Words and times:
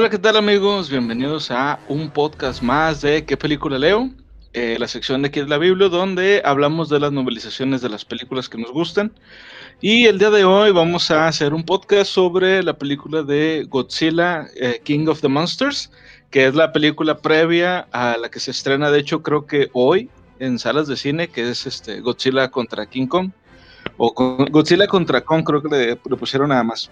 Hola, 0.00 0.08
¿qué 0.08 0.18
tal 0.18 0.38
amigos? 0.38 0.88
Bienvenidos 0.88 1.50
a 1.50 1.78
un 1.86 2.08
podcast 2.08 2.62
más 2.62 3.02
de 3.02 3.26
¿Qué 3.26 3.36
película 3.36 3.78
leo? 3.78 4.08
Eh, 4.54 4.78
la 4.78 4.88
sección 4.88 5.20
de 5.20 5.28
aquí 5.28 5.40
es 5.40 5.48
la 5.50 5.58
Biblia, 5.58 5.90
donde 5.90 6.40
hablamos 6.42 6.88
de 6.88 6.98
las 6.98 7.12
novelizaciones 7.12 7.82
de 7.82 7.90
las 7.90 8.06
películas 8.06 8.48
que 8.48 8.56
nos 8.56 8.72
gustan. 8.72 9.12
Y 9.82 10.06
el 10.06 10.18
día 10.18 10.30
de 10.30 10.46
hoy 10.46 10.70
vamos 10.70 11.10
a 11.10 11.28
hacer 11.28 11.52
un 11.52 11.64
podcast 11.64 12.10
sobre 12.10 12.62
la 12.62 12.78
película 12.78 13.22
de 13.22 13.66
Godzilla, 13.68 14.46
eh, 14.56 14.80
King 14.82 15.06
of 15.06 15.20
the 15.20 15.28
Monsters, 15.28 15.92
que 16.30 16.46
es 16.46 16.54
la 16.54 16.72
película 16.72 17.18
previa 17.18 17.86
a 17.92 18.16
la 18.16 18.30
que 18.30 18.40
se 18.40 18.52
estrena, 18.52 18.90
de 18.90 19.00
hecho, 19.00 19.22
creo 19.22 19.44
que 19.44 19.68
hoy 19.74 20.08
en 20.38 20.58
salas 20.58 20.88
de 20.88 20.96
cine, 20.96 21.28
que 21.28 21.50
es 21.50 21.66
este 21.66 22.00
Godzilla 22.00 22.50
contra 22.50 22.86
King 22.86 23.06
Kong, 23.06 23.32
o 23.98 24.14
Godzilla 24.50 24.86
contra 24.86 25.20
Kong, 25.20 25.44
creo 25.44 25.60
que 25.60 25.68
le, 25.68 25.86
le 25.88 26.16
pusieron 26.16 26.48
nada 26.48 26.64
más. 26.64 26.90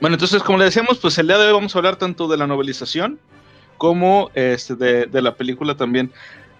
Bueno, 0.00 0.14
entonces, 0.14 0.42
como 0.42 0.58
le 0.58 0.64
decíamos, 0.64 0.98
pues 0.98 1.16
el 1.18 1.28
día 1.28 1.38
de 1.38 1.46
hoy 1.46 1.52
vamos 1.52 1.74
a 1.74 1.78
hablar 1.78 1.96
tanto 1.96 2.26
de 2.26 2.36
la 2.36 2.46
novelización 2.46 3.20
como 3.78 4.30
este, 4.34 4.74
de, 4.74 5.22
la 5.22 5.34
película 5.34 5.76
también. 5.76 6.12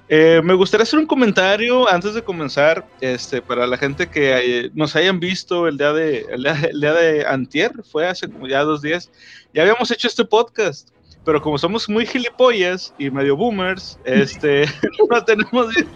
Eh, 0.09 0.41
me 0.45 0.55
gustaría 0.55 0.83
hacer 0.83 0.99
un 0.99 1.07
comentario 1.07 1.89
antes 1.89 2.15
de 2.15 2.23
comenzar, 2.23 2.87
este, 3.01 3.41
para 3.41 3.67
la 3.67 3.79
gente 3.79 4.09
que 4.09 4.65
eh, 4.65 4.71
nos 4.75 4.95
hayan 4.97 5.21
visto 5.21 5.67
el 5.67 5.79
día 5.79 5.93
de 5.93 6.27
el 6.31 6.43
día, 6.81 6.93
de 6.93 7.25
antier, 7.27 7.73
fue 7.91 8.07
hace 8.07 8.29
como 8.29 8.47
ya 8.47 8.63
dos 8.63 8.83
días, 8.83 9.11
ya 9.55 9.63
habíamos 9.63 9.91
hecho 9.91 10.09
este 10.09 10.25
podcast, 10.25 10.89
pero 11.25 11.41
como 11.41 11.59
somos 11.59 11.89
muy 11.89 12.07
gilipollas 12.07 12.93
y 12.99 13.11
medio 13.11 13.37
boomers, 13.37 13.99
este, 14.05 14.67
no 15.11 15.25
tenemos 15.25 15.69
bien, 15.75 15.89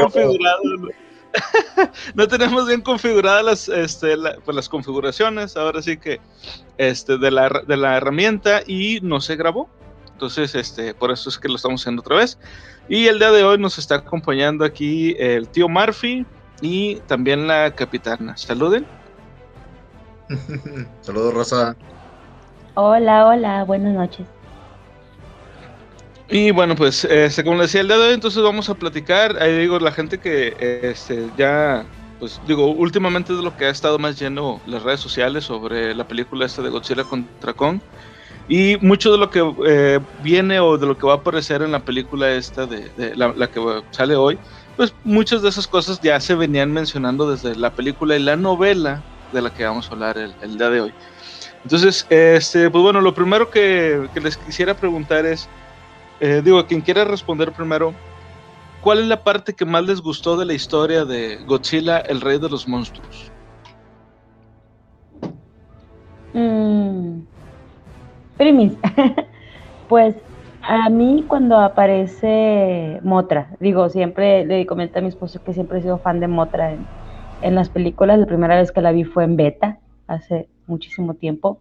configurado. 0.00 0.62
no 2.14 2.28
tenemos 2.28 2.66
bien 2.66 2.80
configuradas 2.80 3.44
las, 3.44 3.68
este, 3.68 4.16
pues, 4.44 4.54
las 4.54 4.68
configuraciones, 4.68 5.56
ahora 5.56 5.82
sí 5.82 5.96
que 5.96 6.20
este, 6.78 7.18
de, 7.18 7.30
la, 7.30 7.48
de 7.66 7.76
la 7.76 7.96
herramienta 7.96 8.62
y 8.66 9.00
no 9.02 9.20
se 9.20 9.36
grabó. 9.36 9.68
Entonces, 10.12 10.54
este, 10.54 10.94
por 10.94 11.10
eso 11.10 11.28
es 11.28 11.38
que 11.38 11.48
lo 11.48 11.56
estamos 11.56 11.80
haciendo 11.80 12.00
otra 12.00 12.16
vez. 12.16 12.38
Y 12.88 13.06
el 13.06 13.18
día 13.18 13.30
de 13.30 13.42
hoy 13.44 13.58
nos 13.58 13.78
está 13.78 13.96
acompañando 13.96 14.64
aquí 14.64 15.16
el 15.18 15.48
tío 15.48 15.68
Murphy 15.68 16.24
y 16.60 16.96
también 17.06 17.46
la 17.46 17.74
capitana. 17.74 18.36
Saluden. 18.36 18.86
Saludos, 21.00 21.34
Rosa. 21.34 21.76
Hola, 22.74 23.26
hola, 23.26 23.64
buenas 23.64 23.94
noches. 23.94 24.26
Y 26.32 26.50
bueno, 26.50 26.74
pues 26.74 27.04
este, 27.04 27.44
como 27.44 27.60
decía 27.60 27.82
el 27.82 27.88
día 27.88 27.98
de 27.98 28.06
hoy, 28.08 28.14
entonces 28.14 28.42
vamos 28.42 28.70
a 28.70 28.74
platicar. 28.74 29.36
Ahí 29.42 29.54
digo, 29.54 29.78
la 29.78 29.92
gente 29.92 30.18
que 30.18 30.56
este, 30.82 31.28
ya, 31.36 31.84
pues 32.18 32.40
digo, 32.46 32.68
últimamente 32.68 33.34
es 33.34 33.40
lo 33.40 33.54
que 33.54 33.66
ha 33.66 33.68
estado 33.68 33.98
más 33.98 34.18
lleno 34.18 34.58
las 34.66 34.82
redes 34.82 35.00
sociales 35.00 35.44
sobre 35.44 35.94
la 35.94 36.08
película 36.08 36.46
esta 36.46 36.62
de 36.62 36.70
Godzilla 36.70 37.04
contra 37.04 37.52
Kong. 37.52 37.80
Y 38.48 38.78
mucho 38.80 39.12
de 39.12 39.18
lo 39.18 39.28
que 39.28 39.40
eh, 39.66 40.00
viene 40.22 40.58
o 40.58 40.78
de 40.78 40.86
lo 40.86 40.96
que 40.96 41.06
va 41.06 41.12
a 41.12 41.16
aparecer 41.16 41.60
en 41.60 41.70
la 41.70 41.84
película 41.84 42.30
esta 42.32 42.64
de, 42.64 42.90
la, 43.14 43.46
que 43.48 43.60
sale 43.90 44.16
hoy, 44.16 44.38
pues 44.78 44.94
muchas 45.04 45.42
de 45.42 45.50
esas 45.50 45.68
cosas 45.68 46.00
ya 46.00 46.18
se 46.18 46.34
venían 46.34 46.72
mencionando 46.72 47.30
desde 47.30 47.54
la 47.56 47.74
película 47.74 48.16
y 48.16 48.20
la 48.20 48.36
novela 48.36 49.02
de 49.34 49.42
la 49.42 49.52
que 49.52 49.64
vamos 49.64 49.88
a 49.88 49.92
hablar 49.92 50.16
el, 50.16 50.34
el 50.40 50.56
día 50.56 50.70
de 50.70 50.80
hoy. 50.80 50.94
Entonces, 51.62 52.06
este, 52.10 52.70
pues 52.70 52.82
bueno, 52.82 53.00
lo 53.00 53.14
primero 53.14 53.50
que, 53.50 54.08
que 54.12 54.20
les 54.20 54.36
quisiera 54.36 54.74
preguntar 54.74 55.24
es, 55.26 55.48
eh, 56.22 56.40
digo, 56.40 56.64
quien 56.66 56.80
quiera 56.80 57.04
responder 57.04 57.50
primero, 57.50 57.92
¿cuál 58.80 59.00
es 59.00 59.06
la 59.08 59.24
parte 59.24 59.54
que 59.54 59.64
más 59.64 59.84
les 59.84 60.00
gustó 60.00 60.36
de 60.36 60.46
la 60.46 60.54
historia 60.54 61.04
de 61.04 61.38
Godzilla, 61.46 61.98
el 61.98 62.20
rey 62.20 62.38
de 62.38 62.48
los 62.48 62.68
monstruos? 62.68 63.32
Mm, 66.32 67.22
primis, 68.36 68.78
pues 69.88 70.14
a 70.62 70.88
mí 70.90 71.24
cuando 71.28 71.58
aparece 71.58 73.00
Motra, 73.02 73.56
digo, 73.58 73.88
siempre 73.88 74.46
le 74.46 74.64
comenté 74.64 75.00
a 75.00 75.02
mi 75.02 75.08
esposo 75.08 75.42
que 75.42 75.52
siempre 75.52 75.80
he 75.80 75.82
sido 75.82 75.98
fan 75.98 76.20
de 76.20 76.28
Motra 76.28 76.78
en 77.40 77.54
las 77.56 77.68
películas, 77.68 78.20
la 78.20 78.26
primera 78.26 78.56
vez 78.56 78.70
que 78.70 78.80
la 78.80 78.92
vi 78.92 79.02
fue 79.02 79.24
en 79.24 79.36
beta, 79.36 79.80
hace 80.06 80.48
muchísimo 80.68 81.14
tiempo, 81.14 81.58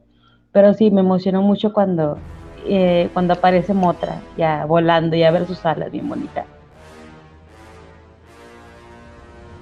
pero 0.52 0.76
sí, 0.76 0.92
me 0.92 1.02
emocionó 1.02 1.42
mucho 1.42 1.74
cuando 1.74 2.22
eh, 2.66 3.10
cuando 3.14 3.34
aparece 3.34 3.74
Motra, 3.74 4.22
ya 4.38 4.66
volando, 4.66 5.16
ya 5.16 5.32
ver 5.32 5.48
sus 5.48 5.66
alas 5.66 5.92
bien 5.92 6.08
bonitas. 6.08 6.46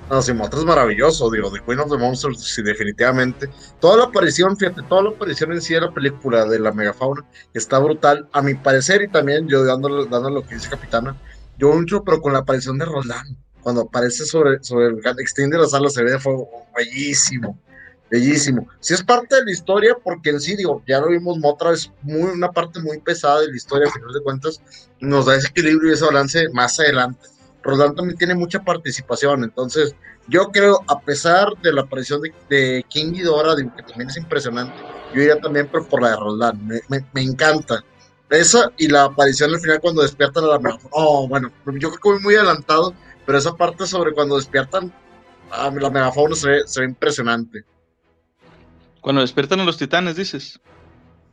No, 0.09 0.21
sí, 0.23 0.33
Motra 0.33 0.59
es 0.59 0.65
maravilloso, 0.65 1.29
digo, 1.29 1.51
The 1.51 1.59
Queen 1.63 1.79
of 1.79 1.91
the 1.91 1.97
Monsters, 1.97 2.41
sí, 2.43 2.63
definitivamente. 2.63 3.47
Toda 3.79 3.97
la 3.97 4.03
aparición, 4.05 4.57
fíjate, 4.57 4.81
toda 4.89 5.03
la 5.03 5.09
aparición 5.09 5.51
en 5.51 5.61
sí 5.61 5.75
de 5.75 5.81
la 5.81 5.91
película 5.91 6.45
de 6.45 6.59
la 6.59 6.71
megafauna 6.71 7.23
está 7.53 7.77
brutal, 7.77 8.27
a 8.31 8.41
mi 8.41 8.55
parecer, 8.55 9.03
y 9.03 9.07
también 9.07 9.47
yo 9.47 9.63
dándole, 9.63 10.07
dándole 10.09 10.35
lo 10.35 10.45
que 10.45 10.55
dice 10.55 10.69
Capitana, 10.69 11.15
yo 11.57 11.71
mucho, 11.73 12.03
pero 12.03 12.21
con 12.21 12.33
la 12.33 12.39
aparición 12.39 12.79
de 12.79 12.85
Roland, 12.85 13.37
cuando 13.61 13.81
aparece 13.81 14.25
sobre, 14.25 14.63
sobre 14.63 14.87
el 14.87 15.19
extiende 15.19 15.59
las 15.59 15.75
alas, 15.75 15.93
se 15.93 16.03
ve 16.03 16.11
de 16.11 16.19
fuego, 16.19 16.49
bellísimo 16.75 17.55
bellísimo. 18.09 18.67
Si 18.79 18.93
es 18.93 19.03
parte 19.03 19.35
de 19.35 19.45
la 19.45 19.51
historia, 19.51 19.95
porque 20.03 20.31
en 20.31 20.39
sí, 20.39 20.55
digo, 20.55 20.81
ya 20.87 20.99
lo 20.99 21.09
vimos, 21.09 21.37
Motra 21.37 21.71
es 21.71 21.91
muy, 22.01 22.31
una 22.31 22.51
parte 22.51 22.79
muy 22.79 22.99
pesada 22.99 23.41
de 23.41 23.49
la 23.49 23.55
historia, 23.55 23.87
a 23.87 23.91
final 23.91 24.13
de 24.13 24.21
cuentas, 24.21 24.61
nos 24.99 25.25
da 25.25 25.35
ese 25.35 25.47
equilibrio 25.47 25.91
y 25.91 25.93
ese 25.93 26.05
balance 26.05 26.49
más 26.53 26.79
adelante. 26.79 27.27
Roland 27.61 27.95
también 27.95 28.17
tiene 28.17 28.35
mucha 28.35 28.63
participación, 28.63 29.43
entonces 29.43 29.93
yo 30.27 30.49
creo, 30.51 30.79
a 30.87 30.99
pesar 31.01 31.49
de 31.61 31.73
la 31.73 31.81
aparición 31.81 32.21
de, 32.49 32.85
King 32.87 33.13
y 33.15 33.21
Dora, 33.21 33.55
digo 33.55 33.75
que 33.75 33.83
también 33.83 34.09
es 34.09 34.17
impresionante, 34.17 34.75
yo 35.13 35.21
iría 35.21 35.39
también 35.39 35.67
por, 35.67 35.87
por 35.87 36.01
la 36.01 36.11
de 36.11 36.15
Roland, 36.15 36.61
me, 36.61 37.05
me, 37.13 37.21
encanta. 37.21 37.83
Esa 38.29 38.71
y 38.77 38.87
la 38.87 39.05
aparición 39.05 39.51
al 39.51 39.59
final 39.59 39.81
cuando 39.81 40.03
despiertan 40.03 40.43
a 40.43 40.47
la 40.47 40.59
megafauna. 40.59 40.89
Oh, 40.91 41.27
bueno, 41.27 41.51
yo 41.65 41.89
creo 41.89 41.91
que 41.91 42.09
voy 42.09 42.19
muy 42.19 42.35
adelantado, 42.35 42.93
pero 43.25 43.39
esa 43.39 43.55
parte 43.55 43.87
sobre 43.87 44.13
cuando 44.13 44.35
despiertan 44.35 44.93
a 45.49 45.71
la 45.71 45.89
megafauna 45.89 46.35
se 46.35 46.47
ve, 46.47 46.61
se 46.67 46.81
ve 46.81 46.85
impresionante. 46.85 47.65
Cuando 49.01 49.21
despiertan 49.21 49.59
a 49.59 49.65
los 49.65 49.77
titanes, 49.77 50.15
dices. 50.15 50.59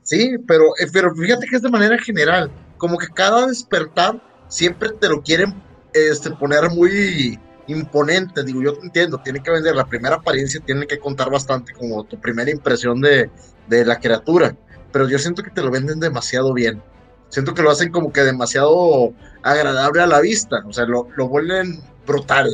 Sí, 0.02 0.36
pero, 0.46 0.64
eh, 0.78 0.86
pero 0.92 1.14
fíjate 1.14 1.46
que 1.46 1.56
es 1.56 1.62
de 1.62 1.70
manera 1.70 1.98
general. 1.98 2.50
Como 2.78 2.96
que 2.96 3.08
cada 3.08 3.46
despertar 3.46 4.20
siempre 4.48 4.90
te 5.00 5.08
lo 5.08 5.22
quieren 5.22 5.54
este, 5.92 6.30
poner 6.30 6.70
muy 6.70 7.38
imponente. 7.66 8.44
Digo, 8.44 8.62
yo 8.62 8.74
te 8.74 8.86
entiendo, 8.86 9.18
tiene 9.18 9.42
que 9.42 9.50
vender 9.50 9.74
la 9.74 9.86
primera 9.86 10.16
apariencia, 10.16 10.60
tiene 10.64 10.86
que 10.86 10.98
contar 10.98 11.30
bastante 11.30 11.72
como 11.72 12.04
tu 12.04 12.20
primera 12.20 12.50
impresión 12.50 13.00
de, 13.00 13.30
de 13.68 13.84
la 13.84 13.98
criatura. 13.98 14.56
Pero 14.92 15.08
yo 15.08 15.18
siento 15.18 15.42
que 15.42 15.50
te 15.50 15.62
lo 15.62 15.70
venden 15.70 15.98
demasiado 15.98 16.54
bien. 16.54 16.80
Siento 17.28 17.54
que 17.54 17.62
lo 17.62 17.70
hacen 17.70 17.90
como 17.90 18.12
que 18.12 18.20
demasiado 18.20 19.12
agradable 19.42 20.02
a 20.02 20.06
la 20.06 20.20
vista. 20.20 20.62
O 20.66 20.72
sea, 20.72 20.86
lo, 20.86 21.08
lo 21.16 21.28
vuelven 21.28 21.80
brutal, 22.06 22.48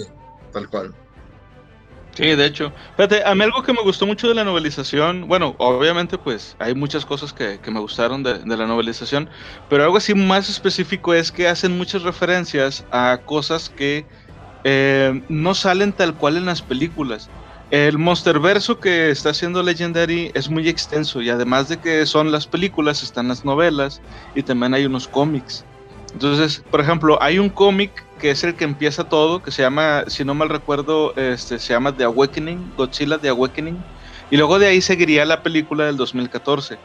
tal 0.53 0.69
cual. 0.71 0.95
Sí, 2.23 2.37
de 2.37 2.47
hecho. 2.47 2.73
Fíjate, 2.97 3.25
a 3.25 3.35
mí 3.35 3.43
algo 3.43 3.65
que 3.65 3.73
me 3.73 3.83
gustó 3.83 4.07
mucho 4.07 4.29
de 4.29 4.35
la 4.37 4.45
novelización, 4.45 5.27
bueno, 5.27 5.57
obviamente 5.59 6.17
pues 6.19 6.55
hay 6.61 6.73
muchas 6.73 7.05
cosas 7.05 7.33
que, 7.33 7.59
me 7.67 7.81
gustaron 7.81 8.23
de, 8.23 8.39
la 8.47 8.65
novelización, 8.65 9.29
pero 9.69 9.83
algo 9.83 9.97
así 9.97 10.15
más 10.15 10.49
específico 10.49 11.15
es 11.15 11.33
que 11.33 11.49
hacen 11.49 11.77
muchas 11.77 12.03
referencias 12.03 12.87
a 12.93 13.19
cosas 13.25 13.69
que 13.71 14.07
eh, 14.63 15.21
no 15.29 15.57
salen 15.57 15.93
tal 15.93 16.15
cual 16.15 16.37
en 16.37 16.47
las 16.47 16.63
películas. 16.63 17.29
El 17.73 17.99
Monsterverso 17.99 18.79
que 18.79 19.11
está 19.11 19.31
haciendo 19.31 19.61
Legendary 19.61 20.31
es 20.35 20.49
muy 20.49 20.69
extenso 20.69 21.23
y 21.23 21.31
además 21.31 21.69
de 21.69 21.79
que 21.79 22.07
son 22.07 22.31
las 22.31 22.47
películas, 22.47 23.03
están 23.03 23.27
las 23.27 23.45
novelas 23.45 24.01
y 24.37 24.45
también 24.45 24.75
hay 24.75 24.87
unos 24.87 25.09
cómics. 25.09 25.65
Entonces, 26.13 26.63
por 26.71 26.81
ejemplo, 26.81 27.21
hay 27.21 27.41
un 27.41 27.49
cómic 27.49 27.91
que 28.23 28.31
es 28.31 28.45
el 28.45 28.55
que 28.55 28.63
empieza 28.63 29.09
todo, 29.09 29.43
que 29.43 29.51
se 29.51 29.63
llama, 29.63 30.05
si 30.07 30.25
no 30.25 30.33
mal 30.33 30.49
recuerdo, 30.49 31.13
este, 31.17 31.59
se 31.59 31.73
llama 31.73 31.97
The 31.97 32.05
Awakening, 32.05 32.75
Godzilla 32.77 33.19
The 33.19 33.31
Awakening, 33.31 33.83
y 34.31 34.37
luego 34.37 34.61
de 34.61 34.69
ahí 34.69 34.81
seguiría 34.81 35.25
la 35.25 35.43
película 35.43 35.87
del 35.87 35.97
2014. 35.97 36.79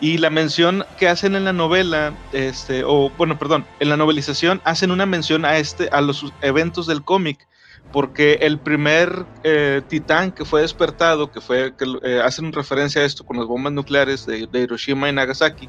Y 0.00 0.18
la 0.18 0.30
mención 0.30 0.84
que 0.98 1.06
hacen 1.06 1.36
en 1.36 1.44
la 1.44 1.52
novela, 1.52 2.12
este, 2.32 2.82
o 2.84 3.12
bueno, 3.16 3.38
perdón, 3.38 3.64
en 3.78 3.88
la 3.88 3.96
novelización 3.96 4.60
hacen 4.64 4.90
una 4.90 5.06
mención 5.06 5.44
a 5.44 5.58
este, 5.58 5.88
a 5.92 6.00
los 6.00 6.32
eventos 6.42 6.88
del 6.88 7.04
cómic, 7.04 7.46
porque 7.92 8.38
el 8.40 8.58
primer 8.58 9.26
eh, 9.44 9.82
titán 9.86 10.32
que 10.32 10.44
fue 10.44 10.62
despertado, 10.62 11.30
que 11.30 11.40
fue, 11.40 11.72
que 11.76 11.84
eh, 12.02 12.20
hacen 12.20 12.52
referencia 12.52 13.02
a 13.02 13.04
esto 13.04 13.24
con 13.24 13.36
las 13.36 13.46
bombas 13.46 13.72
nucleares 13.72 14.26
de, 14.26 14.48
de 14.48 14.60
Hiroshima 14.60 15.08
y 15.08 15.12
Nagasaki, 15.12 15.68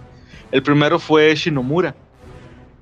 el 0.52 0.64
primero 0.64 0.98
fue 0.98 1.36
Shinomura 1.36 1.96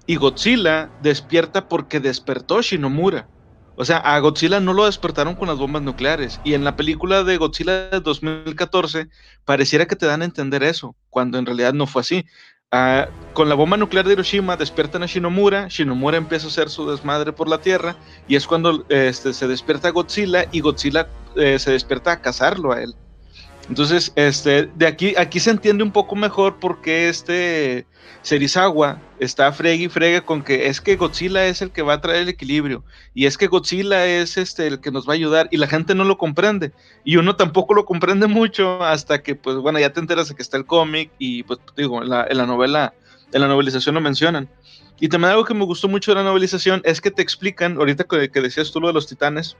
y 0.09 0.15
Godzilla 0.15 0.89
despierta 1.03 1.67
porque 1.67 1.99
despertó 1.99 2.63
Shinomura. 2.63 3.27
O 3.75 3.85
sea, 3.85 3.97
a 3.97 4.17
Godzilla 4.17 4.59
no 4.59 4.73
lo 4.73 4.87
despertaron 4.87 5.35
con 5.35 5.47
las 5.47 5.59
bombas 5.59 5.83
nucleares. 5.83 6.41
Y 6.43 6.55
en 6.55 6.63
la 6.63 6.75
película 6.75 7.23
de 7.23 7.37
Godzilla 7.37 7.91
de 7.91 7.99
2014 7.99 9.07
pareciera 9.45 9.85
que 9.85 9.95
te 9.95 10.07
dan 10.07 10.23
a 10.23 10.25
entender 10.25 10.63
eso, 10.63 10.95
cuando 11.11 11.37
en 11.37 11.45
realidad 11.45 11.73
no 11.73 11.85
fue 11.85 11.99
así. 11.99 12.25
Ah, 12.71 13.07
con 13.33 13.49
la 13.49 13.53
bomba 13.53 13.77
nuclear 13.77 14.07
de 14.07 14.13
Hiroshima 14.13 14.57
despiertan 14.57 15.03
a 15.03 15.05
Shinomura, 15.05 15.67
Shinomura 15.67 16.17
empieza 16.17 16.47
a 16.47 16.49
hacer 16.49 16.71
su 16.71 16.89
desmadre 16.89 17.31
por 17.31 17.47
la 17.47 17.61
Tierra 17.61 17.95
y 18.27 18.35
es 18.35 18.47
cuando 18.47 18.85
este, 18.89 19.31
se 19.31 19.47
despierta 19.47 19.91
Godzilla 19.91 20.47
y 20.51 20.61
Godzilla 20.61 21.07
eh, 21.35 21.59
se 21.59 21.69
despierta 21.69 22.13
a 22.13 22.21
cazarlo 22.21 22.71
a 22.71 22.81
él. 22.81 22.95
Entonces, 23.69 24.11
este, 24.15 24.65
de 24.75 24.87
aquí, 24.87 25.13
aquí 25.15 25.39
se 25.39 25.51
entiende 25.51 25.83
un 25.83 25.91
poco 25.91 26.15
mejor 26.15 26.57
por 26.57 26.81
qué 26.81 27.07
este 27.07 27.85
Serizawa 28.23 28.99
está 29.19 29.51
fregue 29.53 29.85
y 29.85 29.89
frega 29.89 30.21
con 30.21 30.41
que 30.41 30.67
es 30.67 30.81
que 30.81 30.95
Godzilla 30.95 31.45
es 31.45 31.61
el 31.61 31.69
que 31.69 31.83
va 31.83 31.93
a 31.93 32.01
traer 32.01 32.23
el 32.23 32.29
equilibrio 32.29 32.83
y 33.13 33.27
es 33.27 33.37
que 33.37 33.47
Godzilla 33.47 34.07
es 34.07 34.37
este 34.37 34.65
el 34.65 34.81
que 34.81 34.91
nos 34.91 35.07
va 35.07 35.13
a 35.13 35.15
ayudar 35.15 35.47
y 35.51 35.57
la 35.57 35.67
gente 35.67 35.93
no 35.93 36.03
lo 36.03 36.17
comprende. 36.17 36.71
Y 37.03 37.17
uno 37.17 37.35
tampoco 37.35 37.75
lo 37.75 37.85
comprende 37.85 38.25
mucho 38.25 38.83
hasta 38.83 39.21
que 39.21 39.35
pues 39.35 39.57
bueno 39.57 39.79
ya 39.79 39.93
te 39.93 39.99
enteras 39.99 40.29
de 40.29 40.35
que 40.35 40.41
está 40.41 40.57
el 40.57 40.65
cómic 40.65 41.11
y 41.19 41.43
pues 41.43 41.59
digo 41.77 42.01
en 42.01 42.09
la, 42.09 42.25
en 42.27 42.37
la 42.37 42.47
novela 42.47 42.93
en 43.31 43.41
la 43.41 43.47
novelización 43.47 43.93
lo 43.93 44.01
mencionan. 44.01 44.49
Y 44.99 45.09
también 45.09 45.31
algo 45.31 45.45
que 45.45 45.53
me 45.53 45.63
gustó 45.63 45.87
mucho 45.87 46.11
de 46.11 46.15
la 46.15 46.23
novelización 46.23 46.81
es 46.85 47.01
que 47.01 47.11
te 47.11 47.21
explican 47.21 47.77
ahorita 47.77 48.05
que, 48.05 48.31
que 48.31 48.41
decías 48.41 48.71
tú 48.71 48.81
lo 48.81 48.87
de 48.87 48.93
los 48.93 49.07
titanes 49.07 49.55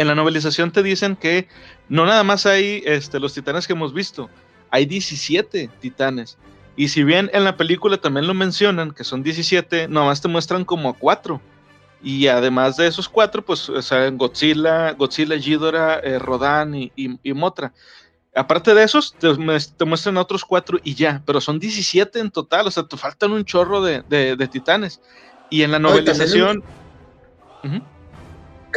en 0.00 0.06
la 0.06 0.14
novelización 0.14 0.70
te 0.70 0.82
dicen 0.82 1.16
que 1.16 1.48
no 1.88 2.06
nada 2.06 2.22
más 2.22 2.46
hay 2.46 2.82
este, 2.86 3.18
los 3.18 3.34
titanes 3.34 3.66
que 3.66 3.72
hemos 3.72 3.92
visto, 3.92 4.30
hay 4.70 4.86
17 4.86 5.70
titanes. 5.80 6.38
Y 6.76 6.88
si 6.88 7.02
bien 7.02 7.28
en 7.32 7.42
la 7.42 7.56
película 7.56 7.96
también 7.96 8.26
lo 8.26 8.34
mencionan, 8.34 8.92
que 8.92 9.02
son 9.02 9.22
17, 9.22 9.88
nomás 9.88 10.20
te 10.20 10.28
muestran 10.28 10.64
como 10.64 10.90
a 10.90 10.94
4. 10.94 11.40
Y 12.00 12.28
además 12.28 12.76
de 12.76 12.86
esos 12.86 13.08
cuatro, 13.08 13.44
pues 13.44 13.72
salen 13.80 14.16
Godzilla, 14.16 14.92
Godzilla, 14.92 15.34
Ghidorah, 15.34 15.98
eh, 15.98 16.20
Rodan 16.20 16.76
y, 16.76 16.92
y, 16.94 17.32
Motra. 17.32 17.72
Aparte 18.36 18.72
de 18.72 18.84
esos, 18.84 19.14
te, 19.14 19.34
te, 19.34 19.84
muestran 19.84 20.16
otros 20.16 20.44
cuatro 20.44 20.78
y 20.84 20.94
ya, 20.94 21.20
pero 21.26 21.40
son 21.40 21.58
17 21.58 22.20
en 22.20 22.30
total, 22.30 22.68
o 22.68 22.70
sea, 22.70 22.84
te 22.84 22.96
faltan 22.96 23.32
un 23.32 23.44
chorro 23.44 23.82
de, 23.82 24.04
de, 24.08 24.36
de 24.36 24.46
titanes. 24.46 25.00
Y 25.50 25.62
en 25.62 25.72
la 25.72 25.80
novelización... 25.80 26.62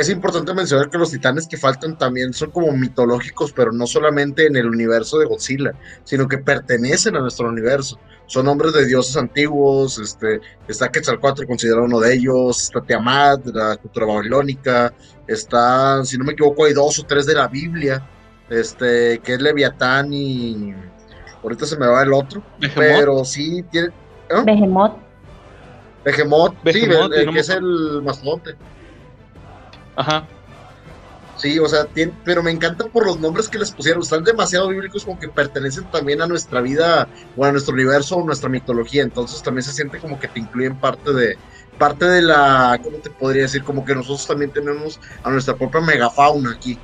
es 0.01 0.09
importante 0.09 0.53
mencionar 0.55 0.89
que 0.89 0.97
los 0.97 1.11
titanes 1.11 1.47
que 1.47 1.57
faltan 1.57 1.95
también 1.95 2.33
son 2.33 2.49
como 2.49 2.71
mitológicos, 2.71 3.53
pero 3.53 3.71
no 3.71 3.85
solamente 3.85 4.47
en 4.47 4.55
el 4.55 4.65
universo 4.65 5.19
de 5.19 5.25
Godzilla, 5.25 5.73
sino 6.03 6.27
que 6.27 6.39
pertenecen 6.39 7.15
a 7.15 7.19
nuestro 7.19 7.47
universo. 7.47 7.99
Son 8.25 8.47
hombres 8.47 8.73
de 8.73 8.87
dioses 8.87 9.15
antiguos, 9.15 9.99
este, 9.99 10.41
está 10.67 10.89
Quetzalcoatl 10.89 11.45
considerado 11.45 11.85
uno 11.85 11.99
de 11.99 12.15
ellos, 12.15 12.63
está 12.63 12.81
Tiamat 12.81 13.43
de 13.43 13.53
la 13.53 13.77
cultura 13.77 14.07
babilónica, 14.07 14.91
está, 15.27 16.03
si 16.03 16.17
no 16.17 16.25
me 16.25 16.33
equivoco, 16.33 16.65
hay 16.65 16.73
dos 16.73 16.97
o 16.97 17.03
tres 17.03 17.27
de 17.27 17.35
la 17.35 17.47
Biblia, 17.47 18.03
este, 18.49 19.19
que 19.19 19.35
es 19.35 19.41
Leviatán 19.41 20.11
y 20.11 20.73
ahorita 21.43 21.67
se 21.67 21.77
me 21.77 21.85
va 21.85 22.01
el 22.01 22.11
otro, 22.11 22.41
pero 22.73 23.23
sí 23.23 23.63
tiene... 23.71 23.89
¿eh? 24.29 24.41
Behemoth. 24.45 24.93
Behemoth, 26.03 26.55
sí, 26.65 26.87
que 27.33 27.39
es 27.39 27.49
el 27.49 28.01
mastodonte. 28.01 28.55
Ajá. 29.95 30.27
Sí, 31.35 31.57
o 31.57 31.67
sea, 31.67 31.87
pero 32.23 32.43
me 32.43 32.51
encanta 32.51 32.85
por 32.89 33.05
los 33.05 33.19
nombres 33.19 33.49
que 33.49 33.57
les 33.57 33.71
pusieron. 33.71 34.03
Están 34.03 34.23
demasiado 34.23 34.67
bíblicos 34.69 35.03
como 35.03 35.17
que 35.17 35.29
pertenecen 35.29 35.89
también 35.89 36.21
a 36.21 36.27
nuestra 36.27 36.61
vida 36.61 37.09
o 37.35 37.45
a 37.45 37.51
nuestro 37.51 37.73
universo 37.73 38.17
o 38.17 38.25
nuestra 38.25 38.49
mitología. 38.49 39.01
Entonces 39.01 39.41
también 39.41 39.63
se 39.63 39.73
siente 39.73 39.99
como 39.99 40.19
que 40.19 40.27
te 40.27 40.39
incluyen 40.39 40.79
parte 40.79 41.11
de, 41.13 41.39
parte 41.77 42.05
de 42.05 42.21
la, 42.21 42.79
¿cómo 42.83 42.99
te 42.99 43.09
podría 43.09 43.43
decir? 43.43 43.63
Como 43.63 43.83
que 43.83 43.95
nosotros 43.95 44.27
también 44.27 44.51
tenemos 44.51 44.99
a 45.23 45.31
nuestra 45.31 45.57
propia 45.57 45.81
megafauna 45.81 46.51
aquí. 46.51 46.79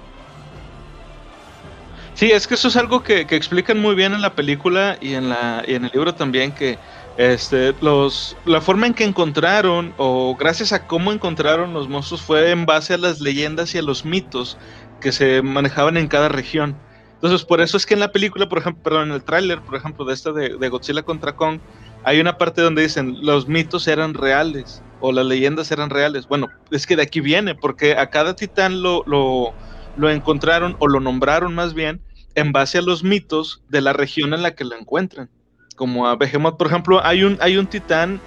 Sí, 2.15 2.31
es 2.31 2.47
que 2.47 2.55
eso 2.55 2.69
es 2.69 2.75
algo 2.77 3.03
que, 3.03 3.27
que 3.27 3.35
explican 3.35 3.77
muy 3.77 3.93
bien 3.93 4.15
en 4.15 4.23
la 4.23 4.33
película 4.33 4.97
y 4.99 5.13
en, 5.13 5.29
la, 5.29 5.63
y 5.67 5.75
en 5.75 5.85
el 5.85 5.91
libro 5.93 6.15
también, 6.15 6.51
que 6.51 6.79
este, 7.17 7.73
los, 7.81 8.37
la 8.45 8.61
forma 8.61 8.85
en 8.85 8.93
que 8.93 9.03
encontraron, 9.03 9.93
o 9.97 10.35
gracias 10.35 10.71
a 10.71 10.85
cómo 10.85 11.11
encontraron 11.11 11.73
los 11.73 11.89
monstruos, 11.89 12.21
fue 12.21 12.51
en 12.51 12.67
base 12.67 12.93
a 12.93 12.97
las 12.97 13.19
leyendas 13.19 13.73
y 13.73 13.79
a 13.79 13.81
los 13.81 14.05
mitos 14.05 14.57
que 15.01 15.11
se 15.11 15.41
manejaban 15.41 15.97
en 15.97 16.07
cada 16.07 16.29
región. 16.29 16.77
Entonces, 17.15 17.43
por 17.43 17.59
eso 17.59 17.75
es 17.75 17.87
que 17.87 17.95
en 17.95 18.01
la 18.01 18.11
película, 18.11 18.47
por 18.47 18.59
ejemplo, 18.59 18.83
perdón, 18.83 19.09
en 19.09 19.15
el 19.15 19.23
tráiler, 19.23 19.61
por 19.61 19.75
ejemplo, 19.75 20.05
de 20.05 20.13
esta 20.13 20.31
de, 20.31 20.69
Godzilla 20.69 21.01
contra 21.01 21.35
Kong, 21.35 21.59
hay 22.03 22.19
una 22.19 22.37
parte 22.37 22.61
donde 22.61 22.83
dicen 22.83 23.17
los 23.25 23.47
mitos 23.47 23.87
eran 23.87 24.13
reales 24.13 24.83
o 25.01 25.11
las 25.11 25.25
leyendas 25.25 25.71
eran 25.71 25.89
reales. 25.89 26.27
Bueno, 26.27 26.49
es 26.69 26.85
que 26.85 26.95
de 26.95 27.01
aquí 27.01 27.19
viene, 27.19 27.55
porque 27.55 27.97
a 27.97 28.11
cada 28.11 28.35
titán 28.35 28.83
lo, 28.83 29.03
lo, 29.07 29.53
lo 29.97 30.11
encontraron 30.11 30.75
o 30.77 30.87
lo 30.87 30.99
nombraron 30.99 31.55
más 31.55 31.73
bien 31.73 31.99
en 32.35 32.51
base 32.51 32.77
a 32.77 32.83
los 32.83 33.03
mitos 33.03 33.63
de 33.69 33.81
la 33.81 33.93
región 33.93 34.35
en 34.35 34.43
la 34.43 34.53
que 34.53 34.65
lo 34.65 34.75
encuentran 34.75 35.31
como 35.77 36.07
a 36.07 36.15
Behemoth, 36.15 36.57
por 36.57 36.67
ejemplo, 36.67 37.05
hay 37.05 37.23
un, 37.23 37.37
hay 37.39 37.55
un 37.55 37.67
titán 37.67 38.19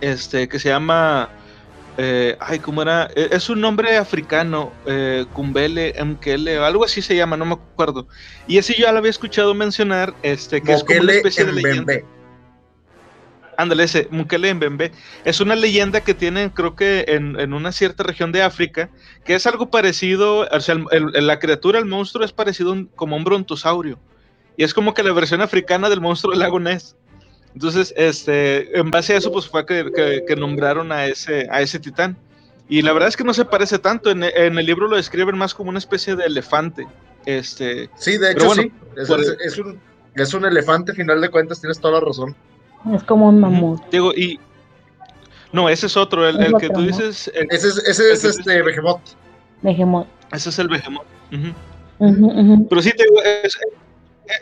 este, 0.00 0.48
que 0.48 0.58
se 0.58 0.70
llama. 0.70 1.28
Eh, 1.98 2.36
ay, 2.40 2.60
¿cómo 2.60 2.80
era? 2.80 3.10
E, 3.14 3.28
es 3.32 3.50
un 3.50 3.60
nombre 3.60 3.98
africano, 3.98 4.72
eh, 4.86 5.26
Kumbele, 5.34 5.92
Mkele, 6.02 6.58
o 6.58 6.64
algo 6.64 6.84
así 6.84 7.02
se 7.02 7.14
llama, 7.14 7.36
no 7.36 7.44
me 7.44 7.54
acuerdo. 7.54 8.06
Y 8.46 8.56
ese 8.56 8.72
yo 8.74 8.86
ya 8.86 8.92
lo 8.92 8.98
había 8.98 9.10
escuchado 9.10 9.52
mencionar, 9.54 10.14
este, 10.22 10.62
que 10.62 10.72
es 10.72 10.84
como 10.84 11.00
una 11.00 11.12
especie 11.12 11.44
de 11.44 11.52
leyenda. 11.52 11.94
Ándale, 13.58 13.84
ese, 13.84 14.08
Mukele 14.10 14.54
Mbembe. 14.54 14.92
Es 15.24 15.40
una 15.40 15.54
leyenda 15.54 16.00
que 16.00 16.14
tienen, 16.14 16.48
creo 16.48 16.74
que 16.74 17.04
en, 17.08 17.38
en, 17.38 17.52
una 17.52 17.72
cierta 17.72 18.02
región 18.02 18.32
de 18.32 18.42
África, 18.42 18.88
que 19.24 19.34
es 19.34 19.46
algo 19.46 19.68
parecido, 19.68 20.48
o 20.50 20.60
sea, 20.60 20.76
el, 20.92 21.26
la 21.26 21.38
criatura, 21.38 21.78
el 21.78 21.84
monstruo 21.84 22.24
es 22.24 22.32
parecido 22.32 22.74
como 22.94 23.16
un 23.16 23.24
brontosaurio. 23.24 23.98
Y 24.56 24.64
es 24.64 24.74
como 24.74 24.94
que 24.94 25.02
la 25.02 25.12
versión 25.12 25.40
africana 25.40 25.88
del 25.88 26.00
monstruo 26.00 26.32
del 26.32 26.40
lago 26.40 26.60
Ness. 26.60 26.96
Entonces, 27.54 27.92
este, 27.96 28.78
en 28.78 28.90
base 28.90 29.14
a 29.14 29.18
eso, 29.18 29.30
pues 29.30 29.46
fue 29.46 29.66
que, 29.66 30.24
que, 30.26 30.36
nombraron 30.36 30.90
a 30.90 31.06
ese, 31.06 31.46
a 31.50 31.60
ese 31.60 31.78
titán. 31.78 32.16
Y 32.68 32.80
la 32.80 32.92
verdad 32.92 33.08
es 33.08 33.16
que 33.16 33.24
no 33.24 33.34
se 33.34 33.44
parece 33.44 33.78
tanto. 33.78 34.10
En, 34.10 34.22
en, 34.22 34.58
el 34.58 34.64
libro 34.64 34.88
lo 34.88 34.96
describen 34.96 35.36
más 35.36 35.54
como 35.54 35.70
una 35.70 35.78
especie 35.78 36.16
de 36.16 36.24
elefante. 36.24 36.86
Este, 37.26 37.90
sí, 37.96 38.16
de 38.16 38.32
hecho, 38.32 38.54
sí. 38.54 38.72
Es, 38.96 39.10
es, 39.44 39.58
un, 39.58 39.78
es 40.14 40.34
un 40.34 40.44
elefante, 40.44 40.94
final 40.94 41.20
de 41.20 41.28
cuentas, 41.28 41.60
tienes 41.60 41.78
toda 41.78 42.00
la 42.00 42.06
razón. 42.06 42.34
Es 42.94 43.02
como 43.04 43.28
un 43.28 43.40
mamut. 43.40 43.82
Digo, 43.90 44.12
y. 44.12 44.40
No, 45.52 45.68
ese 45.68 45.86
es 45.86 45.96
otro, 45.98 46.26
el, 46.26 46.42
el 46.42 46.54
que 46.54 46.70
tú 46.70 46.80
dices. 46.80 47.30
ese 47.50 47.68
es, 47.68 47.76
ese 47.86 48.12
es 48.12 48.24
este 48.24 48.62
Behemoth. 48.62 49.02
Behemoth. 49.60 50.06
Ese 50.32 50.48
es 50.48 50.58
el 50.58 50.68
Behemoth. 50.68 51.06
Pero 51.98 52.82
sí, 52.82 52.90
te 52.96 53.04
digo, 53.04 53.22
es, 53.22 53.58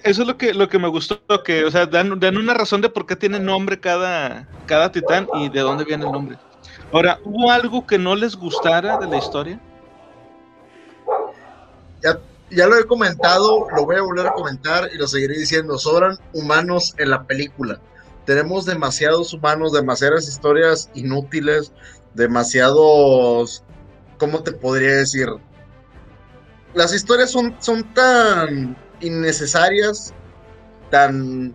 eso 0.05 0.23
es 0.23 0.29
lo 0.29 0.37
que, 0.37 0.55
lo 0.55 0.69
que 0.69 0.79
me 0.79 0.89
gustó, 0.89 1.21
que, 1.45 1.65
o 1.65 1.71
sea, 1.71 1.87
dan, 1.87 2.19
dan, 2.21 2.37
una 2.37 2.55
razón 2.55 2.81
de 2.81 2.89
por 2.89 3.07
qué 3.07 3.17
tiene 3.17 3.41
nombre 3.41 3.81
cada, 3.81 4.47
cada 4.67 4.93
titán 4.93 5.29
y 5.35 5.49
de 5.49 5.61
dónde 5.61 5.85
viene 5.85 6.05
el 6.05 6.13
nombre. 6.13 6.39
Ahora, 6.93 7.19
¿hubo 7.25 7.51
algo 7.51 7.87
que 7.87 7.99
no 7.99 8.15
les 8.15 8.37
gustara 8.37 8.99
de 8.99 9.07
la 9.07 9.17
historia? 9.17 9.61
Ya, 12.03 12.19
ya 12.51 12.67
lo 12.67 12.77
he 12.79 12.85
comentado, 12.85 13.67
lo 13.75 13.85
voy 13.85 13.97
a 13.97 14.03
volver 14.03 14.27
a 14.27 14.33
comentar 14.33 14.91
y 14.93 14.99
lo 14.99 15.07
seguiré 15.07 15.39
diciendo. 15.39 15.79
Sobran 15.79 16.19
humanos 16.33 16.95
en 16.99 17.11
la 17.11 17.25
película. 17.25 17.81
Tenemos 18.27 18.67
demasiados 18.67 19.33
humanos, 19.33 19.73
demasiadas 19.73 20.29
historias 20.29 20.91
inútiles, 20.95 21.73
demasiados, 22.15 23.63
¿cómo 24.19 24.43
te 24.43 24.53
podría 24.53 24.97
decir? 24.97 25.29
Las 26.75 26.93
historias 26.93 27.31
son, 27.31 27.57
son 27.61 27.83
tan 27.95 28.77
innecesarias, 29.01 30.13
tan... 30.91 31.55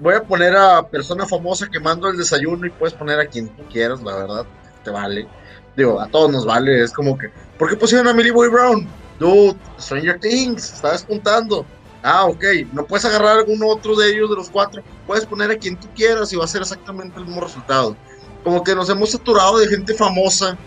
Voy 0.00 0.14
a 0.14 0.22
poner 0.22 0.56
a 0.56 0.86
persona 0.88 1.24
famosa 1.24 1.68
quemando 1.70 2.08
el 2.08 2.16
desayuno 2.16 2.66
y 2.66 2.70
puedes 2.70 2.94
poner 2.94 3.20
a 3.20 3.26
quien 3.26 3.48
tú 3.48 3.62
quieras, 3.70 4.02
la 4.02 4.16
verdad, 4.16 4.46
te 4.82 4.90
vale. 4.90 5.28
Digo, 5.76 6.00
a 6.00 6.08
todos 6.08 6.30
nos 6.30 6.44
vale, 6.44 6.82
es 6.82 6.92
como 6.92 7.16
que, 7.16 7.30
¿por 7.58 7.70
qué 7.70 7.76
pusieron 7.76 8.08
a 8.08 8.12
Millie 8.12 8.32
Boy 8.32 8.48
Brown? 8.48 8.88
Dude, 9.18 9.56
Stranger 9.78 10.18
Things, 10.18 10.72
está 10.72 10.92
despuntando. 10.92 11.64
Ah, 12.02 12.26
ok, 12.26 12.44
no 12.72 12.84
puedes 12.84 13.04
agarrar 13.06 13.38
alguno 13.38 13.68
otro 13.68 13.96
de 13.96 14.10
ellos, 14.10 14.28
de 14.28 14.36
los 14.36 14.50
cuatro, 14.50 14.82
puedes 15.06 15.24
poner 15.24 15.50
a 15.50 15.56
quien 15.56 15.78
tú 15.78 15.88
quieras 15.94 16.32
y 16.32 16.36
va 16.36 16.44
a 16.44 16.48
ser 16.48 16.62
exactamente 16.62 17.18
el 17.18 17.24
mismo 17.24 17.40
resultado. 17.40 17.96
Como 18.42 18.62
que 18.62 18.74
nos 18.74 18.90
hemos 18.90 19.12
saturado 19.12 19.58
de 19.58 19.68
gente 19.68 19.94
famosa 19.94 20.58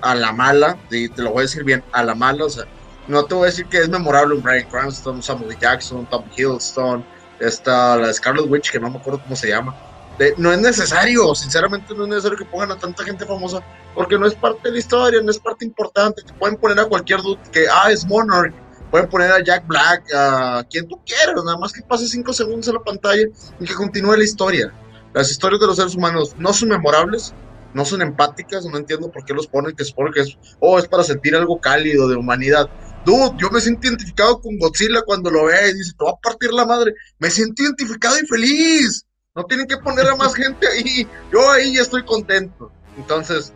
a 0.00 0.14
la 0.14 0.32
mala, 0.32 0.78
y 0.90 1.08
te 1.08 1.22
lo 1.22 1.32
voy 1.32 1.40
a 1.40 1.42
decir 1.42 1.64
bien, 1.64 1.84
a 1.92 2.02
la 2.02 2.14
mala, 2.14 2.46
o 2.46 2.48
sea, 2.48 2.64
no 3.10 3.24
te 3.24 3.34
voy 3.34 3.44
a 3.44 3.46
decir 3.46 3.66
que 3.66 3.78
es 3.78 3.88
memorable 3.88 4.36
un 4.36 4.42
Brian 4.42 4.68
Cranston, 4.70 5.22
Samuel 5.22 5.58
Jackson, 5.58 6.06
Tom 6.08 6.24
Hiddleston, 6.36 7.04
esta, 7.40 7.96
la 7.96 8.12
Scarlet 8.12 8.46
Witch, 8.48 8.70
que 8.70 8.78
no 8.78 8.90
me 8.90 8.98
acuerdo 8.98 9.20
cómo 9.22 9.34
se 9.36 9.48
llama. 9.48 9.74
no 10.36 10.52
es 10.52 10.60
necesario, 10.60 11.34
sinceramente 11.34 11.94
no 11.94 12.04
es 12.04 12.08
necesario 12.10 12.38
que 12.38 12.44
pongan 12.44 12.72
a 12.72 12.76
tanta 12.76 13.04
gente 13.04 13.26
famosa, 13.26 13.62
porque 13.94 14.18
no 14.18 14.26
es 14.26 14.34
parte 14.34 14.60
de 14.68 14.72
la 14.72 14.78
historia, 14.78 15.20
no 15.22 15.30
es 15.30 15.38
parte 15.38 15.64
importante. 15.64 16.22
Te 16.22 16.32
pueden 16.34 16.56
poner 16.56 16.78
a 16.78 16.84
cualquier 16.84 17.20
dude 17.20 17.40
que, 17.50 17.66
ah, 17.68 17.90
es 17.90 18.06
Monarch, 18.06 18.54
pueden 18.90 19.08
poner 19.08 19.32
a 19.32 19.42
Jack 19.42 19.66
Black, 19.66 20.04
a 20.14 20.64
quien 20.70 20.86
tú 20.86 21.00
quieras, 21.04 21.42
nada 21.44 21.58
más 21.58 21.72
que 21.72 21.82
pase 21.82 22.06
cinco 22.06 22.32
segundos 22.32 22.68
en 22.68 22.74
la 22.74 22.80
pantalla 22.80 23.22
y 23.58 23.64
que 23.64 23.74
continúe 23.74 24.16
la 24.16 24.24
historia. 24.24 24.72
Las 25.12 25.30
historias 25.30 25.60
de 25.60 25.66
los 25.66 25.76
seres 25.76 25.96
humanos 25.96 26.34
no 26.38 26.52
son 26.52 26.68
memorables, 26.68 27.34
no 27.74 27.84
son 27.84 28.02
empáticas, 28.02 28.64
no 28.66 28.76
entiendo 28.76 29.10
por 29.10 29.24
qué 29.24 29.34
los 29.34 29.46
ponen, 29.46 29.74
que 29.74 29.84
se 29.84 29.90
supone 29.90 30.12
que 30.12 30.20
es, 30.20 30.38
oh, 30.58 30.78
es 30.78 30.86
para 30.86 31.02
sentir 31.02 31.34
algo 31.34 31.60
cálido 31.60 32.08
de 32.08 32.16
humanidad. 32.16 32.68
Dude, 33.04 33.36
yo 33.38 33.48
me 33.50 33.60
siento 33.60 33.86
identificado 33.86 34.40
con 34.40 34.58
Godzilla 34.58 35.02
cuando 35.02 35.30
lo 35.30 35.46
ve 35.46 35.70
y 35.70 35.74
dice, 35.74 35.94
te 35.98 36.04
va 36.04 36.10
a 36.10 36.20
partir 36.20 36.52
la 36.52 36.66
madre. 36.66 36.94
Me 37.18 37.30
siento 37.30 37.62
identificado 37.62 38.18
y 38.18 38.26
feliz. 38.26 39.06
No 39.34 39.44
tienen 39.44 39.66
que 39.66 39.76
poner 39.78 40.06
a 40.06 40.16
más 40.16 40.34
gente 40.36 40.66
ahí. 40.68 41.06
Yo 41.32 41.50
ahí 41.50 41.74
ya 41.76 41.82
estoy 41.82 42.04
contento. 42.04 42.70
Entonces, 42.96 43.52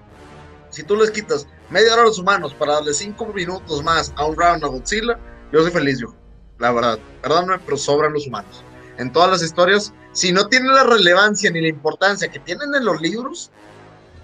si 0.70 0.82
tú 0.82 0.96
les 0.96 1.10
quitas 1.10 1.46
media 1.70 1.92
hora 1.92 2.02
a 2.02 2.06
los 2.06 2.18
humanos 2.18 2.54
para 2.54 2.74
darle 2.74 2.94
cinco 2.94 3.26
minutos 3.26 3.82
más 3.82 4.12
a 4.16 4.24
un 4.24 4.36
round 4.36 4.64
a 4.64 4.68
Godzilla, 4.68 5.18
yo 5.52 5.62
soy 5.62 5.70
feliz, 5.70 5.98
yo. 6.00 6.14
la 6.58 6.72
verdad. 6.72 6.98
Perdóname, 7.22 7.62
pero 7.64 7.76
sobran 7.76 8.12
los 8.12 8.26
humanos. 8.26 8.64
En 8.98 9.12
todas 9.12 9.30
las 9.30 9.42
historias, 9.42 9.92
si 10.12 10.32
no 10.32 10.48
tienen 10.48 10.72
la 10.72 10.84
relevancia 10.84 11.50
ni 11.50 11.60
la 11.60 11.68
importancia 11.68 12.28
que 12.28 12.38
tienen 12.38 12.74
en 12.74 12.84
los 12.84 13.00
libros, 13.00 13.50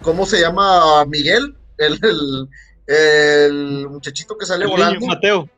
¿cómo 0.03 0.25
se 0.25 0.41
llama 0.41 1.05
Miguel? 1.07 1.57
El, 1.79 1.99
el, 2.03 2.49
el 2.91 3.89
muchachito 3.89 4.37
que 4.37 4.47
sale 4.47 4.65
El 4.65 4.71
volando. 4.71 4.99
niño, 4.99 5.07
Mateo. 5.07 5.49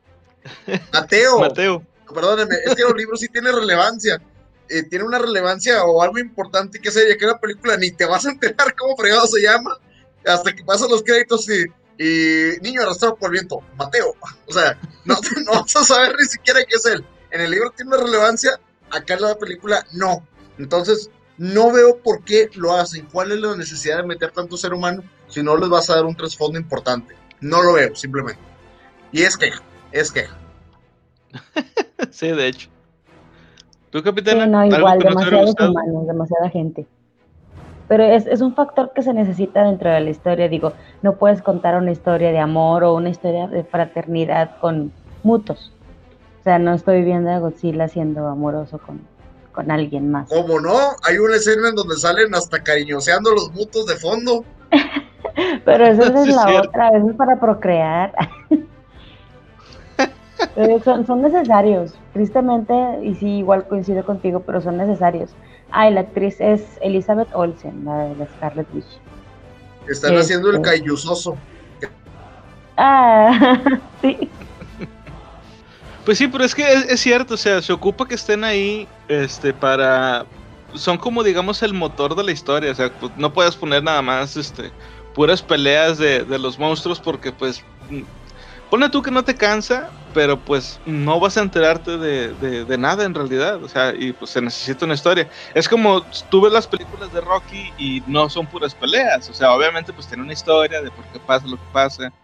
Mateo. 0.92 1.38
Mateo. 1.40 1.86
Perdónenme, 2.14 2.56
es 2.64 2.74
que 2.74 2.82
los 2.82 2.94
libros 2.94 3.20
sí 3.20 3.28
tienen 3.28 3.54
relevancia. 3.54 4.20
Eh, 4.68 4.82
tiene 4.84 5.04
una 5.04 5.18
relevancia 5.18 5.84
o 5.84 6.02
algo 6.02 6.18
importante 6.18 6.78
que 6.78 6.90
sería 6.90 7.16
que 7.16 7.24
una 7.24 7.38
película 7.38 7.76
ni 7.76 7.90
te 7.90 8.04
vas 8.04 8.26
a 8.26 8.30
enterar 8.30 8.74
cómo 8.78 8.96
fregado 8.96 9.26
se 9.26 9.40
llama 9.40 9.78
hasta 10.26 10.54
que 10.54 10.62
pasan 10.64 10.90
los 10.90 11.02
créditos 11.02 11.48
y, 11.48 11.64
y 12.02 12.60
niño 12.60 12.82
arrastrado 12.82 13.16
por 13.16 13.28
el 13.28 13.32
viento, 13.32 13.60
Mateo. 13.76 14.14
O 14.46 14.52
sea, 14.52 14.78
no, 15.04 15.14
no 15.46 15.62
vas 15.62 15.76
a 15.76 15.84
saber 15.84 16.14
ni 16.18 16.26
siquiera 16.26 16.60
qué 16.64 16.76
es 16.76 16.86
él. 16.86 17.04
En 17.30 17.40
el 17.40 17.50
libro 17.50 17.70
tiene 17.70 17.94
una 17.94 18.04
relevancia, 18.04 18.60
acá 18.90 19.14
en 19.14 19.22
la 19.22 19.38
película 19.38 19.86
no. 19.92 20.26
Entonces, 20.58 21.10
no 21.38 21.72
veo 21.72 21.96
por 21.98 22.22
qué 22.24 22.50
lo 22.54 22.74
hacen. 22.74 23.06
¿Cuál 23.10 23.32
es 23.32 23.40
la 23.40 23.56
necesidad 23.56 23.96
de 23.98 24.02
meter 24.02 24.30
tanto 24.32 24.58
ser 24.58 24.74
humano 24.74 25.02
si 25.28 25.42
no 25.42 25.56
les 25.56 25.70
vas 25.70 25.88
a 25.88 25.94
dar 25.96 26.04
un 26.04 26.14
trasfondo 26.14 26.58
importante? 26.58 27.16
No 27.42 27.62
lo 27.62 27.74
veo, 27.74 27.94
simplemente. 27.94 28.40
Y 29.10 29.22
es 29.22 29.36
queja, 29.36 29.60
es 29.92 30.10
queja. 30.10 30.36
Sí, 32.10 32.28
de 32.28 32.48
hecho. 32.48 32.68
¿Tú, 33.90 34.02
capitana? 34.02 34.44
Sí, 34.44 34.50
no, 34.50 34.58
¿Algo 34.58 34.76
igual, 34.76 34.98
no 34.98 35.04
demasiados 35.04 35.54
humanos, 35.60 36.06
demasiada 36.06 36.50
gente. 36.50 36.86
Pero 37.88 38.04
es, 38.04 38.26
es 38.26 38.40
un 38.40 38.54
factor 38.54 38.92
que 38.94 39.02
se 39.02 39.12
necesita 39.12 39.62
dentro 39.62 39.90
de 39.90 40.00
la 40.00 40.10
historia. 40.10 40.48
Digo, 40.48 40.72
no 41.02 41.16
puedes 41.16 41.42
contar 41.42 41.76
una 41.76 41.92
historia 41.92 42.32
de 42.32 42.38
amor 42.38 42.84
o 42.84 42.94
una 42.94 43.10
historia 43.10 43.46
de 43.46 43.64
fraternidad 43.64 44.58
con 44.60 44.92
mutos. 45.22 45.72
O 46.40 46.42
sea, 46.42 46.58
no 46.58 46.74
estoy 46.74 47.02
viendo 47.02 47.30
a 47.30 47.38
Godzilla 47.38 47.86
siendo 47.88 48.26
amoroso 48.26 48.78
con, 48.78 49.00
con 49.52 49.70
alguien 49.70 50.10
más. 50.10 50.28
Como 50.28 50.60
no, 50.60 50.96
hay 51.04 51.18
una 51.18 51.36
escena 51.36 51.68
en 51.68 51.76
donde 51.76 51.96
salen 51.96 52.34
hasta 52.34 52.62
cariñoseando 52.62 53.30
los 53.32 53.52
mutos 53.52 53.86
de 53.86 53.96
fondo. 53.96 54.44
Pero 55.64 55.86
esa 55.86 56.02
Sí, 56.06 56.12
es 56.14 56.28
es 56.28 56.34
la 56.36 56.60
otra, 56.60 56.88
eso 56.90 57.10
es 57.10 57.16
para 57.16 57.38
procrear. 57.40 58.12
Pero 60.54 60.82
son, 60.82 61.06
son 61.06 61.22
necesarios, 61.22 61.94
tristemente, 62.12 62.74
y 63.02 63.14
sí, 63.14 63.38
igual 63.38 63.66
coincido 63.68 64.04
contigo, 64.04 64.40
pero 64.40 64.60
son 64.60 64.76
necesarios. 64.76 65.30
Ah, 65.70 65.88
y 65.88 65.94
la 65.94 66.00
actriz 66.00 66.40
es 66.40 66.78
Elizabeth 66.82 67.28
Olsen, 67.32 67.84
la 67.84 68.04
de 68.06 68.16
la 68.16 68.26
Scarlet 68.26 68.66
Witch. 68.74 68.84
Están 69.88 70.10
Este. 70.12 70.20
haciendo 70.20 70.50
el 70.50 70.60
cayuzoso. 70.60 71.36
Ah, 72.76 73.58
sí, 74.02 74.28
Pues 76.04 76.18
sí, 76.18 76.26
pero 76.26 76.42
es 76.44 76.54
que 76.54 76.62
es, 76.70 76.86
es 76.90 77.00
cierto, 77.00 77.34
o 77.34 77.36
sea, 77.36 77.62
se 77.62 77.72
ocupa 77.72 78.06
que 78.06 78.16
estén 78.16 78.42
ahí, 78.42 78.88
este, 79.08 79.54
para... 79.54 80.26
Son 80.74 80.98
como, 80.98 81.22
digamos, 81.24 81.62
el 81.62 81.74
motor 81.74 82.14
de 82.16 82.24
la 82.24 82.32
historia, 82.32 82.72
o 82.72 82.74
sea, 82.74 82.90
pues, 82.98 83.12
no 83.16 83.32
puedes 83.32 83.56
poner 83.56 83.82
nada 83.82 84.02
más, 84.02 84.36
este, 84.36 84.74
puras 85.12 85.42
peleas 85.42 85.98
de, 85.98 86.24
de 86.24 86.38
los 86.38 86.58
monstruos 86.58 87.00
porque, 87.00 87.32
pues, 87.32 87.66
mm, 87.88 88.02
pone 88.68 88.90
tú 88.90 89.02
que 89.02 89.10
no 89.10 89.24
te 89.24 89.36
cansa, 89.36 89.94
pero 90.12 90.44
pues 90.44 90.80
no 90.84 91.20
vas 91.20 91.36
a 91.38 91.42
enterarte 91.42 91.98
de, 91.98 92.34
de- 92.34 92.64
de 92.66 92.78
nada 92.78 93.04
en 93.04 93.14
realidad, 93.14 93.62
o 93.62 93.68
sea, 93.68 93.94
y 93.96 94.12
pues 94.12 94.30
se 94.32 94.42
necesita 94.42 94.84
una 94.84 94.94
historia. 94.94 95.28
Es 95.54 95.68
como 95.68 96.06
tú 96.30 96.42
ves 96.42 96.52
las 96.52 96.68
películas 96.68 97.10
de 97.12 97.20
Rocky 97.22 97.74
y 97.76 98.02
no 98.06 98.28
son 98.30 98.48
puras 98.48 98.74
peleas, 98.74 99.28
o 99.30 99.34
sea, 99.34 99.52
obviamente 99.54 99.92
pues 99.94 100.06
tiene 100.08 100.22
una 100.22 100.32
historia 100.34 100.82
de 100.82 100.90
por 100.92 101.08
qué 101.08 101.20
pasa 101.20 101.46
lo 101.48 101.58
que 101.58 101.66
pasa, 101.72 102.14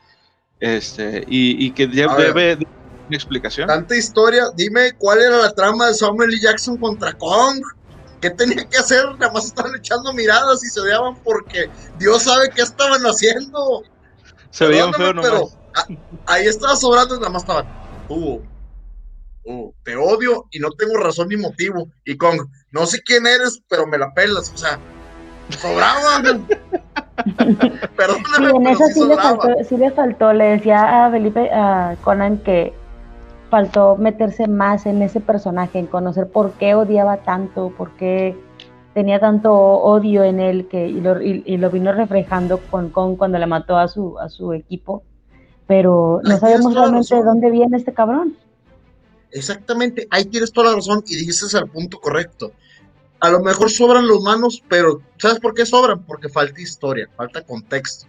este, 0.61 1.25
y, 1.27 1.67
y 1.67 1.75
que 1.75 1.89
ya 1.91 2.09
debe 2.09 2.57
de 2.57 2.67
una 3.09 3.17
explicación. 3.17 3.67
Tanta 3.69 3.97
historia. 3.97 4.45
Dime 4.57 4.93
cuál 4.99 5.21
era 5.23 5.39
la 5.39 5.53
trama 5.53 5.87
de 5.89 5.95
Samuel 5.95 6.31
L. 6.31 6.41
Jackson 6.41 6.77
contra 6.79 7.13
Kong. 7.15 7.61
¿Qué 8.21 8.31
tenía 8.31 8.65
que 8.69 8.79
hacer? 8.79 9.05
Nada 9.19 9.33
más 9.33 9.45
estaban 9.47 9.75
echando 9.77 10.13
miradas 10.13 10.63
y 10.65 10.69
se 10.69 10.81
odiaban 10.81 11.15
porque 11.23 11.71
Dios 11.99 12.23
sabe 12.25 12.51
qué 12.55 12.63
estaban 12.63 13.03
haciendo. 13.03 13.83
Se 14.51 14.67
veían 14.67 14.93
feo 14.93 15.13
nomás. 15.15 15.31
pero 15.31 15.49
a- 15.75 16.33
ahí 16.33 16.47
estaba 16.47 16.75
sobrando 16.77 17.15
y 17.17 17.19
nada 17.19 17.31
más 17.31 17.43
estaban. 17.43 17.67
Tú, 18.09 18.43
tú, 19.45 19.75
te 19.85 19.97
odio 19.97 20.47
y 20.51 20.59
no 20.59 20.71
tengo 20.73 20.97
razón 20.97 21.29
ni 21.29 21.37
motivo. 21.37 21.89
Y 22.05 22.17
Kong, 22.17 22.41
no 22.71 22.87
sé 22.87 23.01
quién 23.03 23.27
eres, 23.27 23.61
pero 23.69 23.87
me 23.87 23.99
la 23.99 24.13
pelas. 24.15 24.51
O 24.53 24.57
sea, 24.57 24.79
sobraban. 25.61 26.47
sí, 27.25 27.73
Perdóname, 27.97 28.51
en 28.51 28.65
pero 28.65 28.71
esa 28.75 28.87
sí 28.87 28.93
sí 28.95 29.01
le, 29.01 29.15
sobraba. 29.15 29.41
faltó, 29.43 29.65
sí 29.69 29.77
le 29.77 29.91
faltó, 29.93 30.33
le 30.33 30.45
decía 30.45 31.07
a 31.07 31.11
Felipe, 31.11 31.51
a 31.53 31.97
Conan 32.03 32.39
que 32.39 32.73
faltó 33.51 33.97
meterse 33.97 34.47
más 34.47 34.87
en 34.87 35.03
ese 35.03 35.21
personaje, 35.21 35.79
en 35.79 35.87
conocer 35.87 36.29
por 36.29 36.53
qué 36.53 36.75
odiaba 36.75 37.19
tanto, 37.19 37.73
por 37.77 37.91
qué 37.97 38.37
tenía 38.95 39.21
tanto 39.21 39.53
odio 39.55 40.25
en 40.25 40.41
él 40.41 40.67
que 40.69 40.89
y 40.89 41.01
lo, 41.01 41.21
y- 41.23 41.43
y 41.47 41.57
lo 41.57 41.71
vino 41.71 41.93
reflejando 41.93 42.59
con, 42.71 42.91
con 42.91 43.17
cuando 43.17 43.39
le 43.39 43.47
mató 43.47 43.77
a 43.79 43.89
su 43.89 44.19
a 44.19 44.29
su 44.29 44.53
equipo, 44.53 45.03
pero 45.67 46.21
no 46.25 46.37
sabemos 46.39 46.75
realmente 46.75 47.15
de 47.15 47.23
dónde 47.23 47.51
viene 47.51 47.77
este 47.77 47.93
cabrón. 47.93 48.37
Exactamente, 49.31 50.07
ahí 50.11 50.25
tienes 50.25 50.53
toda 50.53 50.71
la 50.71 50.77
razón 50.77 51.05
y 51.07 51.17
dices 51.17 51.55
al 51.55 51.69
punto 51.69 52.01
correcto. 52.01 52.53
A 53.21 53.31
lo 53.31 53.41
mejor 53.41 53.71
sobran 53.71 54.07
los 54.07 54.23
manos, 54.23 54.63
pero 54.69 55.01
¿sabes 55.19 55.41
por 55.41 55.53
qué 55.55 55.67
sobran? 55.67 56.03
Porque 56.05 56.29
falta 56.29 56.61
historia, 56.61 57.09
falta 57.17 57.43
contexto. 57.43 58.07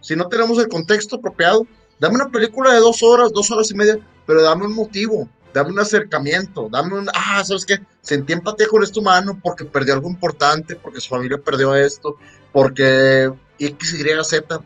Si 0.00 0.16
no 0.16 0.28
tenemos 0.28 0.58
el 0.58 0.68
contexto 0.68 1.16
apropiado, 1.16 1.66
dame 2.00 2.16
una 2.16 2.28
película 2.30 2.72
de 2.72 2.80
dos 2.80 3.02
horas, 3.02 3.32
dos 3.32 3.50
horas 3.50 3.70
y 3.70 3.74
media, 3.74 3.98
pero 4.26 4.42
dame 4.42 4.66
un 4.66 4.74
motivo, 4.74 5.28
dame 5.54 5.70
un 5.70 5.78
acercamiento, 5.78 6.68
dame 6.70 6.98
un, 6.98 7.08
ah, 7.14 7.42
¿sabes 7.44 7.64
qué? 7.64 7.80
Sentí 8.00 8.32
empatía 8.32 8.68
con 8.68 8.82
este 8.82 9.00
humano 9.00 9.38
porque 9.42 9.64
perdió 9.64 9.94
algo 9.94 10.08
importante, 10.08 10.76
porque 10.76 11.00
su 11.00 11.08
familia 11.08 11.38
perdió 11.38 11.74
esto, 11.74 12.16
porque 12.52 13.32
X, 13.58 13.94
Y, 13.94 14.24
Z, 14.24 14.60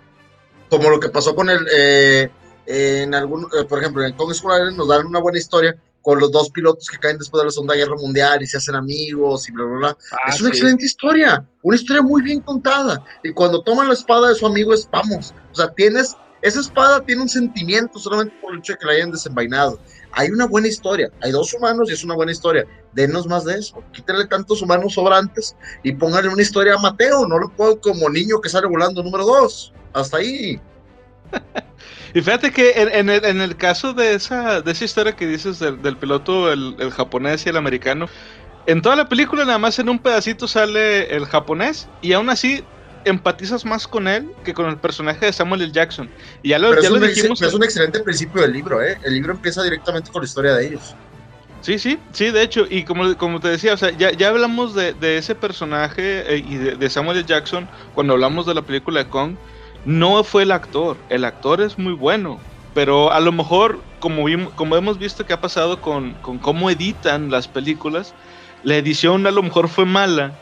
como 0.69 0.90
lo 0.90 1.00
que 1.00 1.09
pasó 1.09 1.35
con 1.35 1.50
el, 1.50 1.67
eh, 1.73 2.31
en 2.67 3.14
algún, 3.14 3.45
eh, 3.59 3.64
por 3.64 3.81
ejemplo, 3.81 4.05
en 4.05 4.14
Kong 4.14 4.33
Island 4.33 4.76
nos 4.76 4.88
dan 4.88 5.07
una 5.07 5.19
buena 5.19 5.38
historia 5.38 5.76
con 6.02 6.19
los 6.19 6.31
dos 6.33 6.50
pilotos 6.50 6.88
que 6.88 6.99
caen 6.99 7.19
después 7.19 7.40
de 7.40 7.47
la 7.47 7.50
Segunda 7.50 7.75
Guerra 7.75 7.97
Mundial 7.97 8.43
y 8.43 8.47
se 8.47 8.57
hacen 8.57 8.75
amigos 8.75 9.49
y 9.49 9.52
bla, 9.52 9.64
bla, 9.64 9.76
bla. 9.76 9.99
Ah, 10.12 10.31
es 10.31 10.40
una 10.40 10.50
sí. 10.50 10.57
excelente 10.57 10.85
historia, 10.85 11.47
una 11.62 11.76
historia 11.76 12.02
muy 12.02 12.23
bien 12.23 12.40
contada. 12.40 13.05
Y 13.23 13.33
cuando 13.33 13.62
toman 13.62 13.88
la 13.88 13.95
espada 13.95 14.29
de 14.29 14.35
su 14.35 14.47
amigo 14.47 14.73
es 14.73 14.88
vamos. 14.90 15.35
O 15.52 15.55
sea, 15.55 15.69
tienes, 15.73 16.17
esa 16.42 16.61
espada 16.61 17.04
tiene 17.04 17.23
un 17.23 17.28
sentimiento 17.28 17.99
solamente 17.99 18.35
por 18.40 18.52
el 18.52 18.61
hecho 18.61 18.73
de 18.73 18.78
que 18.78 18.87
la 18.87 18.92
hayan 18.92 19.11
desenvainado. 19.11 19.78
Hay 20.12 20.30
una 20.30 20.47
buena 20.47 20.68
historia, 20.68 21.11
hay 21.23 21.32
dos 21.32 21.52
humanos 21.54 21.90
y 21.90 21.92
es 21.92 22.02
una 22.02 22.14
buena 22.14 22.32
historia. 22.32 22.64
Denos 22.92 23.26
más 23.26 23.44
de 23.44 23.59
eso, 23.59 23.82
quítenle 23.92 24.26
tantos 24.26 24.62
humanos 24.62 24.94
sobrantes 24.94 25.54
y 25.82 25.92
pónganle 25.92 26.30
una 26.30 26.42
historia 26.42 26.75
a 26.75 26.78
Mateo, 26.78 27.26
no 27.28 27.38
lo 27.38 27.49
pongan 27.50 27.76
como 27.76 28.09
niño 28.09 28.40
que 28.40 28.49
sale 28.49 28.66
volando 28.66 29.02
número 29.02 29.25
dos. 29.25 29.73
Hasta 29.92 30.18
ahí. 30.18 30.61
Y 32.12 32.23
fíjate 32.23 32.50
que 32.50 32.73
en, 32.73 32.88
en 32.88 33.09
el, 33.09 33.25
en 33.25 33.40
el 33.40 33.56
caso 33.56 33.92
de 33.92 34.14
esa, 34.14 34.62
de 34.62 34.73
esa 34.73 34.85
historia 34.85 35.14
que 35.14 35.28
dices 35.28 35.61
del, 35.61 35.80
del 35.80 35.97
piloto, 35.97 36.50
el, 36.50 36.75
el 36.80 36.90
japonés 36.90 37.47
y 37.47 37.50
el 37.50 37.56
americano, 37.56 38.09
en 38.66 38.82
toda 38.82 38.97
la 38.97 39.09
película 39.09 39.44
nada 39.44 39.59
más 39.59 39.78
en 39.78 39.88
un 39.88 39.99
pedacito 39.99 40.49
sale 40.49 41.14
el 41.14 41.25
japonés 41.26 41.88
y 42.02 42.12
aún 42.12 42.28
así 42.28 42.64
empatizas 43.04 43.64
más 43.64 43.87
con 43.87 44.09
él 44.09 44.30
que 44.45 44.54
con 44.54 44.66
el 44.66 44.76
personaje 44.78 45.26
de 45.26 45.33
Samuel 45.33 45.62
L. 45.62 45.73
Jackson. 45.73 46.11
Y 46.42 46.50
ya 46.50 46.59
lo, 46.59 46.71
Pero 46.71 46.83
ya 46.83 46.88
es 46.88 46.92
lo 46.92 46.99
un, 46.99 47.04
ex- 47.04 47.14
dijimos. 47.16 47.42
es 47.42 47.54
un 47.54 47.64
excelente 47.64 48.00
principio 48.00 48.42
del 48.42 48.52
libro, 48.52 48.83
¿eh? 48.83 48.99
El 49.04 49.14
libro 49.14 49.33
empieza 49.33 49.62
directamente 49.62 50.11
con 50.11 50.23
la 50.23 50.26
historia 50.26 50.54
de 50.54 50.66
ellos. 50.66 50.95
Sí, 51.62 51.78
sí, 51.78 51.99
sí, 52.12 52.30
de 52.30 52.42
hecho, 52.42 52.66
y 52.71 52.85
como, 52.85 53.14
como 53.19 53.38
te 53.38 53.49
decía, 53.49 53.75
o 53.75 53.76
sea, 53.76 53.90
ya, 53.90 54.12
ya 54.12 54.28
hablamos 54.30 54.75
de, 54.75 54.95
de 54.95 55.19
ese 55.19 55.35
personaje 55.35 56.35
eh, 56.35 56.38
y 56.38 56.54
de, 56.57 56.76
de 56.76 56.90
Samuel 56.90 57.19
L. 57.19 57.26
Jackson 57.26 57.69
cuando 57.95 58.14
hablamos 58.14 58.47
de 58.47 58.54
la 58.54 58.62
película 58.62 59.04
de 59.04 59.11
Kong. 59.11 59.35
No 59.85 60.23
fue 60.25 60.42
el 60.42 60.52
actor, 60.52 60.97
el 61.09 61.25
actor 61.25 61.61
es 61.62 61.78
muy 61.78 61.95
bueno, 61.95 62.38
pero 62.75 63.12
a 63.12 63.21
lo 63.21 63.33
mejor, 63.33 63.80
como, 63.99 64.25
vim- 64.28 64.50
como 64.54 64.76
hemos 64.76 64.99
visto 64.99 65.25
que 65.25 65.33
ha 65.33 65.40
pasado 65.40 65.80
con, 65.80 66.12
con 66.21 66.38
cómo 66.38 66.71
editan 66.71 67.30
las 67.30 67.49
películas, 67.49 68.14
la 68.62 68.76
edición 68.76 69.26
a 69.26 69.30
lo 69.30 69.42
mejor 69.42 69.69
fue 69.69 69.87
mala 69.87 70.33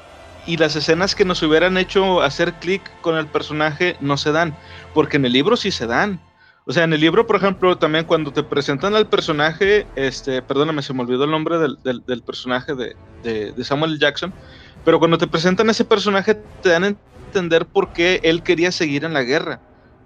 y 0.48 0.56
las 0.56 0.76
escenas 0.76 1.14
que 1.14 1.24
nos 1.24 1.42
hubieran 1.42 1.76
hecho 1.78 2.22
hacer 2.22 2.58
clic 2.58 2.98
con 3.00 3.16
el 3.16 3.30
personaje 3.30 3.96
no 4.00 4.16
se 4.16 4.32
dan, 4.32 4.58
porque 4.92 5.16
en 5.18 5.26
el 5.26 5.32
libro 5.32 5.56
sí 5.56 5.70
se 5.70 5.86
dan. 5.86 6.20
O 6.64 6.72
sea, 6.72 6.84
en 6.84 6.92
el 6.92 7.00
libro, 7.00 7.26
por 7.26 7.36
ejemplo, 7.36 7.78
también 7.78 8.04
cuando 8.04 8.32
te 8.32 8.42
presentan 8.44 8.94
al 8.94 9.08
personaje, 9.08 9.90
este, 9.94 10.42
perdóname, 10.42 10.82
se 10.82 10.92
me 10.94 11.02
olvidó 11.02 11.24
el 11.24 11.30
nombre 11.30 11.58
del, 11.58 11.82
del- 11.82 12.04
del 12.06 12.22
personaje 12.24 12.74
de, 12.74 12.96
de- 13.22 13.52
de 13.52 13.64
Samuel. 13.64 13.98
Jackson, 13.98 14.34
pero 14.82 14.98
cuando 14.98 15.18
te 15.18 15.26
presentan 15.28 15.70
ese 15.70 15.84
personaje 15.84 16.34
te 16.60 16.68
dan 16.70 16.84
a 16.84 16.96
entender 17.32 17.66
por 17.66 17.92
qué 17.92 18.20
él 18.24 18.42
quería 18.42 18.72
seguir 18.72 19.04
en 19.04 19.12
la 19.14 19.22
guerra. 19.22 19.62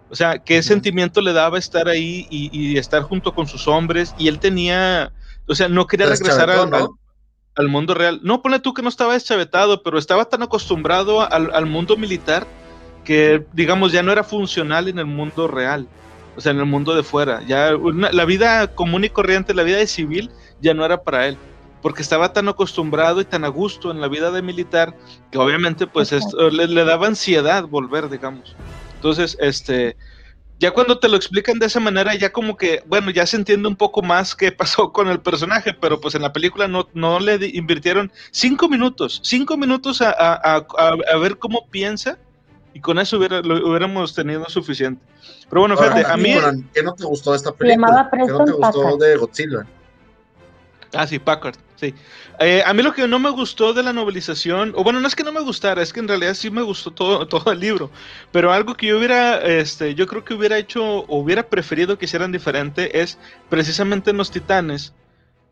O 0.09 0.15
sea, 0.17 0.39
qué 0.41 0.63
sentimiento 0.63 1.21
le 1.23 1.33
daba 1.33 1.59
estar 1.59 1.89
ahí 1.89 2.27
y, 2.31 2.51
y 2.75 2.79
estar 2.79 3.03
junto 3.03 3.33
con 3.35 3.47
sus 3.47 3.67
hombres, 3.69 4.13
y 4.17 4.29
él 4.29 4.41
tenía, 4.41 5.13
o 5.47 5.55
sea, 5.55 5.69
no 5.69 5.87
quería 5.87 6.07
regresar 6.07 6.51
¿no? 6.69 6.99
Al 7.57 7.69
mundo 7.69 7.95
real. 7.95 8.21
No, 8.23 8.43
ponle 8.43 8.61
tú 8.61 8.75
que 8.75 8.83
no 8.83 8.89
estaba 8.89 9.15
deschavetado, 9.15 9.83
pero 9.83 9.99
estaba 9.99 10.25
tan 10.25 10.43
acostumbrado 10.43 11.21
al, 11.21 11.55
al 11.55 11.67
mundo 11.67 11.97
militar 11.97 12.47
que, 13.05 13.45
digamos, 13.53 13.93
ya 13.93 14.03
no 14.03 14.13
era 14.13 14.25
funcional 14.25 14.89
en 14.89 14.99
el 14.99 15.07
mundo 15.07 15.49
real. 15.49 15.89
o 16.37 16.41
sea, 16.41 16.53
en 16.53 16.59
el 16.59 16.67
mundo 16.67 16.95
de 16.95 17.03
fuera. 17.03 17.43
Ya 17.47 17.73
la 18.13 18.25
vida 18.25 18.75
común 18.75 19.05
y 19.05 19.11
corriente, 19.11 19.55
la 19.55 19.65
vida 19.65 19.77
de 19.79 19.87
civil, 19.87 20.31
ya 20.61 20.73
no 20.73 20.85
era 20.85 21.03
para 21.03 21.27
él, 21.27 21.37
porque 21.83 22.01
estaba 22.01 22.33
tan 22.33 22.49
acostumbrado 22.49 23.21
y 23.21 23.25
tan 23.25 23.45
a 23.45 23.49
gusto 23.49 23.91
en 23.91 24.01
la 24.01 24.09
vida 24.09 24.31
de 24.31 24.41
militar 24.41 24.97
que 25.31 25.39
obviamente 25.39 25.87
pues 25.87 26.13
le, 26.53 26.69
le, 26.69 26.85
daba 26.85 27.09
ansiedad 27.09 27.65
volver, 27.65 28.09
digamos. 28.09 28.57
Entonces, 28.95 29.37
este, 29.41 29.97
ya 30.63 30.71
cuando 30.71 31.01
te 31.01 31.09
lo 31.09 31.17
explican 31.17 31.59
de 31.59 31.67
esa 31.67 31.81
manera, 31.81 32.15
ya 32.15 32.31
como 32.31 32.57
que, 32.57 32.85
bueno, 32.87 33.11
ya 33.11 33.27
se 33.27 33.37
entiende 33.37 33.67
un 33.67 33.75
poco 33.75 34.01
más 34.01 34.37
qué 34.37 34.53
pasó 34.53 34.93
con 34.93 35.09
el 35.09 35.19
personaje, 35.19 35.75
pero 35.75 36.01
pues 36.01 36.15
en 36.15 36.23
la 36.23 36.33
película 36.33 36.69
no, 36.69 36.89
no 36.95 37.19
le 37.19 37.35
invirtieron 37.49 38.13
cinco 38.31 38.69
minutos, 38.69 39.21
cinco 39.25 39.57
minutos 39.57 40.01
a, 40.01 40.13
a, 40.13 40.65
a, 40.79 41.17
ver 41.19 41.39
cómo 41.39 41.67
piensa 41.69 42.17
y 42.75 42.81
con 42.81 43.01
eso 43.01 43.19
hubiera, 43.19 43.41
lo 43.41 43.71
hubiéramos 43.71 44.15
tenido 44.15 44.45
suficiente. 44.49 45.05
Pero 45.51 45.63
bueno, 45.63 45.77
fíjate, 45.77 46.07
a 46.07 46.17
mí... 46.17 46.33
¿Qué 46.73 46.85
no 46.85 46.95
te 46.95 47.07
gustó 47.07 47.33
de 47.33 47.39
esta 47.39 47.51
película? 47.51 48.09
¿Qué 48.13 48.19
no 48.19 48.45
te 48.45 48.53
gustó 48.53 48.97
de 48.99 49.17
Godzilla? 49.17 49.67
Ah, 50.95 51.09
sí, 51.09 51.19
Packard, 51.19 51.57
Eh, 52.39 52.63
a 52.65 52.73
mí 52.73 52.83
lo 52.83 52.93
que 52.93 53.07
no 53.09 53.19
me 53.19 53.31
gustó 53.31 53.73
de 53.73 53.83
la 53.83 53.93
novelización, 53.93 54.73
o 54.77 54.85
bueno, 54.85 55.01
no 55.01 55.09
es 55.09 55.17
que 55.17 55.25
no 55.25 55.33
me 55.33 55.41
gustara, 55.41 55.83
es 55.83 55.93
que 55.93 56.01
en 56.01 56.09
realidad 56.09 56.35
sí 56.35 56.51
me 56.51 56.63
gustó 56.63 56.91
todo, 56.91 57.27
todo 57.29 57.53
el 57.53 57.61
libro, 57.61 57.91
pero 58.31 58.53
algo 58.53 58.75
que 58.75 58.87
yo 58.87 58.99
hubiera, 58.99 59.41
este, 59.41 59.95
yo 59.95 60.07
creo 60.07 60.25
que 60.25 60.35
hubiera 60.35 60.59
hecho, 60.59 60.83
o 60.85 61.19
hubiera 61.19 61.49
preferido 61.49 61.99
que 61.99 62.05
hicieran 62.05 62.33
diferente, 62.33 63.01
es 63.01 63.19
precisamente 63.49 64.11
en 64.11 64.17
los 64.17 64.31
titanes, 64.31 64.95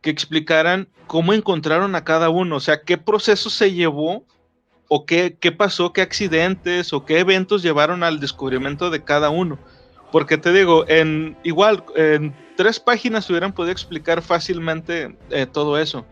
que 0.03 0.11
explicaran 0.11 0.89
cómo 1.07 1.35
encontraron 1.35 1.95
a 1.95 2.05
cada 2.05 2.31
uno, 2.31 2.57
o 2.57 2.61
sea, 2.61 2.83
qué 2.83 2.97
proceso 2.97 3.51
se 3.51 3.73
llevó, 3.73 4.25
o 4.89 5.07
qué, 5.07 5.37
qué 5.39 5.53
pasó, 5.53 5.93
qué 5.93 6.03
accidentes, 6.03 6.93
o 6.93 7.05
qué 7.05 7.21
eventos 7.21 7.63
llevaron 7.63 8.03
al 8.03 8.19
descubrimiento 8.19 8.91
de 8.91 9.05
cada 9.05 9.31
uno. 9.31 9.59
Porque 10.11 10.37
te 10.37 10.53
digo, 10.53 10.85
en 10.89 11.37
igual, 11.45 11.85
en 11.95 12.35
tres 12.57 12.81
páginas 12.81 13.31
hubieran 13.31 13.53
podido 13.53 13.71
explicar 13.71 14.21
fácilmente 14.21 15.17
eh, 15.31 15.47
todo 15.47 15.79
eso. 15.79 16.05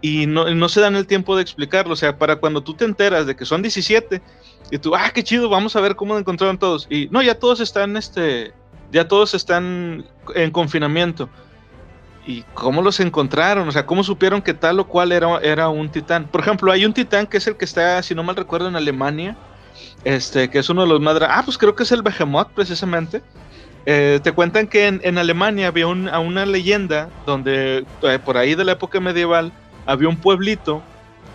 Y 0.00 0.26
no, 0.26 0.48
no, 0.54 0.68
se 0.68 0.80
dan 0.80 0.96
el 0.96 1.06
tiempo 1.06 1.36
de 1.36 1.42
explicarlo. 1.42 1.92
O 1.92 1.96
sea, 1.96 2.16
para 2.16 2.36
cuando 2.36 2.62
tú 2.62 2.74
te 2.74 2.84
enteras 2.84 3.26
de 3.26 3.36
que 3.36 3.44
son 3.44 3.62
17 3.62 4.22
y 4.70 4.78
tú, 4.78 4.94
ah, 4.94 5.10
qué 5.12 5.22
chido, 5.22 5.48
vamos 5.48 5.76
a 5.76 5.80
ver 5.80 5.96
cómo 5.96 6.16
encontraron 6.18 6.58
todos. 6.58 6.86
Y 6.88 7.08
no, 7.10 7.22
ya 7.22 7.38
todos 7.38 7.60
están, 7.60 7.96
este, 7.96 8.52
ya 8.92 9.08
todos 9.08 9.34
están 9.34 10.06
en 10.34 10.50
confinamiento. 10.50 11.28
¿Y 12.26 12.42
cómo 12.54 12.82
los 12.82 13.00
encontraron? 13.00 13.68
O 13.68 13.72
sea, 13.72 13.86
¿cómo 13.86 14.04
supieron 14.04 14.42
que 14.42 14.54
tal 14.54 14.78
o 14.80 14.86
cual 14.86 15.12
era, 15.12 15.38
era 15.38 15.68
un 15.68 15.90
titán? 15.90 16.26
Por 16.28 16.40
ejemplo, 16.42 16.70
hay 16.70 16.84
un 16.84 16.92
titán 16.92 17.26
que 17.26 17.38
es 17.38 17.46
el 17.46 17.56
que 17.56 17.64
está, 17.64 18.02
si 18.02 18.14
no 18.14 18.22
mal 18.22 18.36
recuerdo, 18.36 18.68
en 18.68 18.76
Alemania. 18.76 19.36
Este, 20.04 20.48
que 20.48 20.58
es 20.58 20.68
uno 20.70 20.82
de 20.82 20.88
los 20.88 21.00
más... 21.00 21.20
Ah, 21.22 21.42
pues 21.44 21.58
creo 21.58 21.74
que 21.74 21.82
es 21.82 21.92
el 21.92 22.02
Behemoth, 22.02 22.48
precisamente. 22.54 23.22
Eh, 23.86 24.20
te 24.22 24.32
cuentan 24.32 24.66
que 24.66 24.86
en, 24.86 25.18
Alemania 25.18 25.68
había 25.68 25.86
una 25.86 26.46
leyenda 26.46 27.08
donde 27.24 27.86
eh, 28.02 28.18
por 28.22 28.36
ahí 28.36 28.54
de 28.54 28.64
la 28.64 28.72
época 28.72 29.00
medieval 29.00 29.52
había 29.86 30.08
un 30.08 30.16
pueblito, 30.16 30.82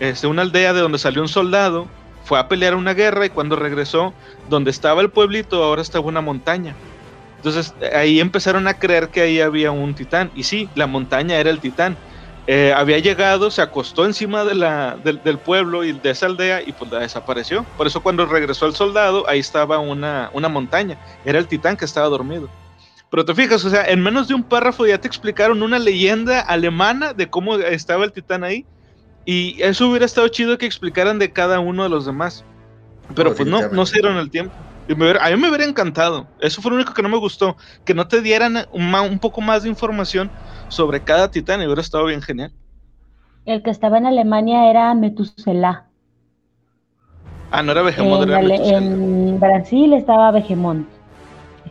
este, 0.00 0.26
una 0.26 0.42
aldea 0.42 0.72
de 0.72 0.80
donde 0.80 0.98
salió 0.98 1.22
un 1.22 1.28
soldado, 1.28 1.86
fue 2.24 2.38
a 2.38 2.48
pelear 2.48 2.74
una 2.74 2.94
guerra 2.94 3.26
y 3.26 3.30
cuando 3.30 3.56
regresó, 3.56 4.12
donde 4.48 4.70
estaba 4.70 5.00
el 5.00 5.10
pueblito, 5.10 5.62
ahora 5.62 5.82
estaba 5.82 6.06
una 6.06 6.20
montaña. 6.20 6.74
Entonces 7.36 7.72
ahí 7.94 8.18
empezaron 8.18 8.66
a 8.66 8.74
creer 8.74 9.08
que 9.10 9.20
ahí 9.20 9.40
había 9.40 9.70
un 9.70 9.94
titán. 9.94 10.32
Y 10.34 10.42
sí, 10.42 10.68
la 10.74 10.88
montaña 10.88 11.36
era 11.36 11.50
el 11.50 11.60
titán. 11.60 11.96
Eh, 12.48 12.72
había 12.76 12.98
llegado, 12.98 13.50
se 13.50 13.62
acostó 13.62 14.04
encima 14.04 14.44
de 14.44 14.54
la, 14.54 14.96
del 14.96 15.38
pueblo 15.38 15.84
y 15.84 15.92
de 15.92 16.10
esa 16.10 16.26
aldea 16.26 16.62
y 16.62 16.72
pues 16.72 16.90
desapareció. 16.90 17.64
Por 17.76 17.86
eso 17.86 18.02
cuando 18.02 18.26
regresó 18.26 18.66
el 18.66 18.74
soldado, 18.74 19.28
ahí 19.28 19.38
estaba 19.38 19.78
una, 19.78 20.30
una 20.32 20.48
montaña. 20.48 20.98
Era 21.24 21.38
el 21.38 21.46
titán 21.46 21.76
que 21.76 21.84
estaba 21.84 22.08
dormido. 22.08 22.48
Pero 23.10 23.24
te 23.24 23.34
fijas, 23.34 23.64
o 23.64 23.70
sea, 23.70 23.84
en 23.84 24.02
menos 24.02 24.28
de 24.28 24.34
un 24.34 24.42
párrafo 24.42 24.86
ya 24.86 24.98
te 24.98 25.06
explicaron 25.06 25.62
una 25.62 25.78
leyenda 25.78 26.40
alemana 26.40 27.12
de 27.12 27.28
cómo 27.28 27.56
estaba 27.56 28.04
el 28.04 28.12
titán 28.12 28.44
ahí. 28.44 28.66
Y 29.24 29.60
eso 29.62 29.88
hubiera 29.88 30.06
estado 30.06 30.28
chido 30.28 30.58
que 30.58 30.66
explicaran 30.66 31.18
de 31.18 31.32
cada 31.32 31.60
uno 31.60 31.82
de 31.82 31.88
los 31.88 32.06
demás. 32.06 32.44
Pero 33.14 33.34
pues 33.34 33.48
no, 33.48 33.68
no 33.68 33.86
se 33.86 33.94
dieron 33.94 34.16
el 34.16 34.30
tiempo. 34.30 34.52
Y 34.88 34.92
a 34.92 34.96
mí 35.30 35.36
me 35.36 35.48
hubiera 35.48 35.64
encantado. 35.64 36.28
Eso 36.40 36.62
fue 36.62 36.70
lo 36.70 36.76
único 36.76 36.94
que 36.94 37.02
no 37.02 37.08
me 37.08 37.18
gustó. 37.18 37.56
Que 37.84 37.94
no 37.94 38.06
te 38.06 38.22
dieran 38.22 38.66
un, 38.72 38.94
un 38.94 39.18
poco 39.18 39.40
más 39.40 39.64
de 39.64 39.68
información 39.68 40.30
sobre 40.68 41.02
cada 41.02 41.30
titán 41.30 41.60
y 41.60 41.66
hubiera 41.66 41.80
estado 41.80 42.06
bien 42.06 42.22
genial. 42.22 42.52
El 43.44 43.62
que 43.62 43.70
estaba 43.70 43.98
en 43.98 44.06
Alemania 44.06 44.70
era 44.70 44.94
Metusela. 44.94 45.86
Ah, 47.50 47.62
no 47.62 47.72
era 47.72 47.82
Behemoth, 47.82 48.28
en, 48.28 49.38
Brasil 49.38 49.92
estaba 49.92 50.32
Behemoth. 50.32 50.95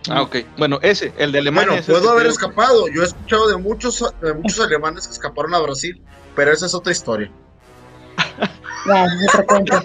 Ah, 0.10 0.22
ok. 0.22 0.38
Bueno, 0.58 0.80
ese, 0.82 1.14
el 1.18 1.32
de 1.32 1.40
Alemania. 1.40 1.82
Bueno, 1.82 1.86
puedo 1.86 2.12
haber 2.12 2.28
escapado. 2.28 2.88
Yo 2.88 3.02
he 3.02 3.06
escuchado 3.06 3.48
de 3.48 3.58
muchos, 3.58 4.04
de 4.22 4.34
muchos 4.34 4.60
alemanes 4.60 5.08
que 5.08 5.14
escaparon 5.14 5.54
a 5.54 5.60
Brasil, 5.60 6.02
pero 6.36 6.52
esa 6.52 6.66
es 6.66 6.74
otra 6.74 6.92
historia. 6.92 7.32
Ya, 8.88 9.08
otro 9.28 9.46
cuento. 9.48 9.84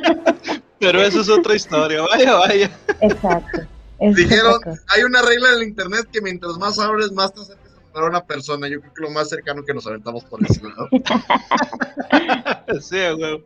pero 0.80 1.00
esa 1.00 1.20
es 1.20 1.28
otra 1.28 1.54
historia, 1.54 2.02
vaya, 2.02 2.34
vaya. 2.34 2.78
Exacto. 3.00 3.60
Dijeron, 4.00 4.60
hay 4.88 5.04
una 5.04 5.22
regla 5.22 5.50
en 5.50 5.54
el 5.54 5.68
internet 5.68 6.08
que 6.12 6.20
mientras 6.20 6.58
más 6.58 6.80
hables, 6.80 7.12
más 7.12 7.32
te 7.32 7.42
acercas 7.42 7.72
a 7.94 8.04
una 8.04 8.24
persona. 8.24 8.66
Yo 8.66 8.80
creo 8.80 8.92
que 8.92 9.02
lo 9.02 9.10
más 9.10 9.28
cercano 9.28 9.62
que 9.64 9.72
nos 9.72 9.86
aventamos 9.86 10.24
por 10.24 10.40
ese 10.42 10.62
lado. 10.64 10.88
sí, 12.80 12.98
güey. 13.16 13.44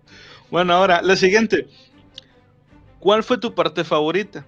Bueno, 0.50 0.72
ahora, 0.72 1.02
la 1.02 1.16
siguiente. 1.16 1.68
¿Cuál 2.98 3.22
fue 3.22 3.36
tu 3.36 3.54
parte 3.54 3.84
favorita? 3.84 4.46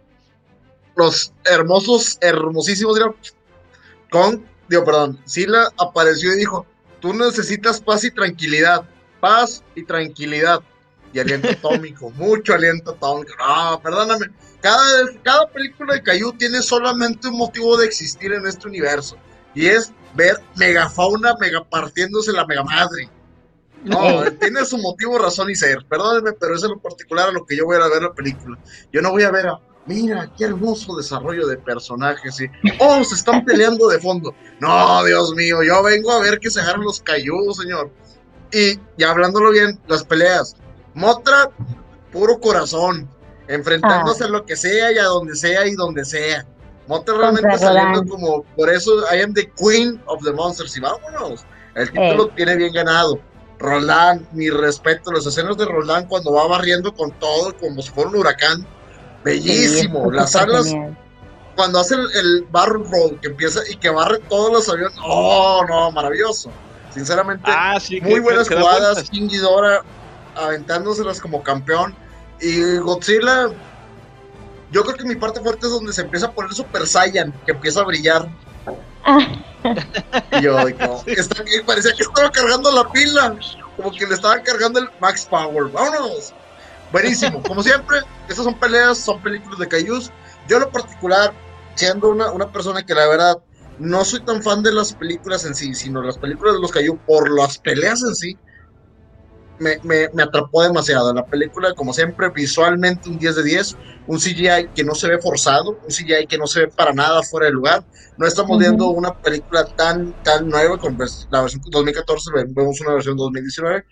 Los 1.01 1.33
hermosos, 1.47 2.19
hermosísimos, 2.21 3.01
con, 4.11 4.45
digo, 4.69 4.85
perdón, 4.85 5.19
Sila 5.25 5.71
apareció 5.79 6.35
y 6.35 6.37
dijo, 6.37 6.67
tú 7.01 7.15
necesitas 7.15 7.81
paz 7.81 8.05
y 8.05 8.11
tranquilidad, 8.11 8.87
paz 9.19 9.65
y 9.75 9.83
tranquilidad 9.83 10.61
y 11.15 11.21
aliento 11.21 11.49
atómico, 11.53 12.11
mucho 12.11 12.53
aliento 12.53 12.91
atómico. 12.91 13.33
No, 13.39 13.81
perdóname. 13.83 14.27
Cada, 14.61 14.83
cada 15.23 15.49
película 15.49 15.95
de 15.95 16.03
Caillou 16.03 16.35
tiene 16.35 16.61
solamente 16.61 17.29
un 17.29 17.39
motivo 17.39 17.79
de 17.79 17.87
existir 17.87 18.35
en 18.35 18.47
este 18.47 18.69
universo. 18.69 19.17
Y 19.55 19.69
es 19.69 19.95
ver 20.15 20.37
megafauna 20.57 21.35
mega 21.41 21.65
partiéndose 21.65 22.31
la 22.31 22.45
mega 22.45 22.63
madre. 22.63 23.09
No, 23.85 24.31
tiene 24.39 24.67
su 24.67 24.77
motivo, 24.77 25.19
razón 25.19 25.49
y 25.49 25.55
ser. 25.55 25.79
Perdónenme, 25.89 26.35
pero 26.35 26.57
es 26.57 26.63
en 26.63 26.73
lo 26.73 26.79
particular 26.79 27.31
a 27.31 27.33
lo 27.33 27.47
que 27.47 27.57
yo 27.57 27.65
voy 27.65 27.77
a 27.77 27.89
ver 27.89 28.03
la 28.03 28.13
película. 28.13 28.59
Yo 28.93 29.01
no 29.01 29.13
voy 29.13 29.23
a 29.23 29.31
ver 29.31 29.47
a, 29.47 29.59
mira, 29.91 30.31
qué 30.39 30.45
hermoso 30.45 30.97
desarrollo 30.97 31.49
de 31.49 31.57
personajes. 31.57 32.41
Y, 32.41 32.47
oh, 32.79 33.03
se 33.03 33.17
están 33.17 33.45
peleando 33.45 33.89
de 33.89 33.99
fondo. 33.99 34.33
No, 34.61 35.05
Dios 35.05 35.35
mío, 35.35 35.63
yo 35.65 35.83
vengo 35.83 36.13
a 36.13 36.21
ver 36.21 36.39
que 36.39 36.49
se 36.49 36.61
agarran 36.61 36.85
los 36.85 37.01
cayudos, 37.01 37.57
señor. 37.57 37.91
Y 38.53 38.79
ya 38.97 39.11
hablándolo 39.11 39.51
bien, 39.51 39.81
las 39.89 40.05
peleas. 40.05 40.57
Motra, 40.95 41.51
puro 42.13 42.39
corazón, 42.41 43.09
enfrentándose 43.49 44.25
ah. 44.25 44.27
a 44.29 44.31
lo 44.31 44.45
que 44.47 44.57
sea 44.57 44.93
y 44.93 44.99
a 44.99 45.05
donde 45.05 45.35
sea 45.35 45.67
y 45.67 45.75
donde 45.75 46.05
sea. 46.05 46.47
Motra 46.87 47.17
realmente 47.17 47.59
saliendo 47.59 48.05
como, 48.07 48.45
por 48.57 48.71
eso 48.71 48.93
I 49.13 49.23
am 49.23 49.35
the 49.35 49.51
queen 49.59 50.01
of 50.07 50.23
the 50.25 50.33
monsters 50.33 50.77
y 50.77 50.81
vámonos. 50.81 51.45
El 51.75 51.91
título 51.91 52.29
tiene 52.29 52.57
bien 52.57 52.73
ganado. 52.73 53.21
Roland, 53.59 54.27
mi 54.33 54.51
respeto, 54.51 55.13
las 55.13 55.27
escenas 55.27 55.57
de 55.57 55.67
Roland 55.67 56.09
cuando 56.09 56.33
va 56.33 56.47
barriendo 56.47 56.95
con 56.95 57.11
todo, 57.19 57.55
como 57.59 57.83
si 57.83 57.91
fuera 57.91 58.09
un 58.09 58.17
huracán, 58.17 58.67
bellísimo. 59.25 60.11
las 60.11 60.35
alas, 60.37 60.75
cuando 61.57 61.81
hace 61.81 61.95
el, 61.95 62.47
barrel 62.51 62.85
roll, 62.91 63.21
que 63.21 63.29
empieza 63.29 63.61
y 63.69 63.77
que 63.77 63.91
barre 63.91 64.19
todos 64.29 64.53
los 64.53 64.69
aviones, 64.69 64.97
oh, 65.05 65.65
no, 65.69 65.91
maravilloso. 65.93 66.51
Sinceramente, 66.93 67.45
ah, 67.47 67.79
muy 68.03 68.21
buenas 68.21 68.49
jugadas, 68.49 69.09
King 69.11 69.29
Ghidorah 69.29 69.85
aventándoselas 70.37 71.21
como 71.21 71.43
campeón. 71.43 71.95
Y 72.41 72.79
Godzilla, 72.79 73.49
yo 74.71 74.83
creo 74.83 74.97
que 74.97 75.05
mi 75.05 75.17
parte 75.17 75.41
fuerte 75.41 75.67
es 75.67 75.73
donde 75.73 75.93
se 75.93 76.03
empieza 76.03 76.27
a 76.27 76.33
poner 76.33 76.53
Super 76.53 76.87
Saiyan, 76.87 77.33
que 77.45 77.53
empieza 77.53 77.81
a 77.81 77.85
brillar. 77.85 78.29
Ah. 79.05 79.19
y 80.33 80.43
yo, 80.43 80.57
parecía 81.67 81.93
que 81.95 82.03
estaba 82.03 82.31
cargando 82.31 82.73
la 82.73 82.91
pila, 82.91 83.37
como 83.77 83.91
que 83.93 84.07
le 84.07 84.15
estaban 84.15 84.43
cargando 84.43 84.81
el 84.81 84.89
Max 85.01 85.27
Power. 85.29 85.71
Vámonos. 85.71 86.35
Buenísimo, 86.93 87.43
como 87.43 87.63
siempre, 87.63 87.99
estas 88.29 88.45
son 88.45 88.59
peleas, 88.59 88.99
son 88.99 89.23
películas 89.23 89.59
de 89.59 89.69
Cayus. 89.69 90.11
Yo, 90.49 90.57
en 90.57 90.63
lo 90.63 90.71
particular, 90.71 91.33
siendo 91.75 92.09
una, 92.09 92.31
una 92.33 92.51
persona 92.51 92.85
que 92.85 92.95
la 92.95 93.07
verdad 93.07 93.39
no 93.79 94.05
soy 94.05 94.21
tan 94.21 94.43
fan 94.43 94.63
de 94.63 94.73
las 94.73 94.93
películas 94.93 95.45
en 95.45 95.55
sí, 95.55 95.75
sino 95.75 96.03
las 96.03 96.19
películas 96.19 96.55
de 96.55 96.61
los 96.61 96.71
Caillou 96.71 96.99
por 97.07 97.31
las 97.31 97.59
peleas 97.59 98.03
en 98.03 98.15
sí, 98.15 98.39
me, 99.59 99.79
me, 99.85 100.09
me, 100.15 100.23
atrapó 100.23 100.63
demasiado. 100.63 101.13
La 101.15 101.25
película, 101.25 101.75
como 101.75 101.93
siempre, 101.93 102.31
visualmente 102.31 103.09
un 103.09 103.19
10 103.19 103.37
de 103.37 103.43
10, 103.43 103.77
un 104.07 104.19
CGI 104.19 104.71
que 104.75 104.85
no 104.85 104.95
se 104.95 105.09
ve 105.09 105.19
forzado, 105.19 105.79
un 105.83 105.89
CGI 105.89 106.27
que 106.27 106.39
no 106.39 106.47
se 106.47 106.61
ve 106.61 106.69
para 106.69 106.93
nada 106.93 107.23
fuera 107.23 107.47
de 107.47 107.53
lugar. 107.53 107.85
No 108.17 108.27
estamos 108.27 108.59
viendo 108.59 108.89
una 108.89 109.15
película 109.21 109.65
tan, 109.65 110.15
tan 110.23 110.49
nueva 110.49 110.79
como 110.79 110.99
la 111.31 111.43
versión 111.43 111.63
2014, 111.71 112.31
vemos 112.49 112.81
una 112.81 112.95
versión 112.95 113.17
2019. 113.17 113.85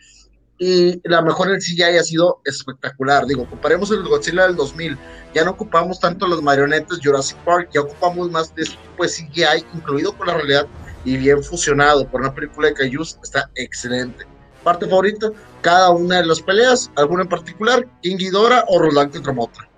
Y 0.59 1.01
la 1.09 1.23
mejor 1.23 1.49
en 1.51 1.61
CGI 1.61 1.99
ha 1.99 2.03
sido 2.03 2.40
espectacular. 2.44 3.27
Digo, 3.27 3.49
comparemos 3.49 3.90
el 3.90 4.03
Godzilla 4.03 4.47
del 4.47 4.57
2000, 4.57 4.99
ya 5.35 5.44
no 5.44 5.53
ocupamos 5.53 6.01
tanto 6.01 6.27
las 6.27 6.42
marionetas 6.42 6.99
Jurassic 7.03 7.38
Park, 7.38 7.71
ya 7.73 7.83
ocupamos 7.83 8.31
más 8.31 8.55
de 8.55 8.64
de 8.64 9.09
CGI, 9.09 9.64
incluido 9.75 10.12
con 10.12 10.27
la 10.27 10.35
realidad 10.35 10.66
y 11.05 11.16
bien 11.16 11.42
fusionado 11.42 12.07
por 12.09 12.21
una 12.21 12.35
película 12.35 12.68
de 12.68 12.75
Kaijus, 12.75 13.18
está 13.23 13.49
excelente. 13.55 14.27
Parte 14.64 14.87
favorita, 14.87 15.31
cada 15.61 15.90
una 15.90 16.16
de 16.16 16.27
las 16.27 16.42
peleas, 16.42 16.90
alguna 16.97 17.23
en 17.23 17.29
particular, 17.29 17.87
King 18.03 18.16
Ghidorah 18.16 18.64
o 18.66 18.81
Roland 18.81 19.12
contra 19.12 19.33
Motra. 19.33 19.68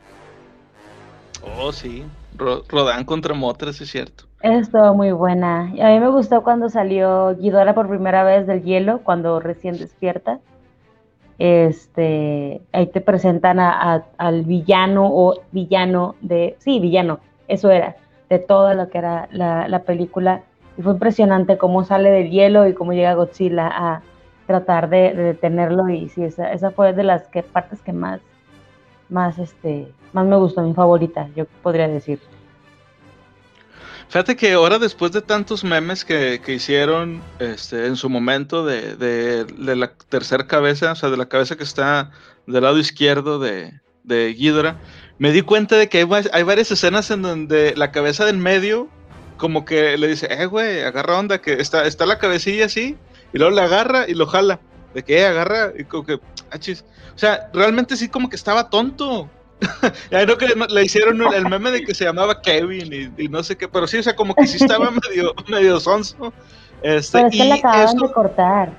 Oh, 1.59 1.71
sí, 1.71 2.05
Rodan 2.37 3.05
contra 3.05 3.35
Motra, 3.35 3.71
es 3.71 3.77
cierto. 3.77 4.25
Estuvo 4.41 4.95
muy 4.95 5.13
buena. 5.13 5.65
A 5.65 5.91
mí 5.91 6.01
me 6.01 6.09
gustó 6.09 6.43
cuando 6.43 6.71
salió 6.71 7.37
Ghidorah 7.37 7.75
por 7.75 7.89
primera 7.89 8.25
vez 8.25 8.47
del 8.47 8.63
hielo, 8.63 9.01
cuando 9.05 9.39
recién 9.39 9.77
despierta 9.77 10.41
este, 11.41 12.61
ahí 12.71 12.87
te 12.89 13.01
presentan 13.01 13.59
al 13.59 14.45
villano 14.45 15.09
o 15.11 15.41
villano 15.53 16.15
de, 16.21 16.55
sí, 16.59 16.81
villano, 16.81 17.19
eso 17.49 17.71
era, 17.71 17.97
de 18.29 18.39
todo 18.39 18.75
lo 18.75 18.91
que 18.91 18.99
era 18.99 19.27
la, 19.33 19.83
película. 19.85 20.43
Y 20.77 20.83
fue 20.83 20.93
impresionante 20.93 21.57
cómo 21.57 21.83
sale 21.83 22.11
del 22.11 22.31
hielo 22.31 22.69
y 22.69 22.75
cómo 22.75 22.93
llega 22.93 23.15
Godzilla 23.15 23.69
a 23.73 24.03
tratar 24.47 24.91
de, 24.91 25.15
detenerlo. 25.15 25.89
Y 25.89 26.11
sí, 26.11 26.25
esa, 26.25 26.53
esa, 26.53 26.73
fue 26.73 26.93
de 26.93 27.05
las 27.05 27.27
que, 27.29 27.43
partes 27.43 27.81
que 27.81 27.95
más, 27.95 28.21
más, 29.09 29.39
este, 29.39 29.91
más 30.13 30.27
me 30.27 30.37
gustó, 30.37 30.61
mi 30.61 30.75
favorita, 30.75 31.29
yo 31.35 31.47
podría 31.63 31.89
decir. 31.89 32.21
Fíjate 34.11 34.35
que 34.35 34.53
ahora 34.55 34.81
después 34.81 35.13
de 35.13 35.23
tantos 35.23 35.63
memes 35.63 36.05
que, 36.05 36.43
hicieron 36.49 37.23
este, 37.39 37.87
en 37.87 37.95
su 37.95 38.11
momento 38.11 38.67
de, 38.67 39.47
la 39.57 39.93
tercera 40.09 40.49
cabeza, 40.49 40.91
o 40.91 40.97
sea, 40.97 41.11
de 41.11 41.17
la 41.17 41.29
cabeza 41.29 41.57
que 41.57 41.63
está 41.63 42.11
del 42.45 42.65
lado 42.65 42.79
izquierdo 42.79 43.39
de, 43.39 43.81
de 44.03 44.75
me 45.19 45.31
di 45.31 45.43
cuenta 45.43 45.77
de 45.77 45.89
que 45.89 45.99
hay, 46.33 46.43
varias 46.43 46.73
escenas 46.73 47.09
en 47.13 47.23
donde 47.23 47.75
la 47.77 47.93
cabeza 47.93 48.25
del 48.25 48.39
medio 48.39 48.89
como 49.37 49.65
que 49.65 49.97
le 49.97 50.09
dice, 50.09 50.27
eh, 50.29 50.47
güey, 50.47 50.83
agarra 50.83 51.17
onda, 51.17 51.41
que 51.41 51.53
está, 51.53 51.87
está 51.87 52.05
la 52.05 52.19
cabecilla 52.19 52.67
así, 52.67 52.99
y 53.33 53.39
luego 53.39 53.55
la 53.55 53.65
agarra 53.65 54.09
y 54.09 54.15
lo 54.15 54.27
jala. 54.27 54.59
De 54.93 55.05
que 55.05 55.21
eh, 55.21 55.27
agarra 55.27 55.73
y 55.79 55.85
como 55.85 56.05
que, 56.05 56.19
achis. 56.51 56.85
Ah, 56.85 57.13
o 57.15 57.19
sea, 57.19 57.51
realmente 57.55 57.97
sí 57.97 58.09
como 58.09 58.29
que 58.29 58.37
estaba 58.37 58.71
tonto. 58.71 59.31
ya 60.11 60.27
no 60.27 60.37
que 60.39 60.47
le 60.47 60.85
hicieron 60.85 61.21
el 61.35 61.49
meme 61.49 61.71
de 61.71 61.83
que 61.83 61.95
se 61.95 62.05
llamaba 62.05 62.41
Kevin 62.41 63.13
y, 63.17 63.29
no 63.29 63.43
sé 63.43 63.57
qué, 63.57 63.69
pero 63.69 63.87
sí, 63.87 63.99
o 63.99 64.03
sea, 64.03 64.17
como 64.17 64.35
que 64.35 64.47
sí 64.47 64.57
estaba 64.57 64.91
medio, 65.09 65.35
medio 65.49 65.81
sonso. 65.81 66.33
Este, 66.83 67.19
pero 67.19 67.29
es 67.29 67.37
que 67.37 67.45
le 67.45 67.55
acaban 67.55 67.97
de 67.97 68.13
cortar. 68.13 68.73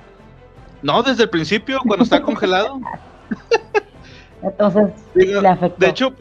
No, 0.82 1.02
desde 1.02 1.24
el 1.24 1.30
principio, 1.30 1.80
cuando 1.86 2.04
está 2.04 2.20
congelado. 2.20 2.80
Entonces, 4.42 4.90
le 5.14 5.48
afectó. 5.48 5.76
De 5.78 5.88
hecho, 5.88 6.12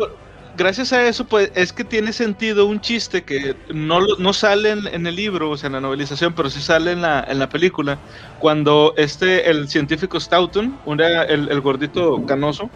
gracias 0.56 0.94
a 0.94 1.04
eso, 1.08 1.26
pues 1.26 1.52
es 1.56 1.74
que 1.74 1.84
tiene 1.84 2.14
sentido 2.14 2.68
un 2.68 2.80
chiste 2.80 3.24
que 3.24 3.56
no, 3.74 4.00
no 4.20 4.34
sale 4.34 4.72
en, 4.72 5.08
el 5.08 5.16
libro, 5.16 5.50
o 5.50 5.58
sea, 5.58 5.68
en 5.68 5.74
la 5.74 5.82
novelización, 5.82 6.34
pero 6.34 6.52
sí 6.52 6.62
sale 6.62 6.92
en 6.92 7.02
la, 7.02 7.26
en 7.28 7.40
la 7.40 7.50
película. 7.50 7.98
Cuando 8.38 8.94
este, 8.98 9.50
el 9.50 9.68
científico 9.68 10.20
Stoughton, 10.20 10.78
el, 10.86 11.50
el 11.50 11.62
gordito 11.62 12.24
canoso, 12.28 12.70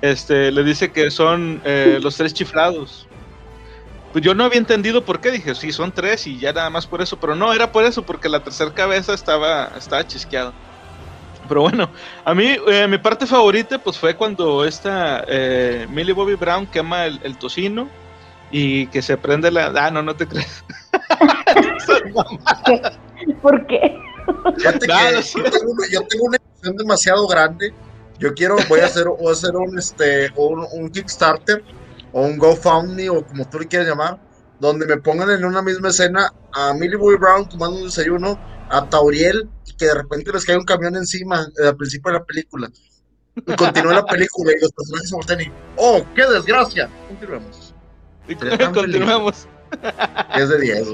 este, 0.00 0.52
le 0.52 0.64
dice 0.64 0.92
que 0.92 1.10
son 1.10 1.60
eh, 1.64 1.98
los 2.02 2.16
tres 2.16 2.34
chiflados. 2.34 3.06
Pues 4.12 4.24
yo 4.24 4.34
no 4.34 4.44
había 4.44 4.58
entendido 4.58 5.04
por 5.04 5.20
qué, 5.20 5.32
dije, 5.32 5.54
sí, 5.54 5.72
son 5.72 5.90
tres 5.90 6.26
y 6.26 6.38
ya 6.38 6.52
nada 6.52 6.70
más 6.70 6.86
por 6.86 7.02
eso, 7.02 7.18
pero 7.18 7.34
no, 7.34 7.52
era 7.52 7.72
por 7.72 7.84
eso, 7.84 8.04
porque 8.04 8.28
la 8.28 8.44
tercera 8.44 8.72
cabeza 8.72 9.12
estaba, 9.12 9.72
estaba 9.76 10.06
chisqueada. 10.06 10.52
Pero 11.48 11.62
bueno, 11.62 11.90
a 12.24 12.34
mí, 12.34 12.56
eh, 12.68 12.86
mi 12.88 12.98
parte 12.98 13.26
favorita, 13.26 13.78
pues 13.78 13.98
fue 13.98 14.14
cuando 14.14 14.64
esta 14.64 15.24
eh, 15.26 15.86
Millie 15.90 16.12
Bobby 16.12 16.36
Brown 16.36 16.66
quema 16.66 17.06
el, 17.06 17.36
tocino 17.38 17.88
y 18.50 18.86
que 18.86 19.02
se 19.02 19.16
prende 19.16 19.50
la. 19.50 19.72
Ah, 19.76 19.90
no, 19.90 20.02
no 20.02 20.14
te 20.14 20.26
crees. 20.26 20.64
¿Por 23.42 23.66
qué? 23.66 23.98
yo, 24.62 24.78
tengo 26.08 26.24
una, 26.24 26.38
emoción 26.38 26.76
demasiado 26.76 27.26
grande 27.26 27.72
yo 28.18 28.34
quiero, 28.34 28.56
voy 28.68 28.80
a 28.80 28.86
hacer, 28.86 29.06
voy 29.08 29.28
a 29.28 29.32
hacer 29.32 29.56
un, 29.56 29.78
este, 29.78 30.30
un, 30.36 30.66
un 30.72 30.90
Kickstarter 30.90 31.62
o 32.12 32.22
un 32.22 32.38
GoFundMe 32.38 33.10
o 33.10 33.26
como 33.26 33.48
tú 33.48 33.58
le 33.58 33.66
quieras 33.66 33.88
llamar, 33.88 34.18
donde 34.60 34.86
me 34.86 34.96
pongan 34.98 35.30
en 35.30 35.44
una 35.44 35.62
misma 35.62 35.88
escena 35.88 36.32
a 36.52 36.72
Millie 36.74 36.96
Boy 36.96 37.16
Brown 37.16 37.48
tomando 37.48 37.78
un 37.78 37.84
desayuno, 37.84 38.38
a 38.70 38.88
Tauriel, 38.88 39.48
y 39.66 39.72
que 39.76 39.86
de 39.86 39.94
repente 39.94 40.32
les 40.32 40.44
cae 40.44 40.56
un 40.56 40.64
camión 40.64 40.96
encima 40.96 41.46
eh, 41.62 41.68
al 41.68 41.76
principio 41.76 42.12
de 42.12 42.18
la 42.18 42.24
película. 42.24 42.70
Y 43.36 43.56
continúa 43.56 43.94
la 43.94 44.06
película 44.06 44.52
y 44.52 44.60
los 44.60 44.72
personajes 44.72 45.08
se 45.08 45.14
voltean 45.14 45.40
y, 45.40 45.52
¡oh, 45.76 46.04
qué 46.14 46.24
desgracia! 46.26 46.88
Continuemos. 47.08 47.74
continuemos. 48.72 49.48
Es 50.36 50.48
de 50.48 50.60
10. 50.60 50.88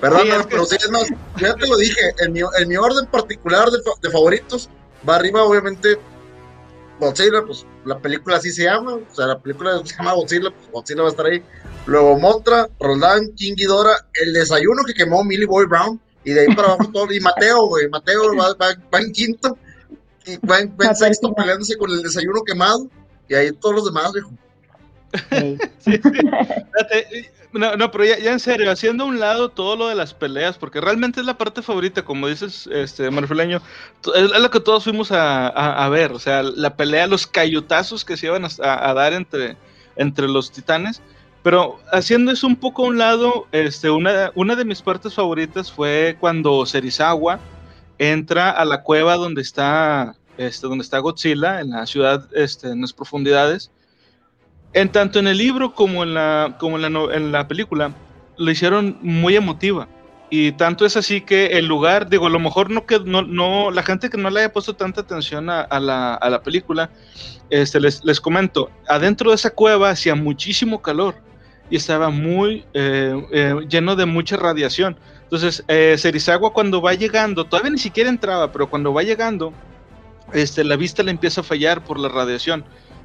Perdón, 0.00 0.28
pero 0.48 0.66
sí, 0.66 0.76
es 0.78 0.90
más, 0.90 1.08
ya 1.38 1.54
te 1.54 1.66
lo 1.66 1.76
dije, 1.76 2.14
en 2.18 2.32
mi, 2.32 2.40
en 2.40 2.68
mi 2.68 2.76
orden 2.76 3.06
particular 3.06 3.70
de, 3.70 3.78
de 4.02 4.10
favoritos, 4.10 4.68
va 5.08 5.16
arriba 5.16 5.42
obviamente 5.42 5.98
Godzilla, 7.00 7.42
pues 7.44 7.66
la 7.84 7.98
película 7.98 8.36
así 8.36 8.52
se 8.52 8.64
llama, 8.64 8.94
o 8.94 9.14
sea, 9.14 9.26
la 9.26 9.38
película 9.38 9.80
se 9.84 9.96
llama 9.96 10.12
Godzilla, 10.12 10.50
pues 10.50 10.70
Godzilla 10.70 11.02
va 11.02 11.08
a 11.08 11.10
estar 11.10 11.26
ahí. 11.26 11.42
Luego 11.86 12.18
Motra, 12.18 12.68
Roldán, 12.78 13.32
King 13.34 13.54
Ghidorah, 13.56 14.06
el 14.22 14.32
desayuno 14.32 14.84
que 14.84 14.94
quemó 14.94 15.24
Millie 15.24 15.46
Boy 15.46 15.66
Brown, 15.66 16.00
y 16.24 16.32
de 16.32 16.40
ahí 16.40 16.54
para 16.54 16.68
abajo 16.68 16.90
todo, 16.92 17.12
y 17.12 17.20
Mateo, 17.20 17.66
güey, 17.66 17.88
Mateo 17.88 18.36
va, 18.36 19.00
en 19.00 19.12
quinto, 19.12 19.56
y 20.26 20.36
va 20.46 20.60
en, 20.60 20.94
sexto 20.94 21.32
peleándose 21.32 21.76
con 21.76 21.90
el 21.90 22.02
desayuno 22.02 22.42
quemado, 22.42 22.88
y 23.28 23.34
ahí 23.34 23.50
todos 23.52 23.76
los 23.76 23.84
demás, 23.86 24.12
viejo. 24.12 24.30
No, 27.52 27.76
no, 27.76 27.90
pero 27.90 28.04
ya, 28.04 28.30
en 28.30 28.38
serio, 28.38 28.70
haciendo 28.70 29.02
a 29.02 29.08
un 29.08 29.18
lado 29.18 29.48
todo 29.48 29.74
lo 29.74 29.88
de 29.88 29.96
las 29.96 30.14
peleas, 30.14 30.56
porque 30.56 30.80
realmente 30.80 31.18
es 31.18 31.26
la 31.26 31.36
parte 31.36 31.62
favorita, 31.62 32.04
como 32.04 32.28
dices, 32.28 32.68
este, 32.72 33.10
Marfileño, 33.10 33.60
es, 34.14 34.40
lo 34.40 34.50
que 34.50 34.60
todos 34.60 34.84
fuimos 34.84 35.10
a, 35.10 35.88
ver, 35.90 36.12
o 36.12 36.20
sea, 36.20 36.44
la 36.44 36.76
pelea, 36.76 37.08
los 37.08 37.26
cayutazos 37.26 38.04
que 38.04 38.16
se 38.16 38.26
iban 38.26 38.44
a, 38.44 38.94
dar 38.94 39.14
entre, 39.14 39.56
entre 39.96 40.28
los 40.28 40.52
titanes, 40.52 41.02
pero 41.42 41.80
haciendo 41.90 42.30
eso 42.30 42.46
un 42.46 42.54
poco 42.54 42.84
a 42.84 42.88
un 42.88 42.98
lado, 42.98 43.48
este, 43.50 43.90
una, 43.90 44.30
una 44.36 44.54
de 44.54 44.64
mis 44.64 44.80
partes 44.80 45.14
favoritas 45.14 45.72
fue 45.72 46.16
cuando 46.20 46.64
Serizawa 46.66 47.40
entra 47.98 48.50
a 48.50 48.64
la 48.64 48.82
cueva 48.82 49.16
donde 49.16 49.42
está, 49.42 50.14
este, 50.38 50.68
donde 50.68 50.84
está 50.84 51.00
Godzilla, 51.00 51.60
en 51.60 51.70
la 51.70 51.84
ciudad, 51.86 52.28
este, 52.32 52.68
en 52.68 52.82
las 52.82 52.92
profundidades, 52.92 53.72
en 54.72 54.90
tanto 54.90 55.18
en 55.18 55.26
el 55.26 55.38
libro 55.38 55.74
como 55.74 56.02
en 56.02 56.14
la, 56.14 56.56
como 56.58 56.78
en 56.78 56.92
la, 56.92 57.14
en 57.14 57.32
la 57.32 57.48
película, 57.48 57.92
lo 58.36 58.50
hicieron 58.50 58.98
muy 59.02 59.36
emotiva. 59.36 59.88
Y 60.32 60.52
tanto 60.52 60.86
es 60.86 60.96
así 60.96 61.22
que 61.22 61.46
el 61.58 61.66
lugar, 61.66 62.08
digo, 62.08 62.26
a 62.26 62.30
lo 62.30 62.38
mejor 62.38 62.70
no 62.70 62.86
que 62.86 63.00
no, 63.00 63.22
no 63.22 63.72
la 63.72 63.82
gente 63.82 64.08
que 64.08 64.16
no 64.16 64.30
le 64.30 64.40
haya 64.40 64.52
puesto 64.52 64.76
tanta 64.76 65.00
atención 65.00 65.50
a, 65.50 65.66
la, 65.80 66.14
a 66.14 66.30
la, 66.30 66.42
película, 66.42 66.88
este, 67.50 67.80
les, 67.80 68.04
les, 68.04 68.20
comento, 68.20 68.70
adentro 68.86 69.30
de 69.30 69.36
esa 69.36 69.50
cueva 69.50 69.90
hacía 69.90 70.14
muchísimo 70.14 70.80
calor 70.80 71.16
y 71.68 71.76
estaba 71.76 72.10
muy 72.10 72.64
eh, 72.74 73.26
eh, 73.32 73.54
lleno 73.68 73.96
de 73.96 74.06
mucha 74.06 74.36
radiación. 74.36 74.96
Entonces, 75.22 75.64
eh, 75.66 75.96
cuando 76.52 76.80
va 76.80 76.94
llegando, 76.94 77.44
todavía 77.44 77.70
ni 77.70 77.78
siquiera 77.78 78.08
entraba, 78.08 78.52
pero 78.52 78.70
cuando 78.70 78.92
va 78.92 79.02
llegando, 79.02 79.52
este, 80.32 80.62
la 80.62 80.76
vista 80.76 81.02
le 81.02 81.10
empieza 81.10 81.40
a 81.40 81.44
fallar 81.44 81.84
por 81.84 81.98
la 81.98 82.08
radiación 82.08 82.64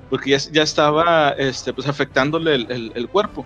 porque 0.10 0.32
ya, 0.32 0.38
ya 0.38 0.64
estaba 0.64 1.30
este, 1.32 1.74
pues, 1.74 1.88
afectándole 1.88 2.56
el, 2.56 2.92
el, 2.94 3.10
cuerpo. 3.10 3.46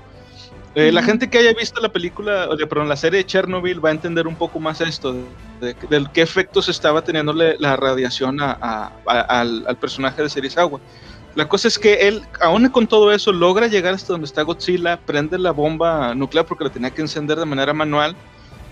Eh, 0.75 0.91
la 0.91 1.01
gente 1.01 1.29
que 1.29 1.39
haya 1.39 1.53
visto 1.53 1.81
la 1.81 1.89
película, 1.89 2.47
o 2.49 2.57
perdón, 2.57 2.89
la 2.89 2.95
serie 2.95 3.19
de 3.19 3.25
Chernobyl 3.25 3.83
va 3.83 3.89
a 3.89 3.91
entender 3.93 4.27
un 4.27 4.35
poco 4.35 4.59
más 4.59 4.81
esto, 4.81 5.15
de, 5.59 5.75
qué 6.13 6.21
efectos 6.21 6.69
estaba 6.69 7.03
teniéndole 7.03 7.57
la 7.59 7.75
radiación 7.75 8.39
a, 8.39 8.91
al, 9.05 9.65
al, 9.67 9.77
personaje 9.77 10.21
de 10.21 10.29
Serizawa. 10.29 10.79
La 11.35 11.47
cosa 11.47 11.67
es 11.67 11.79
que 11.79 12.07
él, 12.07 12.23
aún 12.41 12.67
con 12.69 12.87
todo 12.87 13.11
eso, 13.11 13.31
logra 13.31 13.67
llegar 13.67 13.93
hasta 13.93 14.13
donde 14.13 14.25
está 14.25 14.41
Godzilla, 14.43 14.99
prende 14.99 15.37
la 15.37 15.51
bomba 15.51 16.13
nuclear 16.13 16.45
porque 16.45 16.65
la 16.65 16.69
tenía 16.69 16.91
que 16.91 17.01
encender 17.01 17.37
de 17.37 17.45
manera 17.45 17.73
manual, 17.73 18.15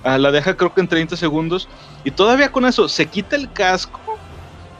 ah, 0.04 0.18
la 0.18 0.32
deja 0.32 0.56
creo 0.56 0.74
que 0.74 0.82
en 0.82 0.88
30 0.88 1.16
segundos, 1.18 1.68
y 2.04 2.12
todavía 2.12 2.52
con 2.52 2.66
eso 2.66 2.88
se 2.88 3.06
quita 3.06 3.36
el 3.36 3.52
casco 3.52 4.07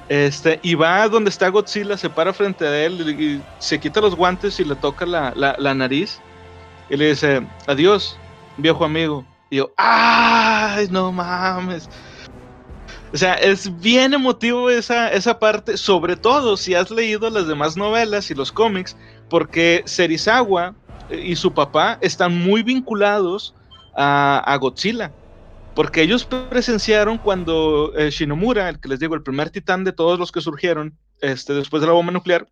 este, 0.10 0.60
y 0.64 0.76
va 0.76 1.08
donde 1.10 1.30
está 1.30 1.50
Godzilla, 1.50 1.98
se 1.98 2.10
para 2.10 2.34
frente 2.34 2.66
a 2.66 2.86
él 2.86 3.20
y 3.20 3.42
se 3.60 3.80
quita 3.80 4.00
los 4.00 4.16
guantes 4.16 4.60
y 4.60 4.64
le 4.64 4.76
toca 4.76 5.06
la, 5.06 5.34
la, 5.36 5.74
nariz. 5.74 6.22
Y 6.90 6.96
le 6.96 7.10
dice, 7.10 7.46
adiós, 7.68 8.18
viejo 8.56 8.86
amigo. 8.86 9.26
Y 9.50 9.58
yo, 9.58 9.72
¡ay, 9.78 10.88
no 10.90 11.12
mames! 11.12 11.90
O 13.14 13.18
sea, 13.18 13.34
es 13.36 13.80
bien 13.82 14.14
emotivo 14.14 14.70
esa, 14.70 15.12
esa 15.12 15.40
parte, 15.40 15.78
sobre 15.78 16.16
todo 16.16 16.58
si 16.58 16.74
has 16.74 16.92
leído 16.92 17.30
las 17.30 17.48
demás 17.48 17.76
novelas 17.78 18.30
y 18.32 18.36
los 18.36 18.52
cómics, 18.52 18.98
porque 19.30 19.82
Serizawa 19.86 20.76
y 21.10 21.36
su 21.36 21.54
papá 21.54 21.98
están 22.02 22.38
muy 22.38 22.64
vinculados 22.64 23.56
a, 23.96 24.40
a 24.46 24.56
Godzilla. 24.58 25.12
Porque 25.78 26.02
ellos 26.02 26.26
presenciaron 26.26 27.20
cuando 27.20 27.94
eh, 27.96 28.10
Shinomura, 28.10 28.68
el 28.68 28.80
que 28.80 28.90
les 28.90 29.00
digo, 29.00 29.14
el 29.14 29.22
primer 29.22 29.52
titán 29.52 29.84
de 29.84 29.92
todos 29.92 30.18
los 30.18 30.32
que 30.32 30.42
surgieron 30.42 30.98
este, 31.22 31.54
después 31.54 31.82
de 31.82 31.86
la 31.86 31.94
bomba 31.94 32.12
nuclear, 32.12 32.48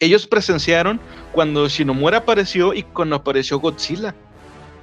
ellos 0.00 0.26
presenciaron 0.26 0.98
cuando 1.32 1.68
Shinomura 1.68 2.16
apareció 2.16 2.72
y 2.72 2.82
cuando 2.82 3.16
apareció 3.16 3.58
Godzilla. 3.60 4.14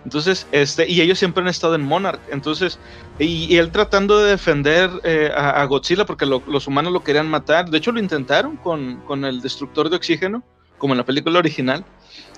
Entonces, 0.03 0.45
este, 0.51 0.87
y 0.87 1.01
ellos 1.01 1.17
siempre 1.17 1.41
han 1.41 1.47
estado 1.47 1.73
en 1.73 1.81
Monarch. 1.81 2.21
Entonces, 2.29 2.77
y, 3.17 3.57
él 3.57 3.71
tratando 3.71 4.19
de 4.19 4.29
defender 4.29 4.91
eh, 5.03 5.31
a, 5.35 5.65
Godzilla 5.65 6.05
porque 6.05 6.27
los 6.27 6.67
humanos 6.67 6.93
lo 6.93 7.03
querían 7.03 7.27
matar. 7.27 7.71
De 7.71 7.79
hecho, 7.79 7.91
lo 7.91 7.99
intentaron 7.99 8.55
con, 8.55 8.97
con, 9.07 9.25
el 9.25 9.41
destructor 9.41 9.89
de 9.89 9.95
oxígeno, 9.95 10.43
como 10.77 10.93
en 10.93 10.99
la 10.99 11.05
película 11.05 11.39
original. 11.39 11.83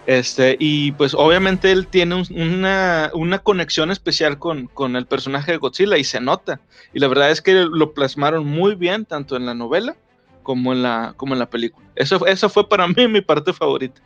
Este, 0.05 0.55
y 0.59 0.91
pues 0.91 1.15
obviamente 1.15 1.71
él 1.71 1.87
tiene 1.87 2.23
una, 2.29 3.09
una, 3.13 3.39
conexión 3.39 3.89
especial 3.89 4.37
con, 4.37 4.67
con, 4.67 4.95
el 4.95 5.07
personaje 5.07 5.53
de 5.53 5.57
Godzilla 5.57 5.97
y 5.97 6.03
se 6.03 6.21
nota. 6.21 6.61
Y 6.93 6.99
la 6.99 7.07
verdad 7.07 7.31
es 7.31 7.41
que 7.41 7.53
lo 7.53 7.93
plasmaron 7.93 8.45
muy 8.45 8.75
bien, 8.75 9.05
tanto 9.05 9.35
en 9.35 9.47
la 9.47 9.55
novela 9.55 9.95
como 10.43 10.73
en 10.73 10.83
la, 10.83 11.13
como 11.17 11.33
en 11.33 11.39
la 11.39 11.49
película. 11.49 11.85
Eso, 11.95 12.25
eso 12.27 12.49
fue 12.49 12.69
para 12.69 12.87
mí 12.87 13.07
mi 13.07 13.21
parte 13.21 13.51
favorita. 13.51 14.01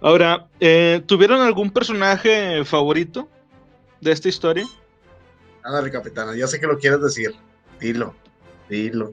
Ahora, 0.00 0.46
eh, 0.60 1.02
¿tuvieron 1.06 1.40
algún 1.42 1.70
personaje 1.70 2.64
favorito 2.64 3.28
de 4.00 4.12
esta 4.12 4.28
historia? 4.28 4.64
Ándale, 5.64 5.90
capitana, 5.90 6.34
ya 6.34 6.46
sé 6.46 6.58
que 6.58 6.66
lo 6.66 6.78
quieres 6.78 7.02
decir. 7.02 7.34
Dilo, 7.78 8.14
dilo. 8.68 9.12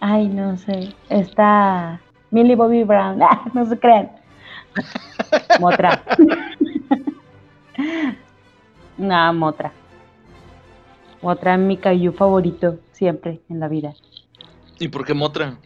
Ay, 0.00 0.28
no 0.28 0.56
sé. 0.56 0.94
Está 1.08 2.00
Millie 2.30 2.56
Bobby 2.56 2.84
Brown. 2.84 3.20
Ah, 3.22 3.44
no 3.54 3.64
se 3.66 3.78
crean. 3.78 4.10
Motra. 5.60 6.02
no, 8.98 9.34
Motra. 9.34 9.72
Motra 11.20 11.54
es 11.54 11.60
mi 11.60 11.76
Caillou 11.76 12.12
favorito 12.12 12.78
siempre 12.92 13.40
en 13.48 13.60
la 13.60 13.68
vida. 13.68 13.94
¿Y 14.78 14.88
por 14.88 15.04
qué 15.04 15.14
Motra? 15.14 15.56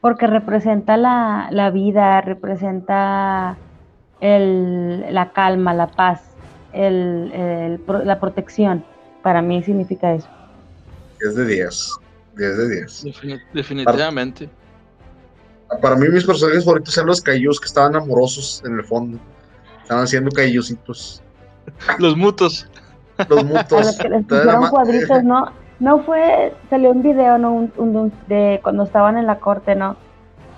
porque 0.00 0.26
representa 0.26 0.96
la, 0.96 1.48
la 1.50 1.70
vida, 1.70 2.20
representa 2.20 3.56
el, 4.20 5.12
la 5.12 5.32
calma, 5.32 5.74
la 5.74 5.88
paz, 5.88 6.22
el, 6.72 7.30
el, 7.32 7.80
la 8.04 8.20
protección. 8.20 8.84
Para 9.22 9.42
mí 9.42 9.62
significa 9.62 10.14
eso. 10.14 10.28
10 11.20 11.34
de 11.34 11.46
10. 11.46 11.92
10 12.36 12.56
de 12.56 12.68
10. 12.68 13.04
definitivamente. 13.52 14.48
Para, 15.82 15.96
mí 15.96 16.08
mis 16.08 16.24
personajes 16.24 16.64
favoritos 16.64 16.96
eran 16.96 17.08
los 17.08 17.20
cayús 17.20 17.60
que 17.60 17.66
estaban 17.66 17.94
amorosos 17.94 18.62
en 18.64 18.78
el 18.78 18.84
fondo. 18.84 19.18
Estaban 19.82 20.04
haciendo 20.04 20.30
cayusitos. 20.30 21.22
los 21.98 22.16
mutos. 22.16 22.68
Los 23.28 23.44
mutos. 23.44 23.72
A 23.72 23.84
los 23.84 23.98
que 23.98 24.08
les 24.08 24.24
pusieron 24.24 24.68
cuadritos, 24.68 25.24
¿no? 25.24 25.52
No 25.80 26.02
fue, 26.02 26.54
salió 26.70 26.90
un 26.90 27.02
video, 27.02 27.38
¿no? 27.38 27.70
Un, 27.76 28.12
de 28.26 28.60
cuando 28.62 28.84
estaban 28.84 29.16
en 29.16 29.26
la 29.26 29.38
corte, 29.38 29.74
¿no? 29.74 29.96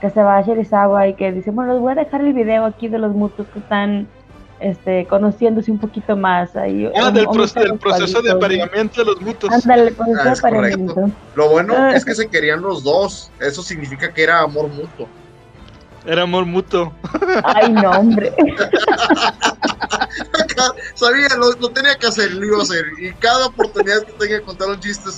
Que 0.00 0.10
se 0.10 0.22
va 0.22 0.38
a 0.38 0.42
Shirizawa 0.42 1.08
y 1.08 1.14
que 1.14 1.32
dice, 1.32 1.50
bueno, 1.50 1.74
les 1.74 1.82
voy 1.82 1.92
a 1.92 1.96
dejar 1.96 2.22
el 2.22 2.32
video 2.32 2.64
aquí 2.64 2.88
de 2.88 2.98
los 2.98 3.14
mutos 3.14 3.46
que 3.48 3.58
están 3.58 4.08
este, 4.60 5.06
conociéndose 5.06 5.70
un 5.70 5.78
poquito 5.78 6.16
más. 6.16 6.54
Ahí, 6.56 6.90
ah, 7.00 7.10
del, 7.10 7.26
proceso 7.78 8.22
de 8.22 8.30
apareamiento 8.30 9.00
de 9.00 9.06
los 9.06 9.20
mutos. 9.20 9.50
Ándale, 9.50 9.92
proceso 9.92 10.20
ah, 10.20 10.24
de 10.24 10.30
apareamiento. 10.30 11.10
Lo 11.34 11.48
bueno 11.48 11.74
ah. 11.76 11.94
es 11.94 12.04
que 12.04 12.14
se 12.14 12.28
querían 12.28 12.60
los 12.60 12.84
dos. 12.84 13.30
Eso 13.40 13.62
significa 13.62 14.12
que 14.12 14.22
era 14.22 14.40
amor 14.40 14.68
mutuo. 14.68 15.08
Era 16.06 16.22
amor 16.22 16.46
mutuo. 16.46 16.92
Ay, 17.44 17.72
no, 17.72 17.90
hombre. 17.90 18.32
Sabía, 20.94 21.28
lo, 21.36 21.54
tenía 21.70 21.96
que 21.96 22.06
hacer, 22.06 22.32
lo 22.32 22.46
iba 22.46 22.58
a 22.58 22.62
hacer. 22.62 22.84
Y 22.98 23.12
cada 23.14 23.46
oportunidad 23.46 24.02
que 24.02 24.12
tenga 24.12 24.38
que 24.38 24.44
contar 24.44 24.68
un 24.68 24.80
chiste, 24.80 25.10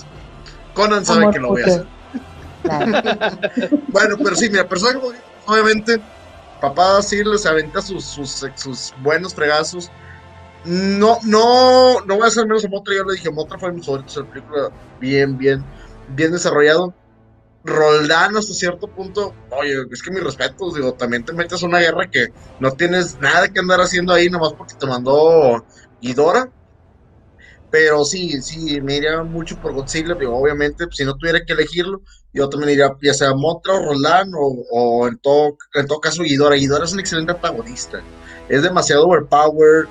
Conan 0.74 1.04
sabe 1.04 1.30
que 1.30 1.38
lo 1.38 1.48
voy 1.48 1.62
a 1.62 1.66
hacer. 1.66 1.86
bueno, 3.88 4.16
pero 4.22 4.36
sí, 4.36 4.48
mira, 4.48 4.68
personaje 4.68 4.98
obviamente, 5.46 6.00
papá 6.62 7.02
sí 7.02 7.24
les 7.24 7.44
aventa 7.44 7.82
sus, 7.82 8.04
sus, 8.04 8.94
buenos 9.02 9.34
fregazos. 9.34 9.90
No, 10.64 11.18
no, 11.24 12.00
no 12.02 12.14
voy 12.14 12.24
a 12.24 12.28
hacer 12.28 12.46
menos 12.46 12.64
a 12.64 12.68
Motra, 12.68 12.94
yo 12.94 13.04
le 13.04 13.14
dije, 13.14 13.30
Motra 13.30 13.58
fue 13.58 13.72
mi 13.72 13.82
favorito, 13.82 14.22
la 14.22 14.30
película 14.30 14.70
bien, 15.00 15.36
bien, 15.36 15.64
bien 16.10 16.30
desarrollado. 16.30 16.94
Roldán 17.64 18.36
hasta 18.36 18.54
cierto 18.54 18.86
punto, 18.86 19.34
oye, 19.50 19.74
es 19.90 20.02
que 20.02 20.12
mi 20.12 20.20
respeto, 20.20 20.72
digo, 20.72 20.94
también 20.94 21.24
te 21.24 21.32
metes 21.32 21.62
a 21.62 21.66
una 21.66 21.80
guerra 21.80 22.08
que 22.08 22.28
no 22.60 22.72
tienes 22.72 23.18
nada 23.20 23.48
que 23.48 23.58
andar 23.58 23.80
haciendo 23.80 24.12
ahí 24.12 24.30
nomás 24.30 24.52
porque 24.52 24.74
te 24.74 24.86
mandó 24.86 25.64
Idora. 26.00 26.48
Pero 27.70 28.04
sí, 28.04 28.40
sí, 28.42 28.80
me 28.82 28.96
iría 28.96 29.22
mucho 29.22 29.58
por 29.58 29.72
Godzilla, 29.72 30.14
pero 30.16 30.36
obviamente, 30.36 30.84
pues, 30.84 30.96
si 30.96 31.04
no 31.04 31.16
tuviera 31.16 31.44
que 31.44 31.54
elegirlo, 31.54 32.02
yo 32.32 32.48
también 32.48 32.72
iría 32.72 32.96
ya 33.02 33.14
sea 33.14 33.34
Motra 33.34 33.74
o 33.74 33.84
Roldán 33.84 34.32
o, 34.34 35.06
en, 35.06 35.18
todo, 35.18 35.56
en 35.74 35.86
todo 35.86 36.00
caso 36.00 36.24
Idora. 36.24 36.56
Idora 36.56 36.84
es 36.84 36.92
un 36.92 37.00
excelente 37.00 37.32
antagonista, 37.32 38.02
es 38.48 38.62
demasiado 38.62 39.06
overpower. 39.06 39.86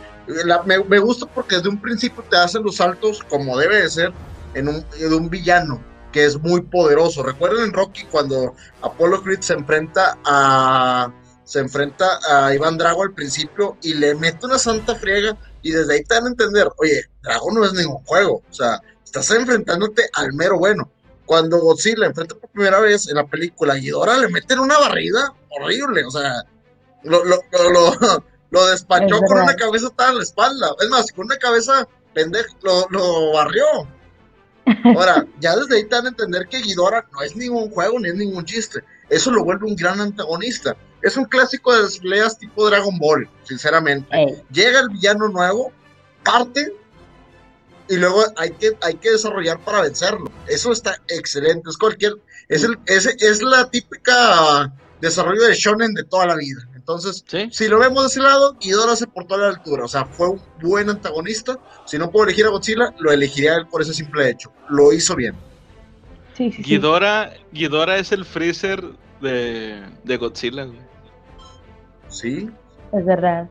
me, 0.65 0.83
me, 0.83 0.99
gusta 0.99 1.25
porque 1.27 1.57
desde 1.57 1.69
un 1.69 1.81
principio 1.81 2.23
te 2.29 2.37
hacen 2.37 2.63
los 2.63 2.77
saltos 2.77 3.21
como 3.29 3.57
debe 3.57 3.81
de 3.81 3.89
ser 3.89 4.13
en 4.53 4.67
un, 4.67 4.85
de 4.97 5.15
un 5.15 5.29
villano 5.29 5.81
que 6.11 6.25
es 6.25 6.39
muy 6.39 6.61
poderoso. 6.61 7.23
Recuerden 7.23 7.65
en 7.65 7.73
Rocky 7.73 8.03
cuando 8.05 8.55
Apollo 8.81 9.23
Creed 9.23 9.41
se 9.41 9.53
enfrenta 9.53 10.17
a 10.25 11.13
se 11.43 11.59
enfrenta 11.59 12.19
a 12.29 12.53
Iván 12.53 12.77
Drago 12.77 13.03
al 13.03 13.13
principio 13.13 13.77
y 13.81 13.93
le 13.93 14.15
mete 14.15 14.45
una 14.45 14.57
santa 14.57 14.95
friega 14.95 15.37
y 15.61 15.71
desde 15.71 15.95
ahí 15.95 16.03
te 16.03 16.15
dan 16.15 16.25
a 16.25 16.29
entender, 16.29 16.69
oye, 16.77 17.03
Drago 17.23 17.51
no 17.51 17.65
es 17.65 17.73
ningún 17.73 18.01
juego, 18.05 18.41
o 18.49 18.53
sea, 18.53 18.79
estás 19.03 19.29
enfrentándote 19.31 20.03
al 20.13 20.31
mero 20.33 20.57
bueno. 20.57 20.89
Cuando 21.31 21.59
Godzilla 21.59 22.07
enfrenta 22.07 22.35
por 22.35 22.49
primera 22.49 22.81
vez 22.81 23.07
en 23.07 23.15
la 23.15 23.25
película 23.25 23.77
y 23.77 23.89
ahora 23.89 24.17
le 24.17 24.27
meten 24.27 24.59
una 24.59 24.77
barrida 24.77 25.33
horrible, 25.49 26.03
o 26.03 26.11
sea, 26.11 26.43
lo, 27.03 27.23
lo, 27.23 27.37
lo, 27.71 28.23
lo 28.49 28.65
despachó 28.69 29.21
con 29.21 29.39
una 29.39 29.55
cabeza 29.55 29.89
tan 29.91 30.09
en 30.09 30.17
la 30.17 30.23
espalda. 30.23 30.75
Es 30.81 30.89
más, 30.89 31.09
con 31.13 31.27
una 31.27 31.37
cabeza 31.37 31.87
pendeja 32.13 32.49
lo, 32.63 32.85
lo 32.89 33.31
barrió. 33.31 33.63
Ahora, 34.83 35.25
ya 35.39 35.55
desde 35.55 35.77
ahí 35.77 35.83
te 35.85 35.95
dan 35.95 36.07
a 36.07 36.09
entender 36.09 36.49
que 36.49 36.59
Ghidorah 36.59 37.07
no 37.13 37.21
es 37.21 37.33
ningún 37.37 37.71
juego 37.71 37.97
ni 37.97 38.09
es 38.09 38.15
ningún 38.15 38.43
chiste. 38.43 38.83
Eso 39.07 39.31
lo 39.31 39.45
vuelve 39.45 39.67
un 39.67 39.77
gran 39.77 40.01
antagonista. 40.01 40.75
Es 41.01 41.15
un 41.15 41.23
clásico 41.23 41.73
de 41.73 41.83
las 41.83 41.97
peleas 41.97 42.37
tipo 42.37 42.69
Dragon 42.69 42.99
Ball, 42.99 43.29
sinceramente. 43.43 44.43
Llega 44.51 44.81
el 44.81 44.89
villano 44.89 45.29
nuevo, 45.29 45.71
parte 46.25 46.73
y 47.91 47.97
luego 47.97 48.23
hay 48.37 48.51
que, 48.51 48.71
hay 48.81 48.95
que 48.95 49.11
desarrollar 49.11 49.59
para 49.65 49.81
vencerlo. 49.81 50.31
Eso 50.47 50.71
está 50.71 50.95
excelente. 51.09 51.69
Es 51.69 51.77
cualquier, 51.77 52.13
es, 52.47 52.63
el, 52.63 52.79
es, 52.85 53.05
es 53.05 53.43
la 53.43 53.69
típica 53.69 54.73
desarrollo 55.01 55.43
de 55.43 55.53
shonen 55.53 55.93
de 55.93 56.05
toda 56.05 56.27
la 56.27 56.37
vida. 56.37 56.61
Entonces, 56.73 57.25
si 57.51 57.67
lo 57.67 57.79
vemos 57.79 58.03
de 58.03 58.07
ese 58.07 58.21
lado, 58.21 58.55
Ghidorah 58.61 58.95
se 58.95 59.07
portó 59.07 59.35
a 59.35 59.39
la 59.39 59.49
altura. 59.49 59.83
O 59.83 59.87
sea, 59.89 60.05
fue 60.05 60.29
un 60.29 60.41
buen 60.61 60.89
antagonista. 60.89 61.59
Si 61.85 61.97
no 61.97 62.09
puedo 62.09 62.25
elegir 62.25 62.45
a 62.45 62.49
Godzilla, 62.49 62.93
lo 62.97 63.11
elegiría 63.11 63.55
él 63.55 63.67
por 63.67 63.81
ese 63.81 63.93
simple 63.93 64.29
hecho. 64.29 64.53
Lo 64.69 64.93
hizo 64.93 65.15
bien. 65.17 65.35
Sí, 66.33 66.49
sí, 66.49 66.63
Ghidorah, 66.63 67.33
Ghidorah 67.51 67.97
es 67.97 68.13
el 68.13 68.23
freezer 68.23 68.81
de, 69.19 69.83
de 70.05 70.17
Godzilla, 70.17 70.65
Sí. 72.07 72.49
Es 72.93 73.05
verdad. 73.05 73.49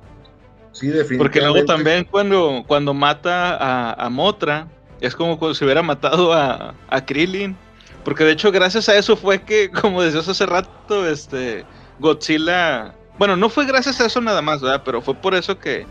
Sí, 0.72 0.87
definitivamente. 0.87 1.18
Porque 1.18 1.40
luego 1.40 1.64
también 1.64 2.04
cuando, 2.04 2.64
cuando 2.66 2.94
mata 2.94 3.56
a, 3.56 3.92
a 3.92 4.09
Motra, 4.09 4.68
es 5.00 5.14
como 5.16 5.38
cuando 5.38 5.54
se 5.54 5.64
hubiera 5.64 5.83
matado 5.83 6.33
a, 6.33 6.74
a 6.88 7.04
Krillin. 7.04 7.56
Porque 8.04 8.24
de 8.24 8.33
hecho, 8.33 8.50
gracias 8.50 8.88
a 8.88 8.96
eso 8.96 9.16
fue 9.16 9.42
que, 9.42 9.70
como 9.83 10.02
decías 10.02 10.28
hace 10.28 10.46
rato, 10.46 11.09
este 11.09 11.64
Godzilla 11.98 12.94
bueno, 13.20 13.37
no 13.37 13.50
fue 13.50 13.66
gracias 13.66 14.00
a 14.00 14.06
eso 14.06 14.22
nada 14.22 14.40
más, 14.40 14.62
¿verdad? 14.62 14.80
Pero 14.83 15.02
fue 15.02 15.12
por 15.12 15.35
eso 15.35 15.59
que, 15.59 15.87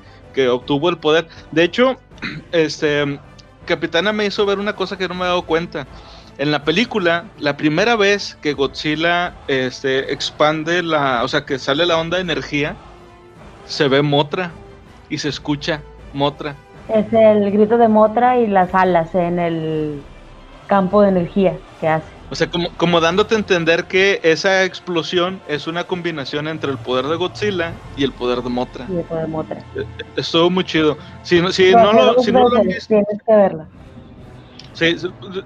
obtuvo 0.49 0.89
el 0.89 0.97
poder. 0.97 1.27
De 1.51 1.63
hecho, 1.63 1.95
este, 2.51 3.19
Capitana 3.67 4.11
me 4.11 4.25
hizo 4.25 4.47
ver 4.47 4.57
una 4.57 4.75
cosa 4.75 4.97
que 4.97 5.07
no 5.07 5.13
me 5.13 5.25
he 5.25 5.27
dado 5.27 5.43
cuenta. 5.43 5.85
En 6.39 6.49
la 6.49 6.63
película, 6.63 7.25
la 7.37 7.55
primera 7.55 7.95
vez 7.95 8.35
que 8.41 8.53
Godzilla 8.53 9.35
este, 9.47 10.11
expande 10.11 10.81
la, 10.81 11.23
o 11.23 11.27
sea, 11.27 11.45
que 11.45 11.59
sale 11.59 11.85
la 11.85 11.99
onda 11.99 12.17
de 12.17 12.23
energía, 12.23 12.75
se 13.67 13.87
ve 13.87 14.01
Motra 14.01 14.51
y 15.09 15.17
se 15.17 15.29
escucha 15.29 15.81
Motra. 16.13 16.55
Es 16.87 17.11
el 17.13 17.51
grito 17.51 17.77
de 17.77 17.87
Motra 17.87 18.37
y 18.39 18.47
las 18.47 18.73
alas 18.73 19.13
en 19.13 19.39
el 19.39 20.01
campo 20.67 21.01
de 21.01 21.09
energía 21.09 21.57
que 21.79 21.87
hace. 21.87 22.07
O 22.31 22.35
sea, 22.35 22.47
como, 22.47 22.69
como 22.77 22.99
dándote 22.99 23.33
a 23.33 23.39
entender 23.39 23.85
que 23.85 24.19
esa 24.23 24.63
explosión 24.63 25.41
es 25.47 25.65
una 25.65 25.85
combinación 25.85 26.47
entre 26.47 26.71
el 26.71 26.77
poder 26.77 27.05
de 27.07 27.15
Godzilla 27.15 27.73
y 27.97 28.03
el 28.03 28.11
poder 28.11 28.43
de 28.43 28.49
Motra. 28.49 28.85
Y 28.87 28.97
el 28.97 29.03
poder 29.03 29.25
de 29.25 29.31
Motra. 29.31 29.63
Eh, 29.75 29.83
estuvo 30.15 30.49
muy 30.49 30.63
chido. 30.63 30.97
Si 31.23 31.41
no, 31.41 31.51
si 31.51 31.71
no, 31.71 31.91
lo, 31.91 32.21
si 32.21 32.31
no 32.31 32.47
lo 32.47 32.57
han 32.57 32.67
visto. 32.67 32.87
Tienes 32.87 33.23
que 33.25 33.35
verla. 33.35 33.65
Sí, 34.73 34.95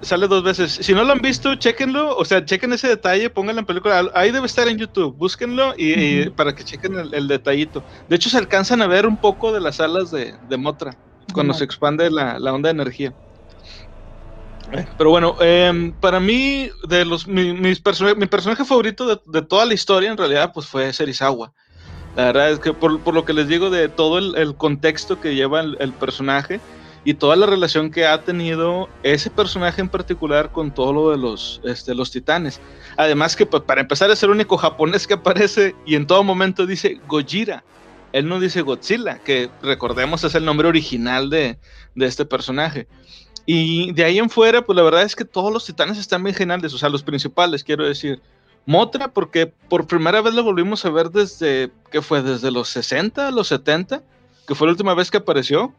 sale 0.02 0.28
dos 0.28 0.42
veces. 0.42 0.72
Si 0.72 0.92
no 0.94 1.04
lo 1.04 1.12
han 1.12 1.20
visto, 1.20 1.54
chequenlo. 1.56 2.16
O 2.16 2.24
sea, 2.24 2.44
chequen 2.44 2.72
ese 2.72 2.88
detalle, 2.88 3.30
pónganlo 3.30 3.60
en 3.60 3.66
película. 3.66 4.10
Ahí 4.14 4.30
debe 4.30 4.46
estar 4.46 4.68
en 4.68 4.78
YouTube. 4.78 5.16
Búsquenlo 5.16 5.74
y, 5.76 6.28
para 6.30 6.54
que 6.54 6.64
chequen 6.64 6.96
el, 7.12 7.28
detallito. 7.28 7.82
De 8.08 8.16
hecho, 8.16 8.30
se 8.30 8.38
alcanzan 8.38 8.82
a 8.82 8.86
ver 8.86 9.06
un 9.06 9.16
poco 9.16 9.52
de 9.52 9.60
las 9.60 9.80
alas 9.80 10.10
de, 10.10 10.34
de 10.48 10.56
Motra 10.56 10.96
cuando 11.32 11.54
se 11.54 11.64
expande 11.64 12.10
la, 12.10 12.38
la 12.38 12.52
onda 12.52 12.68
de 12.68 12.74
energía. 12.74 13.14
Pero 14.98 15.10
bueno, 15.10 15.36
em, 15.40 15.92
para 15.92 16.20
mí, 16.20 16.70
de 16.88 17.04
los, 17.04 17.26
mi, 17.26 17.52
mis 17.52 17.82
mi 18.16 18.26
personaje 18.26 18.64
favorito 18.64 19.06
de, 19.06 19.20
de, 19.26 19.42
toda 19.42 19.64
la 19.66 19.74
historia, 19.74 20.10
en 20.10 20.16
realidad, 20.16 20.52
pues 20.52 20.66
fue 20.66 20.92
Serizawa. 20.92 21.52
La 22.16 22.26
verdad 22.26 22.50
es 22.50 22.58
que 22.60 22.72
por, 22.72 23.00
por 23.00 23.14
lo 23.14 23.24
que 23.24 23.32
les 23.32 23.48
digo 23.48 23.70
de 23.70 23.88
todo 23.88 24.18
el, 24.18 24.36
el 24.36 24.54
contexto 24.54 25.20
que 25.20 25.34
lleva 25.34 25.60
el, 25.60 25.76
el, 25.80 25.92
personaje 25.92 26.60
y 27.04 27.14
toda 27.14 27.36
la 27.36 27.46
relación 27.46 27.90
que 27.90 28.06
ha 28.06 28.22
tenido 28.22 28.88
ese 29.02 29.30
personaje 29.30 29.80
en 29.80 29.88
particular 29.88 30.50
con 30.52 30.72
todo 30.72 30.92
lo 30.92 31.10
de 31.10 31.18
los, 31.18 31.60
este, 31.64 31.94
los 31.94 32.10
titanes. 32.10 32.60
Además 32.96 33.36
que 33.36 33.44
pues, 33.46 33.62
para 33.62 33.82
empezar 33.82 34.10
es 34.10 34.22
el 34.22 34.30
único 34.30 34.56
japonés 34.56 35.06
que 35.06 35.14
aparece 35.14 35.74
y 35.84 35.96
en 35.96 36.06
todo 36.06 36.24
momento 36.24 36.66
dice 36.66 37.00
Gojira. 37.06 37.62
Él 38.14 38.28
no 38.28 38.38
dice 38.38 38.62
Godzilla, 38.62 39.18
que 39.18 39.50
recordemos 39.60 40.22
es 40.22 40.36
el 40.36 40.44
nombre 40.44 40.68
original 40.68 41.30
de, 41.30 41.58
de 41.96 42.06
este 42.06 42.24
personaje. 42.24 42.86
Y 43.44 43.92
de 43.92 44.04
ahí 44.04 44.18
en 44.18 44.30
fuera, 44.30 44.64
pues 44.64 44.76
la 44.76 44.84
verdad 44.84 45.02
es 45.02 45.16
que 45.16 45.24
todos 45.24 45.52
los 45.52 45.66
titanes 45.66 45.98
están 45.98 46.22
bien 46.22 46.36
geniales, 46.36 46.72
o 46.72 46.78
sea, 46.78 46.88
los 46.88 47.02
principales, 47.02 47.64
quiero 47.64 47.84
decir. 47.84 48.22
Motra, 48.66 49.12
porque 49.12 49.52
por 49.68 49.88
primera 49.88 50.22
vez 50.22 50.32
lo 50.32 50.44
volvimos 50.44 50.84
a 50.84 50.90
ver 50.90 51.10
desde, 51.10 51.72
¿qué 51.90 52.00
fue? 52.00 52.22
Desde 52.22 52.52
los 52.52 52.68
60, 52.68 53.32
los 53.32 53.48
70, 53.48 54.02
que 54.46 54.54
fue 54.54 54.68
la 54.68 54.72
última 54.72 54.94
vez 54.94 55.10
que 55.10 55.18
apareció. 55.18 55.74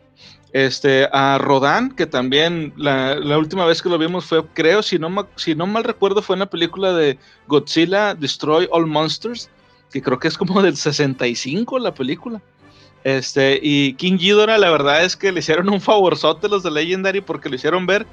Este, 0.55 1.09
a 1.11 1.37
Rodan, 1.37 1.91
que 1.91 2.05
también 2.05 2.71
la, 2.77 3.15
la 3.15 3.37
última 3.37 3.65
vez 3.65 3.81
que 3.81 3.89
lo 3.89 3.97
vimos 3.97 4.23
fue, 4.23 4.41
creo, 4.53 4.81
si 4.81 4.97
no, 4.97 5.27
si 5.35 5.53
no 5.53 5.67
mal 5.67 5.83
recuerdo, 5.83 6.21
fue 6.21 6.37
en 6.37 6.39
la 6.39 6.49
película 6.49 6.93
de 6.93 7.19
Godzilla 7.45 8.15
Destroy 8.15 8.65
All 8.71 8.87
Monsters, 8.87 9.49
que 9.91 10.01
creo 10.01 10.17
que 10.17 10.29
es 10.29 10.37
como 10.37 10.61
del 10.61 10.77
65 10.77 11.77
la 11.77 11.93
película. 11.93 12.41
Este, 13.03 13.59
y 13.61 13.95
King 13.95 14.15
Ghidorah, 14.17 14.57
la 14.57 14.69
verdad 14.69 15.03
es 15.03 15.17
que 15.17 15.33
le 15.33 15.41
hicieron 15.41 15.67
un 15.69 15.81
favorzote 15.81 16.47
los 16.47 16.63
de 16.63 16.71
Legendary 16.71 17.19
porque 17.19 17.49
le 17.49 17.57
hicieron 17.57 17.85
ver 17.85 18.07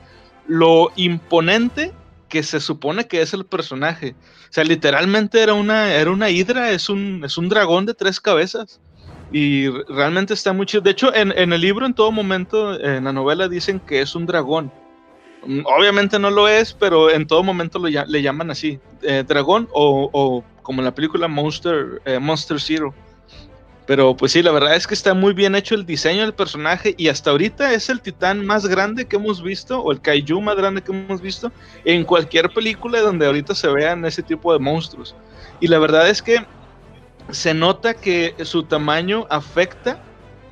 lo 0.49 0.91
imponente 0.97 1.93
que 2.29 2.43
se 2.43 2.59
supone 2.59 3.07
que 3.07 3.23
es 3.23 3.35
el 3.35 3.47
personaje. 3.47 4.17
O 4.51 4.53
sea, 4.53 4.65
literalmente 4.65 5.41
era 5.41 5.55
una, 5.55 5.95
era 5.95 6.11
una 6.11 6.29
hidra, 6.29 6.73
es 6.73 6.89
un, 6.89 7.23
es 7.25 7.39
un 7.39 7.49
dragón 7.49 7.87
de 7.87 7.95
tres 7.95 8.19
cabezas. 8.19 8.81
Y 9.33 9.69
realmente 9.89 10.35
está 10.35 10.53
muy 10.53 10.67
chido. 10.67 10.83
De 10.83 10.91
hecho, 10.91 11.15
en, 11.15 11.33
en, 11.37 11.53
el 11.53 11.61
libro, 11.61 11.87
en 11.87 11.95
todo 11.95 12.13
momento, 12.13 12.79
en 12.79 13.05
la 13.05 13.13
novela, 13.13 13.49
dicen 13.49 13.81
que 13.81 14.01
es 14.03 14.15
un 14.15 14.27
dragón. 14.27 14.71
Obviamente 15.65 16.19
no 16.19 16.31
lo 16.31 16.47
es, 16.47 16.73
pero 16.73 17.11
en 17.11 17.27
todo 17.27 17.43
momento 17.43 17.79
lo, 17.79 17.89
le 17.89 18.23
llaman 18.23 18.51
así: 18.51 18.79
eh, 19.03 19.25
dragón 19.27 19.69
o, 19.73 20.09
o, 20.13 20.45
como 20.63 20.81
en 20.81 20.85
la 20.85 20.95
película 20.95 21.27
Monster, 21.29 22.01
eh, 22.05 22.19
Monster 22.19 22.61
Zero. 22.61 22.95
Pero 23.87 24.17
pues 24.17 24.33
sí, 24.33 24.43
la 24.43 24.53
verdad 24.53 24.77
es 24.77 24.87
que 24.87 24.95
está 24.95 25.13
muy 25.13 25.33
bien 25.33 25.57
hecho 25.57 25.75
el 25.75 25.85
diseño 25.85 26.23
del 26.23 26.35
personaje 26.35 26.95
y 26.97 27.09
hasta 27.09 27.31
ahorita 27.33 27.75
es 27.75 27.89
el 27.89 28.01
titán 28.01 28.47
más 28.47 28.67
grande 28.67 29.07
que 29.07 29.17
hemos 29.17 29.43
visto 29.43 29.81
o 29.81 29.91
el 29.91 30.01
kaiju 30.01 30.41
más 30.41 30.55
grande 30.55 30.83
que 30.83 30.93
hemos 30.93 31.21
visto 31.21 31.51
en 31.85 32.05
cualquier 32.05 32.49
película 32.51 33.01
donde 33.01 33.27
ahorita 33.27 33.57
se 33.57 33.69
vean 33.69 34.05
ese 34.05 34.23
tipo 34.23 34.53
de 34.53 34.61
monstruos. 34.61 35.17
Y 35.61 35.67
la 35.67 35.81
verdad 35.81 36.09
es 36.09 36.23
que 36.23 36.47
se 37.31 37.55
nota 37.55 37.95
que 37.95 38.35
su 38.45 38.65
tamaño 38.65 39.27
afecta 39.31 40.03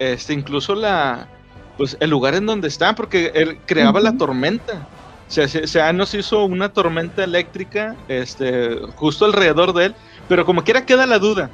este, 0.01 0.33
incluso 0.33 0.75
la, 0.75 1.29
pues, 1.77 1.97
el 2.01 2.11
lugar 2.11 2.35
en 2.35 2.47
donde 2.47 2.69
está, 2.69 2.95
porque 2.95 3.33
él 3.35 3.59
creaba 3.67 4.01
uh 4.01 4.03
-huh. 4.03 4.13
la 4.13 4.17
tormenta. 4.17 4.89
O 5.29 5.33
sea, 5.33 5.47
se, 5.47 5.67
se, 5.67 5.93
nos 5.93 6.13
hizo 6.15 6.45
una 6.45 6.73
tormenta 6.73 7.23
eléctrica 7.23 7.95
este, 8.09 8.81
justo 8.97 9.27
alrededor 9.27 9.73
de 9.75 9.87
él, 9.87 9.95
pero 10.29 10.45
como 10.45 10.65
quiera 10.65 10.85
queda 10.85 11.07
la 11.07 11.19
duda. 11.19 11.51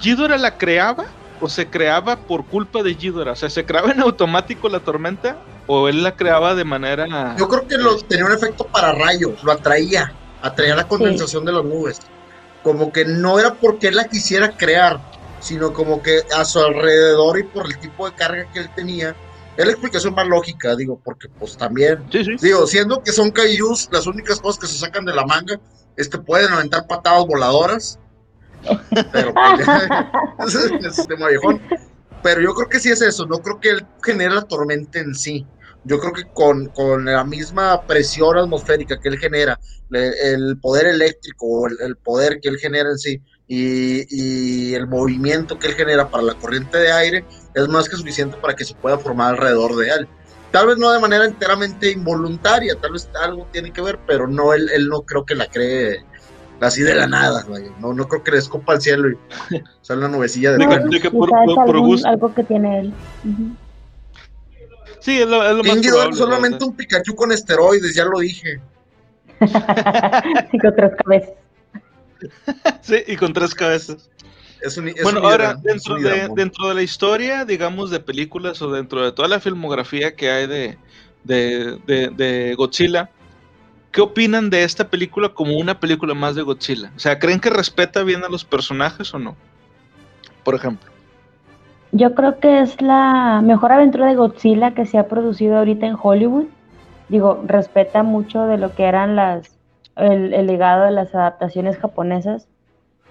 ¿Ghidorah 0.00 0.38
la 0.38 0.56
creaba 0.56 1.04
o 1.40 1.48
se 1.48 1.66
creaba 1.66 2.16
por 2.16 2.46
culpa 2.46 2.82
de 2.82 2.94
Ghidorah? 2.94 3.32
O 3.32 3.36
sea, 3.36 3.50
¿se 3.50 3.66
creaba 3.66 3.90
en 3.90 4.00
automático 4.00 4.68
la 4.68 4.80
tormenta 4.80 5.36
o 5.66 5.88
él 5.88 6.02
la 6.02 6.16
creaba 6.16 6.54
de 6.54 6.64
manera... 6.64 7.36
Yo 7.36 7.48
creo 7.48 7.66
que 7.66 7.76
lo, 7.76 7.98
tenía 7.98 8.24
un 8.24 8.32
efecto 8.32 8.64
para 8.64 8.92
rayo, 8.92 9.34
lo 9.42 9.52
atraía, 9.52 10.12
atraía 10.40 10.76
la 10.76 10.88
condensación 10.88 11.42
sí. 11.42 11.46
de 11.46 11.52
las 11.52 11.64
nubes. 11.64 12.00
Como 12.62 12.92
que 12.92 13.04
no 13.04 13.38
era 13.38 13.54
porque 13.54 13.88
él 13.88 13.96
la 13.96 14.08
quisiera 14.08 14.56
crear, 14.56 15.00
sino 15.40 15.72
como 15.72 16.02
que 16.02 16.20
a 16.36 16.44
su 16.44 16.60
alrededor 16.60 17.38
y 17.38 17.42
por 17.42 17.66
el 17.66 17.78
tipo 17.78 18.08
de 18.08 18.14
carga 18.14 18.50
que 18.52 18.60
él 18.60 18.70
tenía, 18.74 19.16
es 19.56 19.66
la 19.66 19.72
explicación 19.72 20.14
más 20.14 20.26
lógica, 20.26 20.74
digo, 20.76 21.00
porque 21.04 21.28
pues 21.28 21.56
también, 21.56 22.04
sí, 22.10 22.24
sí. 22.24 22.36
digo, 22.40 22.66
siendo 22.66 23.02
que 23.02 23.12
son 23.12 23.30
kaijus, 23.30 23.88
las 23.92 24.06
únicas 24.06 24.40
cosas 24.40 24.60
que 24.60 24.66
se 24.66 24.78
sacan 24.78 25.04
de 25.04 25.14
la 25.14 25.26
manga 25.26 25.60
es 25.96 26.08
que 26.08 26.18
pueden 26.18 26.52
aventar 26.52 26.86
patadas 26.86 27.26
voladoras, 27.26 27.98
pero 29.12 29.34
pues, 30.38 30.54
es. 30.96 31.06
Pero 32.22 32.40
yo 32.40 32.54
creo 32.54 32.68
que 32.68 32.78
sí 32.78 32.90
es 32.90 33.02
eso, 33.02 33.26
no 33.26 33.38
creo 33.38 33.60
que 33.60 33.70
él 33.70 33.86
genere 34.02 34.34
la 34.34 34.42
tormenta 34.42 35.00
en 35.00 35.14
sí. 35.14 35.44
Yo 35.84 35.98
creo 35.98 36.12
que 36.12 36.24
con, 36.32 36.66
con 36.66 37.04
la 37.04 37.24
misma 37.24 37.82
presión 37.82 38.38
atmosférica 38.38 39.00
que 39.00 39.08
él 39.08 39.18
genera, 39.18 39.58
le, 39.90 40.10
el 40.32 40.58
poder 40.60 40.86
eléctrico, 40.86 41.66
el, 41.66 41.76
el, 41.80 41.96
poder 41.96 42.40
que 42.40 42.48
él 42.48 42.58
genera 42.58 42.90
en 42.90 42.98
sí, 42.98 43.20
y, 43.48 44.06
y, 44.08 44.74
el 44.74 44.86
movimiento 44.86 45.58
que 45.58 45.68
él 45.68 45.74
genera 45.74 46.08
para 46.08 46.22
la 46.22 46.34
corriente 46.34 46.78
de 46.78 46.92
aire, 46.92 47.24
es 47.54 47.68
más 47.68 47.88
que 47.88 47.96
suficiente 47.96 48.36
para 48.40 48.54
que 48.54 48.64
se 48.64 48.74
pueda 48.74 48.98
formar 48.98 49.34
alrededor 49.34 49.76
de 49.76 49.88
él. 49.88 50.08
Tal 50.52 50.66
vez 50.66 50.78
no 50.78 50.90
de 50.92 51.00
manera 51.00 51.24
enteramente 51.24 51.90
involuntaria, 51.90 52.76
tal 52.76 52.92
vez 52.92 53.08
algo 53.20 53.48
tiene 53.52 53.72
que 53.72 53.82
ver, 53.82 53.98
pero 54.06 54.28
no, 54.28 54.52
él, 54.52 54.70
él 54.72 54.88
no 54.88 55.02
creo 55.02 55.24
que 55.24 55.34
la 55.34 55.46
cree 55.46 56.04
así 56.60 56.82
de 56.82 56.94
la 56.94 57.06
nada, 57.06 57.44
no, 57.80 57.92
no 57.92 58.06
creo 58.06 58.22
que 58.22 58.30
le 58.30 58.38
escopa 58.38 58.74
al 58.74 58.80
cielo 58.80 59.10
y 59.10 59.16
sale 59.82 59.98
una 60.00 60.08
nubecilla 60.08 60.52
de, 60.52 60.58
no, 60.58 60.88
de 60.88 61.00
que 61.00 61.10
por, 61.10 61.28
por, 61.28 61.66
por 61.66 61.78
gusto. 61.80 62.08
algo 62.08 62.32
que 62.34 62.44
tiene 62.44 62.80
él. 62.80 62.94
Uh 63.24 63.28
-huh. 63.28 63.56
Sí, 65.02 65.20
es 65.20 65.26
lo, 65.26 65.44
es 65.44 65.56
lo 65.56 65.64
más 65.64 65.78
probable, 65.78 66.16
solamente 66.16 66.54
¿verdad? 66.54 66.68
un 66.68 66.76
Pikachu 66.76 67.14
con 67.16 67.32
esteroides, 67.32 67.94
ya 67.94 68.04
lo 68.04 68.20
dije. 68.20 68.60
y 70.52 70.58
con 70.58 70.76
tres 70.76 70.92
cabezas. 71.04 71.34
sí, 72.82 72.96
y 73.08 73.16
con 73.16 73.32
tres 73.32 73.52
cabezas. 73.52 74.08
Es 74.60 74.76
un, 74.76 74.86
es 74.86 75.02
bueno, 75.02 75.18
un 75.18 75.26
ahora, 75.26 75.54
dentro, 75.60 75.96
un 75.96 76.04
de, 76.04 76.28
dentro 76.36 76.68
de 76.68 76.74
la 76.76 76.82
historia, 76.82 77.44
digamos, 77.44 77.90
de 77.90 77.98
películas 77.98 78.62
o 78.62 78.70
dentro 78.70 79.04
de 79.04 79.10
toda 79.10 79.26
la 79.26 79.40
filmografía 79.40 80.14
que 80.14 80.30
hay 80.30 80.46
de, 80.46 80.78
de, 81.24 81.78
de, 81.84 82.08
de 82.10 82.54
Godzilla, 82.54 83.10
¿qué 83.90 84.02
opinan 84.02 84.50
de 84.50 84.62
esta 84.62 84.88
película 84.88 85.30
como 85.30 85.56
una 85.56 85.80
película 85.80 86.14
más 86.14 86.36
de 86.36 86.42
Godzilla? 86.42 86.92
O 86.94 87.00
sea, 87.00 87.18
¿creen 87.18 87.40
que 87.40 87.50
respeta 87.50 88.04
bien 88.04 88.22
a 88.22 88.28
los 88.28 88.44
personajes 88.44 89.12
o 89.12 89.18
no? 89.18 89.36
Por 90.44 90.54
ejemplo. 90.54 90.91
Yo 91.94 92.14
creo 92.14 92.38
que 92.38 92.60
es 92.60 92.80
la 92.80 93.42
mejor 93.44 93.70
aventura 93.70 94.06
de 94.06 94.14
Godzilla 94.14 94.72
que 94.72 94.86
se 94.86 94.96
ha 94.96 95.08
producido 95.08 95.58
ahorita 95.58 95.86
en 95.86 95.96
Hollywood. 96.00 96.46
Digo, 97.10 97.42
respeta 97.46 98.02
mucho 98.02 98.46
de 98.46 98.56
lo 98.56 98.74
que 98.74 98.84
eran 98.84 99.14
las 99.14 99.58
el, 99.96 100.32
el 100.32 100.46
legado 100.46 100.84
de 100.84 100.90
las 100.90 101.14
adaptaciones 101.14 101.76
japonesas, 101.76 102.48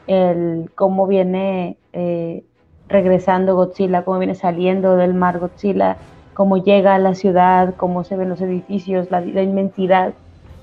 el 0.08 0.72
cómo 0.74 1.06
viene 1.06 1.78
eh, 1.94 2.44
regresando 2.88 3.56
Godzilla, 3.56 4.04
cómo 4.04 4.18
viene 4.18 4.34
saliendo 4.34 4.96
del 4.96 5.14
mar 5.14 5.38
Godzilla, 5.38 5.98
cómo 6.34 6.58
llega 6.58 6.96
a 6.96 7.00
la 7.00 7.14
ciudad, 7.14 7.76
cómo 7.76 8.04
se 8.04 8.18
ven 8.18 8.30
los 8.30 8.42
edificios, 8.42 9.12
la, 9.12 9.22
la 9.22 9.44
inmensidad 9.44 10.14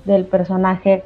del 0.03 0.25
personaje. 0.25 1.05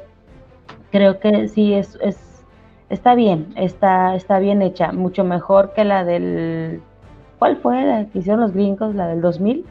Creo 0.90 1.20
que 1.20 1.46
sí 1.46 1.74
es, 1.74 1.96
es 2.02 2.42
está 2.88 3.14
bien, 3.14 3.52
está, 3.54 4.16
está 4.16 4.40
bien 4.40 4.62
hecha, 4.62 4.90
mucho 4.90 5.22
mejor 5.22 5.74
que 5.74 5.84
la 5.84 6.04
del 6.04 6.82
¿Cuál 7.44 7.58
fue 7.58 7.84
la 7.84 8.06
que 8.06 8.20
hicieron 8.20 8.40
los 8.40 8.54
gringos? 8.54 8.94
¿La 8.94 9.08
del 9.08 9.20
2000? 9.20 9.66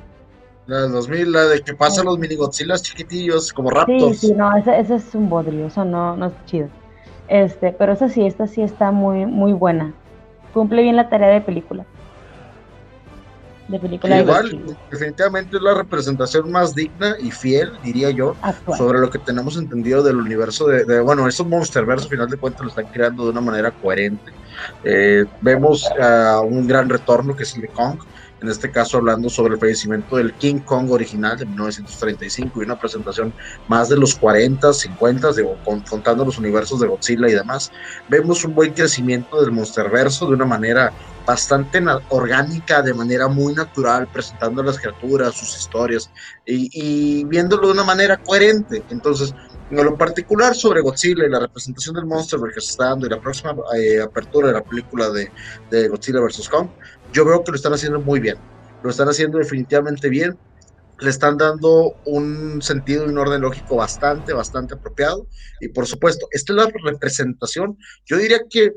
La 0.68 0.82
del 0.84 0.92
2000, 0.92 1.32
la 1.32 1.42
de 1.46 1.62
que 1.64 1.74
pasan 1.74 2.02
sí. 2.02 2.06
los 2.06 2.20
mini 2.20 2.36
Godzillas 2.36 2.84
chiquitillos, 2.84 3.52
como 3.52 3.72
Raptors. 3.72 4.20
Sí, 4.20 4.28
sí, 4.28 4.34
no, 4.36 4.56
ese, 4.56 4.80
ese 4.80 4.94
es 4.94 5.16
un 5.16 5.28
bodrio, 5.28 5.66
eso 5.66 5.84
no, 5.84 6.16
no 6.16 6.28
es 6.28 6.34
chido. 6.46 6.68
Este, 7.28 7.72
pero 7.72 7.94
esa 7.94 8.10
sí, 8.10 8.28
esta 8.28 8.46
sí 8.46 8.62
está 8.62 8.92
muy, 8.92 9.26
muy 9.26 9.54
buena. 9.54 9.92
Cumple 10.54 10.84
bien 10.84 10.98
la 10.98 11.10
tarea 11.10 11.30
de 11.30 11.42
película. 11.42 11.84
De 13.68 13.80
película 13.80 14.16
de 14.16 14.22
igual, 14.22 14.78
definitivamente 14.92 15.56
es 15.56 15.64
la 15.64 15.74
representación 15.74 16.52
más 16.52 16.76
digna 16.76 17.16
y 17.20 17.32
fiel, 17.32 17.72
diría 17.82 18.10
yo, 18.10 18.36
Actual. 18.42 18.78
sobre 18.78 19.00
lo 19.00 19.10
que 19.10 19.20
tenemos 19.20 19.58
entendido 19.58 20.04
del 20.04 20.18
universo 20.18 20.68
de, 20.68 20.84
de 20.84 21.00
bueno, 21.00 21.28
esos 21.28 21.48
Monsterverse, 21.48 22.06
al 22.06 22.10
final 22.10 22.30
de 22.30 22.38
cuentas, 22.38 22.62
lo 22.62 22.70
están 22.70 22.88
creando 22.88 23.24
de 23.24 23.32
una 23.32 23.42
manera 23.42 23.72
coherente 23.72 24.34
eh, 24.84 25.26
vemos 25.42 25.86
uh, 26.00 26.42
un 26.46 26.68
gran 26.68 26.90
retorno 26.90 27.36
que 27.36 27.44
es 27.44 27.56
el 27.56 27.62
de 27.62 27.70
Kong, 27.70 28.00
en 28.44 28.50
este 28.50 28.69
caso 28.69 28.98
hablando 28.98 29.29
sobre 29.29 29.54
el 29.54 29.60
fallecimiento 29.60 30.17
del 30.17 30.33
King 30.33 30.60
Kong 30.60 30.91
original 30.91 31.37
de 31.37 31.46
1935 31.46 32.62
y 32.62 32.65
una 32.65 32.77
presentación 32.77 33.33
más 33.69 33.87
de 33.87 33.98
los 33.98 34.15
40, 34.15 34.73
50, 34.73 35.31
digo, 35.31 35.58
contando 35.89 36.25
los 36.25 36.37
universos 36.37 36.81
de 36.81 36.87
Godzilla 36.87 37.29
y 37.29 37.33
demás. 37.33 37.71
Vemos 38.10 38.44
un 38.44 38.54
buen 38.54 38.73
crecimiento 38.73 39.41
del 39.41 39.52
Monsterverso 39.52 40.27
de 40.27 40.33
una 40.33 40.46
manera 40.46 40.91
bastante 41.25 41.81
orgánica, 42.10 42.81
de 42.81 42.94
manera 42.94 43.29
muy 43.29 43.54
natural, 43.54 44.10
presentando 44.12 44.62
las 44.62 44.77
criaturas, 44.77 45.35
sus 45.35 45.58
historias 45.58 46.12
y, 46.46 46.69
y 46.73 47.23
viéndolo 47.23 47.67
de 47.67 47.73
una 47.73 47.85
manera 47.85 48.17
coherente. 48.17 48.83
Entonces, 48.89 49.33
en 49.79 49.85
lo 49.85 49.98
particular 49.98 50.56
sobre 50.56 50.81
Godzilla 50.81 51.25
y 51.25 51.29
la 51.29 51.39
representación 51.39 51.96
del 51.96 52.06
monstruo 52.06 52.44
que 52.46 52.62
se 52.62 52.71
está 52.71 52.89
dando 52.89 53.08
y 53.08 53.10
la 53.10 53.19
próxima 53.19 53.56
eh, 53.75 54.02
apertura 54.02 54.48
de 54.48 54.54
la 54.54 54.63
película 54.63 55.10
de, 55.10 55.31
de, 55.71 55.87
Godzilla 55.87 56.19
vs. 56.19 56.50
Kong, 56.50 56.67
yo 57.14 57.26
veo 57.26 57.44
que 57.44 57.52
lo 57.52 57.56
están 57.56 57.74
haciendo 57.74 58.02
muy 58.02 58.20
bien. 58.20 58.38
Lo 58.84 58.90
están 58.90 59.08
haciendo 59.08 59.38
definitivamente 59.38 60.10
bien. 60.10 60.38
le 61.00 61.10
están 61.10 61.38
dando 61.38 61.96
un 62.06 62.62
sentido 62.62 63.06
y 63.06 63.10
un 63.10 63.18
orden 63.18 63.42
lógico 63.42 63.76
bastante, 63.78 64.34
bastante 64.34 64.76
apropiado. 64.76 65.28
Y 65.60 65.70
por 65.70 65.88
supuesto, 65.88 66.28
esta 66.32 66.54
es 66.54 66.58
la 66.58 66.72
representación. 66.84 67.78
Yo 68.06 68.18
diría 68.18 68.40
que 68.50 68.72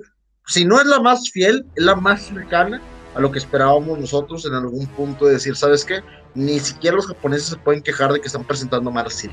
si 0.47 0.65
no 0.65 0.81
es 0.81 0.87
la 0.87 1.01
más 1.01 1.31
fiel, 1.31 1.67
es 1.75 1.85
la 1.85 1.95
más 1.95 2.23
cercana 2.27 2.83
a 3.15 3.21
lo 3.21 3.31
que 3.31 3.39
esperábamos 3.39 3.99
nosotros 3.99 4.45
en 4.45 4.55
algún 4.55 4.87
punto 4.89 5.27
de 5.27 5.35
decir, 5.35 5.57
¿sabes 5.57 5.85
qué? 5.85 6.01
Ni 6.35 6.59
siquiera 6.61 6.97
los 6.97 7.07
japoneses 7.07 7.49
se 7.49 7.57
pueden 7.57 7.83
quejar 7.83 8.13
de 8.13 8.21
que 8.21 8.27
están 8.27 8.45
presentando 8.45 8.91
Marcel. 8.91 9.31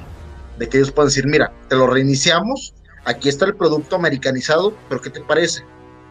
De 0.57 0.69
que 0.69 0.77
ellos 0.77 0.91
pueden 0.91 1.09
decir, 1.09 1.27
mira, 1.27 1.51
te 1.67 1.75
lo 1.75 1.87
reiniciamos, 1.87 2.73
aquí 3.05 3.27
está 3.29 3.45
el 3.45 3.55
producto 3.55 3.95
americanizado, 3.95 4.73
pero 4.87 5.01
¿qué 5.01 5.09
te 5.09 5.21
parece? 5.21 5.63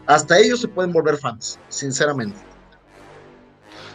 Hasta 0.05 0.37
ellos 0.37 0.61
se 0.61 0.67
pueden 0.67 0.91
volver 0.91 1.17
fans, 1.17 1.59
sinceramente. 1.69 2.52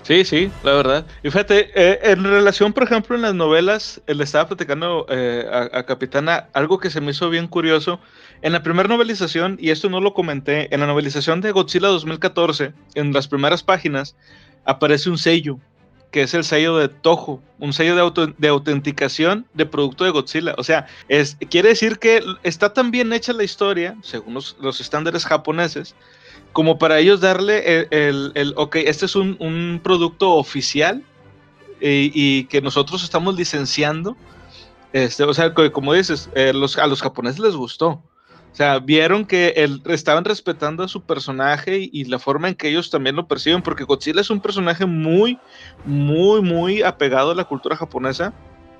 Sí, 0.08 0.24
sí, 0.24 0.50
la 0.62 0.72
verdad. 0.72 1.06
Y 1.22 1.28
fíjate, 1.28 1.70
eh, 1.74 1.98
en 2.02 2.24
relación, 2.24 2.72
por 2.72 2.84
ejemplo, 2.84 3.14
en 3.14 3.20
las 3.20 3.34
novelas, 3.34 4.00
le 4.06 4.24
estaba 4.24 4.48
platicando 4.48 5.04
eh, 5.10 5.46
a, 5.50 5.82
Capitana 5.82 6.48
algo 6.54 6.78
que 6.78 6.88
se 6.88 7.02
me 7.02 7.10
hizo 7.10 7.28
bien 7.28 7.46
curioso. 7.46 8.00
En 8.40 8.52
la 8.52 8.62
primera 8.62 8.88
novelización, 8.88 9.58
y 9.60 9.68
esto 9.68 9.90
no 9.90 10.00
lo 10.00 10.14
comenté, 10.14 10.74
en 10.74 10.80
la 10.80 10.86
novelización 10.86 11.42
de 11.42 11.52
Godzilla 11.52 11.88
2014, 11.88 12.72
en 12.94 13.12
las 13.12 13.28
primeras 13.28 13.62
páginas, 13.62 14.16
aparece 14.64 15.10
un 15.10 15.18
sello, 15.18 15.58
que 16.10 16.22
es 16.22 16.32
el 16.32 16.44
sello 16.44 16.78
de 16.78 16.88
Toho, 16.88 17.42
un 17.58 17.74
sello 17.74 17.94
de, 17.94 18.34
de 18.38 18.48
autenticación 18.48 19.44
de 19.52 19.66
producto 19.66 20.04
de 20.04 20.10
Godzilla. 20.10 20.54
O 20.56 20.64
sea, 20.64 20.86
es, 21.08 21.36
quiere 21.50 21.68
decir 21.68 21.98
que 21.98 22.22
está 22.44 22.72
tan 22.72 22.90
bien 22.90 23.12
hecha 23.12 23.34
la 23.34 23.44
historia, 23.44 23.94
según 24.00 24.32
los 24.32 24.80
estándares 24.80 25.26
japoneses, 25.26 25.94
como 26.58 26.76
para 26.76 26.98
ellos 26.98 27.20
darle 27.20 27.86
el, 27.92 28.32
el, 28.34 28.52
ok, 28.56 28.78
este 28.84 29.06
es 29.06 29.14
un, 29.14 29.80
producto 29.80 30.34
oficial 30.34 31.04
y, 31.80 32.46
que 32.46 32.60
nosotros 32.60 33.04
estamos 33.04 33.36
licenciando. 33.36 34.16
Este, 34.92 35.22
o 35.22 35.32
sea, 35.32 35.54
como 35.54 35.94
dices, 35.94 36.28
eh, 36.34 36.52
los, 36.52 36.76
a 36.76 36.88
los 36.88 37.00
japoneses 37.00 37.38
les 37.38 37.54
gustó. 37.54 37.90
O 37.90 38.54
sea, 38.54 38.80
vieron 38.80 39.24
que 39.24 39.50
el, 39.50 39.82
estaban 39.86 40.24
respetando 40.24 40.82
a 40.82 40.88
su 40.88 41.00
personaje 41.02 41.88
y, 41.92 42.06
la 42.06 42.18
forma 42.18 42.48
en 42.48 42.56
que 42.56 42.70
ellos 42.70 42.90
también 42.90 43.14
lo 43.14 43.28
perciben, 43.28 43.62
porque 43.62 43.84
Godzilla 43.84 44.20
es 44.20 44.28
un 44.28 44.40
personaje 44.40 44.84
muy, 44.84 45.38
muy, 45.84 46.42
muy 46.42 46.82
apegado 46.82 47.30
a 47.30 47.34
la 47.36 47.44
cultura 47.44 47.76
japonesa. 47.76 48.34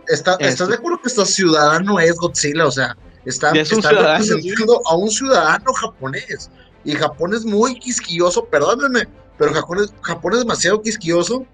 Está, 0.09 0.33
¿Estás 0.33 0.49
este 0.49 0.67
de 0.67 0.75
acuerdo 0.75 1.01
que 1.01 1.11
este 1.11 1.25
ciudadano 1.27 2.01
es 2.01 2.17
Godzilla? 2.17 2.67
O 2.67 2.73
sea, 2.73 2.97
está, 3.25 3.53
representando 3.53 4.83
a 4.85 4.97
un 4.97 5.11
ciudadano 5.13 5.73
japonés. 5.75 6.51
Y 6.85 6.95
Japón 6.95 7.35
es 7.35 7.45
muy 7.45 7.79
quisquilloso, 7.79 8.45
perdónenme, 8.45 9.09
pero 9.37 9.53
Japón 9.53 9.79
es, 9.83 9.93
Japón 10.03 10.33
es 10.35 10.39
demasiado 10.41 10.81
quisquilloso. 10.81 11.45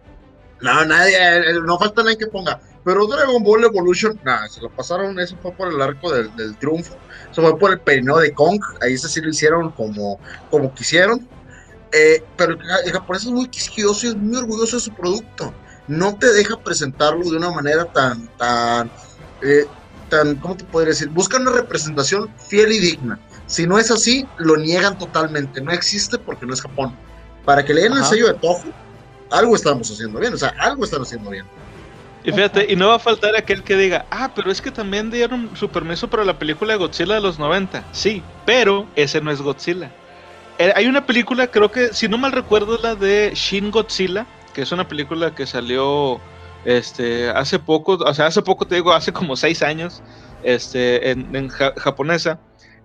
No, 0.61 0.85
nadie, 0.85 1.17
eh, 1.17 1.55
no 1.65 1.79
falta 1.79 2.03
nadie 2.03 2.19
que 2.19 2.27
ponga. 2.27 2.61
Pero 2.85 3.07
Dragon 3.07 3.43
Ball 3.43 3.65
Evolution, 3.65 4.21
nada, 4.25 4.47
se 4.49 4.61
lo 4.61 4.69
pasaron, 4.69 5.19
eso 5.19 5.37
fue 5.43 5.53
por 5.53 5.73
el 5.73 5.81
arco 5.81 6.13
del, 6.13 6.57
triunfo, 6.59 6.95
eso 7.31 7.41
fue 7.41 7.59
por 7.59 7.73
el 7.73 7.81
peinado 7.81 8.19
de 8.19 8.33
Kong, 8.35 8.61
ahí 8.83 8.97
sí 8.99 9.21
lo 9.23 9.31
hicieron 9.31 9.71
como, 9.71 10.21
como 10.51 10.73
quisieron. 10.75 11.27
Eh, 11.93 12.23
pero 12.37 12.59
el 12.85 12.93
japonés 12.93 13.23
es 13.23 13.31
muy 13.31 13.49
quisquilloso 13.49 14.07
y 14.07 14.09
es 14.11 14.17
muy 14.17 14.37
orgulloso 14.37 14.77
de 14.77 14.83
su 14.83 14.93
producto. 14.93 15.55
No 15.87 16.17
te 16.17 16.31
deja 16.33 16.59
presentarlo 16.59 17.25
de 17.25 17.37
una 17.37 17.51
manera 17.51 17.85
tan, 17.87 18.27
tan, 18.37 18.91
eh, 19.43 19.65
tan, 20.11 20.35
¿cómo 20.37 20.57
te 20.57 20.65
podría 20.65 20.91
decir? 20.91 21.09
Busca 21.09 21.39
una 21.39 21.53
representación 21.53 22.29
fiel 22.49 22.73
y 22.73 22.81
digna. 22.81 23.19
Si 23.47 23.67
no 23.67 23.79
es 23.79 23.91
así, 23.91 24.27
lo 24.39 24.57
niegan 24.57 24.99
totalmente. 24.99 25.61
No 25.61 25.73
existe 25.73 26.19
porque 26.19 26.47
no 26.47 26.55
es 26.55 26.63
Japón. 26.63 26.95
Para 27.45 27.65
que 27.65 27.75
le 27.75 27.83
den 27.83 27.93
el 27.93 28.05
sello 28.05 28.29
de 28.29 28.35
Toho, 28.35 28.63
algo 29.31 29.55
estamos 29.55 29.91
haciendo 29.91 30.19
bien. 30.19 30.35
O 30.35 30.39
sea, 30.39 30.55
algo 30.59 30.85
están 30.85 31.03
haciendo 31.03 31.31
bien. 31.31 31.45
Y 32.25 32.33
fíjate, 32.33 32.73
y 32.73 32.77
no 32.77 32.89
va 32.89 32.95
a 32.95 32.99
faltar 32.99 33.37
aquel 33.37 33.63
que 33.63 33.77
diga, 33.77 34.07
ah, 34.11 34.31
pero 34.35 34.51
es 34.51 34.63
que 34.63 34.71
también 34.71 35.11
dieron 35.11 35.51
su 35.55 35.69
permiso 35.69 36.09
para 36.09 36.25
la 36.25 36.39
película 36.39 36.73
de 36.73 36.79
Godzilla 36.79 37.17
de 37.17 37.21
los 37.21 37.39
90. 37.39 37.85
Sí, 37.93 38.23
pero 38.47 38.87
ese 38.97 39.21
no 39.21 39.31
es 39.31 39.43
Godzilla. 39.43 39.91
Eh, 40.59 40.73
hay 40.75 40.87
una 40.87 41.05
película, 41.05 41.49
creo 41.49 41.71
que, 41.71 41.93
si 41.93 42.09
no 42.09 42.17
mal 42.17 42.33
recuerdo, 42.33 42.79
la 42.79 42.95
de 42.95 43.33
Shin 43.35 43.71
Godzilla, 43.71 44.27
que 44.55 44.63
es 44.63 44.73
una 44.73 44.89
película 44.89 45.35
que 45.35 45.47
salió 45.47 46.19
este, 46.65 47.29
hace 47.29 47.59
poco, 47.59 47.95
o 47.95 48.15
sea, 48.15 48.27
hace 48.27 48.41
poco 48.41 48.67
te 48.67 48.77
digo, 48.77 48.93
hace 48.95 49.13
como 49.13 49.37
seis 49.37 49.63
años, 49.63 50.03
este, 50.43 51.11
en, 51.11 51.49
japonesa 51.49 52.39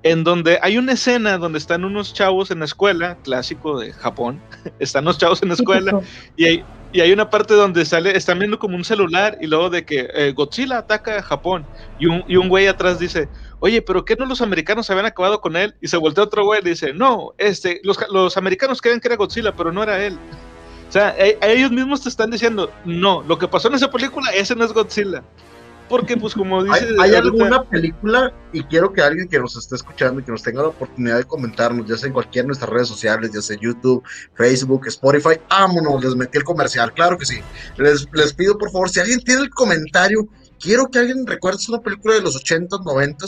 en 0.03 0.23
donde 0.23 0.59
hay 0.61 0.77
una 0.77 0.93
escena 0.93 1.37
donde 1.37 1.57
están 1.57 1.83
unos 1.83 2.13
chavos 2.13 2.51
en 2.51 2.59
la 2.59 2.65
escuela, 2.65 3.17
clásico 3.23 3.79
de 3.79 3.91
Japón, 3.91 4.41
están 4.79 5.05
los 5.05 5.17
chavos 5.17 5.41
en 5.41 5.49
la 5.49 5.55
escuela 5.55 5.99
y 6.37 6.45
hay, 6.45 6.63
y 6.91 7.01
hay 7.01 7.11
una 7.11 7.29
parte 7.29 7.53
donde 7.53 7.85
sale, 7.85 8.15
están 8.15 8.39
viendo 8.39 8.57
como 8.57 8.75
un 8.75 8.85
celular 8.85 9.37
y 9.41 9.47
luego 9.47 9.69
de 9.69 9.85
que 9.85 10.09
eh, 10.13 10.31
Godzilla 10.31 10.79
ataca 10.79 11.17
a 11.17 11.21
Japón 11.21 11.65
y 11.99 12.07
un, 12.07 12.23
y 12.27 12.37
un 12.37 12.49
güey 12.49 12.67
atrás 12.67 12.97
dice, 12.97 13.27
oye, 13.59 13.81
pero 13.81 14.05
¿qué 14.05 14.15
no 14.15 14.25
los 14.25 14.41
americanos 14.41 14.89
habían 14.89 15.05
acabado 15.05 15.41
con 15.41 15.55
él? 15.55 15.75
Y 15.81 15.87
se 15.87 15.97
voltea 15.97 16.23
otro 16.23 16.45
güey 16.45 16.61
y 16.61 16.69
dice, 16.69 16.93
no, 16.93 17.33
este, 17.37 17.81
los, 17.83 17.97
los 18.09 18.37
americanos 18.37 18.81
creen 18.81 18.99
que 18.99 19.07
era 19.09 19.17
Godzilla, 19.17 19.53
pero 19.53 19.71
no 19.71 19.83
era 19.83 20.03
él. 20.03 20.17
O 20.87 20.91
sea, 20.91 21.13
e, 21.19 21.37
ellos 21.41 21.71
mismos 21.71 22.01
te 22.01 22.09
están 22.09 22.31
diciendo, 22.31 22.71
no, 22.85 23.21
lo 23.21 23.37
que 23.37 23.47
pasó 23.47 23.67
en 23.67 23.75
esa 23.75 23.91
película, 23.91 24.31
ese 24.31 24.55
no 24.55 24.65
es 24.65 24.73
Godzilla. 24.73 25.23
Porque, 25.89 26.15
pues, 26.15 26.33
como 26.33 26.63
dice. 26.63 26.87
¿Hay, 26.99 27.15
alguna 27.15 27.63
película? 27.63 28.31
Y 28.53 28.63
quiero 28.63 28.93
que 28.93 29.01
alguien 29.01 29.27
que 29.27 29.39
nos 29.39 29.57
esté 29.57 29.75
escuchando 29.75 30.21
y 30.21 30.23
que 30.23 30.31
nos 30.31 30.43
tenga 30.43 30.61
la 30.61 30.69
oportunidad 30.69 31.17
de 31.17 31.23
comentarnos, 31.23 31.87
ya 31.87 31.97
sea 31.97 32.07
en 32.07 32.13
cualquiera 32.13 32.43
de 32.43 32.47
nuestras 32.47 32.69
redes 32.69 32.87
sociales, 32.87 33.31
ya 33.33 33.41
sea 33.41 33.57
YouTube, 33.59 34.03
Facebook, 34.35 34.87
Spotify. 34.87 35.39
Vámonos, 35.49 36.03
les 36.03 36.15
metí 36.15 36.37
el 36.37 36.43
comercial, 36.43 36.93
claro 36.93 37.17
que 37.17 37.25
sí. 37.25 37.39
Les, 37.77 38.07
les 38.13 38.33
pido, 38.33 38.57
por 38.57 38.71
favor, 38.71 38.89
si 38.89 38.99
alguien 38.99 39.19
tiene 39.21 39.41
el 39.41 39.49
comentario, 39.49 40.27
quiero 40.59 40.87
que 40.87 40.99
alguien 40.99 41.25
recuerde, 41.25 41.59
una 41.67 41.81
película 41.81 42.15
de 42.15 42.21
los 42.21 42.35
80s, 42.35 42.83
90 42.85 43.25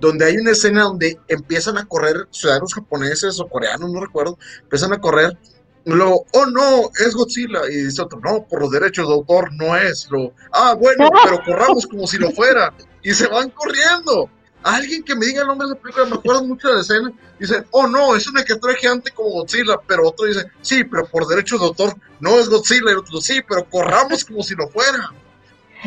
donde 0.00 0.24
hay 0.24 0.36
una 0.36 0.50
escena 0.50 0.82
donde 0.82 1.18
empiezan 1.28 1.78
a 1.78 1.86
correr 1.86 2.28
ciudadanos 2.30 2.74
japoneses 2.74 3.40
o 3.40 3.48
coreanos, 3.48 3.90
no 3.90 4.00
recuerdo, 4.00 4.38
empiezan 4.62 4.92
a 4.92 5.00
correr 5.00 5.38
Luego, 5.84 6.24
oh 6.32 6.46
no, 6.46 6.90
es 6.98 7.14
Godzilla. 7.14 7.60
Y 7.70 7.84
dice 7.84 8.02
otro, 8.02 8.20
no, 8.20 8.44
por 8.44 8.62
los 8.62 8.70
derechos 8.70 9.06
de 9.06 9.14
autor 9.14 9.52
no 9.54 9.76
es. 9.76 10.08
Lo, 10.10 10.32
ah, 10.52 10.74
bueno, 10.74 11.10
pero 11.24 11.42
corramos 11.44 11.86
como 11.86 12.06
si 12.06 12.18
lo 12.18 12.30
fuera. 12.30 12.72
Y 13.02 13.12
se 13.12 13.26
van 13.26 13.50
corriendo. 13.50 14.30
Alguien 14.62 15.02
que 15.02 15.14
me 15.14 15.26
diga 15.26 15.42
el 15.42 15.48
nombre 15.48 15.68
de 15.68 15.74
esa 15.74 15.82
película, 15.82 16.06
me 16.06 16.14
acuerdo 16.14 16.44
mucho 16.44 16.68
de 16.68 16.74
la 16.74 16.80
escena. 16.80 17.12
Dice, 17.38 17.64
oh 17.70 17.86
no, 17.86 18.16
es 18.16 18.26
una 18.26 18.42
criatura 18.42 18.74
gigante 18.74 19.10
como 19.10 19.30
Godzilla. 19.30 19.78
Pero 19.86 20.08
otro 20.08 20.26
dice, 20.26 20.46
sí, 20.62 20.84
pero 20.84 21.06
por 21.06 21.26
derechos 21.26 21.60
de 21.60 21.66
autor 21.66 21.94
no 22.20 22.40
es 22.40 22.48
Godzilla. 22.48 22.92
Y 22.92 22.94
otro, 22.94 23.20
sí, 23.20 23.40
pero 23.46 23.68
corramos 23.68 24.24
como 24.24 24.42
si 24.42 24.54
lo 24.54 24.68
fuera. 24.68 25.12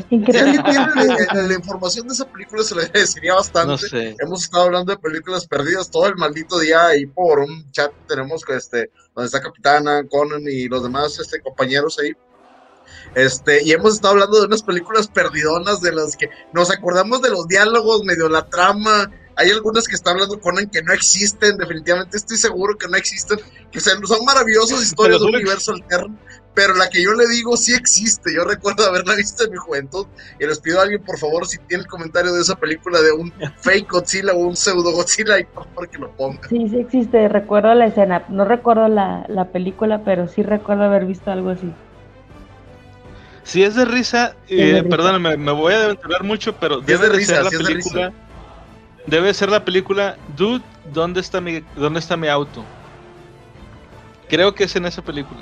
Increíble. 0.10 0.34
Si 0.34 0.38
alguien 0.38 0.64
tiene 1.30 1.48
la, 1.48 1.54
información 1.54 2.08
de 2.08 2.14
esa 2.14 2.26
película, 2.32 2.64
se 2.64 2.76
le 2.76 2.84
agradecería 2.84 3.34
bastante. 3.34 4.16
Hemos 4.20 4.44
estado 4.44 4.66
hablando 4.66 4.92
de 4.92 4.98
películas 5.00 5.48
perdidas 5.48 5.90
todo 5.90 6.08
el 6.08 6.16
maldito 6.16 6.60
día 6.60 6.88
ahí 6.88 7.06
por 7.06 7.40
un 7.40 7.72
chat. 7.72 7.92
Tenemos 8.08 8.44
este, 8.50 8.92
donde 9.16 9.26
está 9.26 9.42
Capitana, 9.42 10.04
Conan 10.10 10.44
y 10.44 10.68
los 10.68 10.84
demás 10.84 11.20
este, 11.20 11.42
compañeros 11.42 11.98
ahí. 12.00 12.14
Este, 13.16 13.64
y 13.64 13.72
hemos 13.72 13.96
estado 13.96 14.14
hablando 14.14 14.40
de 14.40 14.46
unas 14.48 14.64
películas 14.64 15.08
perdidonas 15.08 15.82
de 15.82 15.92
las 15.94 16.16
que 16.16 16.30
nos 16.54 16.72
acordamos 16.72 17.22
de 17.22 17.30
los 17.30 17.48
diálogos, 17.48 18.04
medio 18.04 18.30
la 18.30 18.46
trama. 18.48 19.12
Hay 19.38 19.52
algunas 19.52 19.88
que 19.88 19.96
está 19.96 20.12
hablando 20.12 20.40
Conan 20.40 20.68
que 20.68 20.82
no 20.82 20.92
existen, 20.94 21.58
definitivamente 21.58 22.18
estoy 22.18 22.38
seguro 22.38 22.76
que 22.76 22.88
no 22.88 22.98
existen, 22.98 23.40
que 23.72 23.80
son 23.80 24.02
maravillosas 24.26 24.82
historias 24.82 25.20
de 25.20 25.28
un 25.28 25.36
universo 25.36 25.74
alterno, 25.74 26.18
pero 26.56 26.74
la 26.74 26.90
que 26.90 27.04
yo 27.04 27.14
le 27.14 27.28
digo 27.28 27.56
sí 27.56 27.76
existe. 27.76 28.34
Yo 28.34 28.44
recuerdo 28.44 28.84
haberla 28.84 29.14
visto 29.14 29.46
en 29.46 29.52
mi 29.52 29.58
juventud 29.58 30.08
y 30.40 30.48
les 30.48 30.60
pido 30.60 30.80
a 30.80 30.84
alguien, 30.84 31.04
por 31.04 31.20
favor, 31.20 31.46
si 31.46 31.60
tiene 31.60 31.84
el 31.84 31.88
comentario 31.88 32.34
de 32.34 32.42
esa 32.42 32.56
película 32.56 33.00
de 33.00 33.12
un 33.12 33.32
fake 33.58 33.88
Godzilla 33.88 34.34
o 34.34 34.40
un 34.40 34.56
pseudo 34.56 34.92
Godzilla, 34.92 35.40
y 35.40 35.44
por 35.44 35.68
favor 35.68 35.88
que 35.88 36.00
lo 36.00 36.12
ponga. 36.14 36.50
Sí, 36.50 36.68
sí 36.68 36.80
existe. 36.80 37.28
Recuerdo 37.28 37.76
la 37.76 37.86
escena. 37.86 38.26
No 38.30 38.44
recuerdo 38.44 38.88
la, 38.88 39.50
película, 39.54 40.02
pero 40.04 40.28
sí 40.28 40.42
recuerdo 40.42 40.86
haber 40.86 41.06
visto 41.06 41.30
algo 41.30 41.52
así. 41.52 41.72
Si 43.44 43.62
es 43.62 43.76
de 43.76 43.86
risa, 43.86 44.36
eh, 44.50 44.84
perdóname, 44.90 45.38
me 45.38 45.52
voy 45.52 45.76
a 45.76 45.86
aventurar 45.86 46.24
mucho, 46.24 46.56
pero 46.56 46.82
debe 46.82 47.08
de, 47.10 47.24
ser 47.24 47.44
la 47.44 47.52
película. 47.52 48.12
Debe 49.08 49.34
ser 49.34 49.50
la 49.50 49.66
película 49.66 50.18
Dude, 50.36 50.64
¿dónde 50.94 51.22
está 51.22 51.42
mi, 51.42 51.64
dónde 51.76 52.00
está 52.00 52.16
mi 52.16 52.28
auto? 52.28 52.64
Creo 54.30 54.54
que 54.54 54.66
es 54.66 54.76
en 54.76 54.86
esa 54.86 55.02
película. 55.02 55.42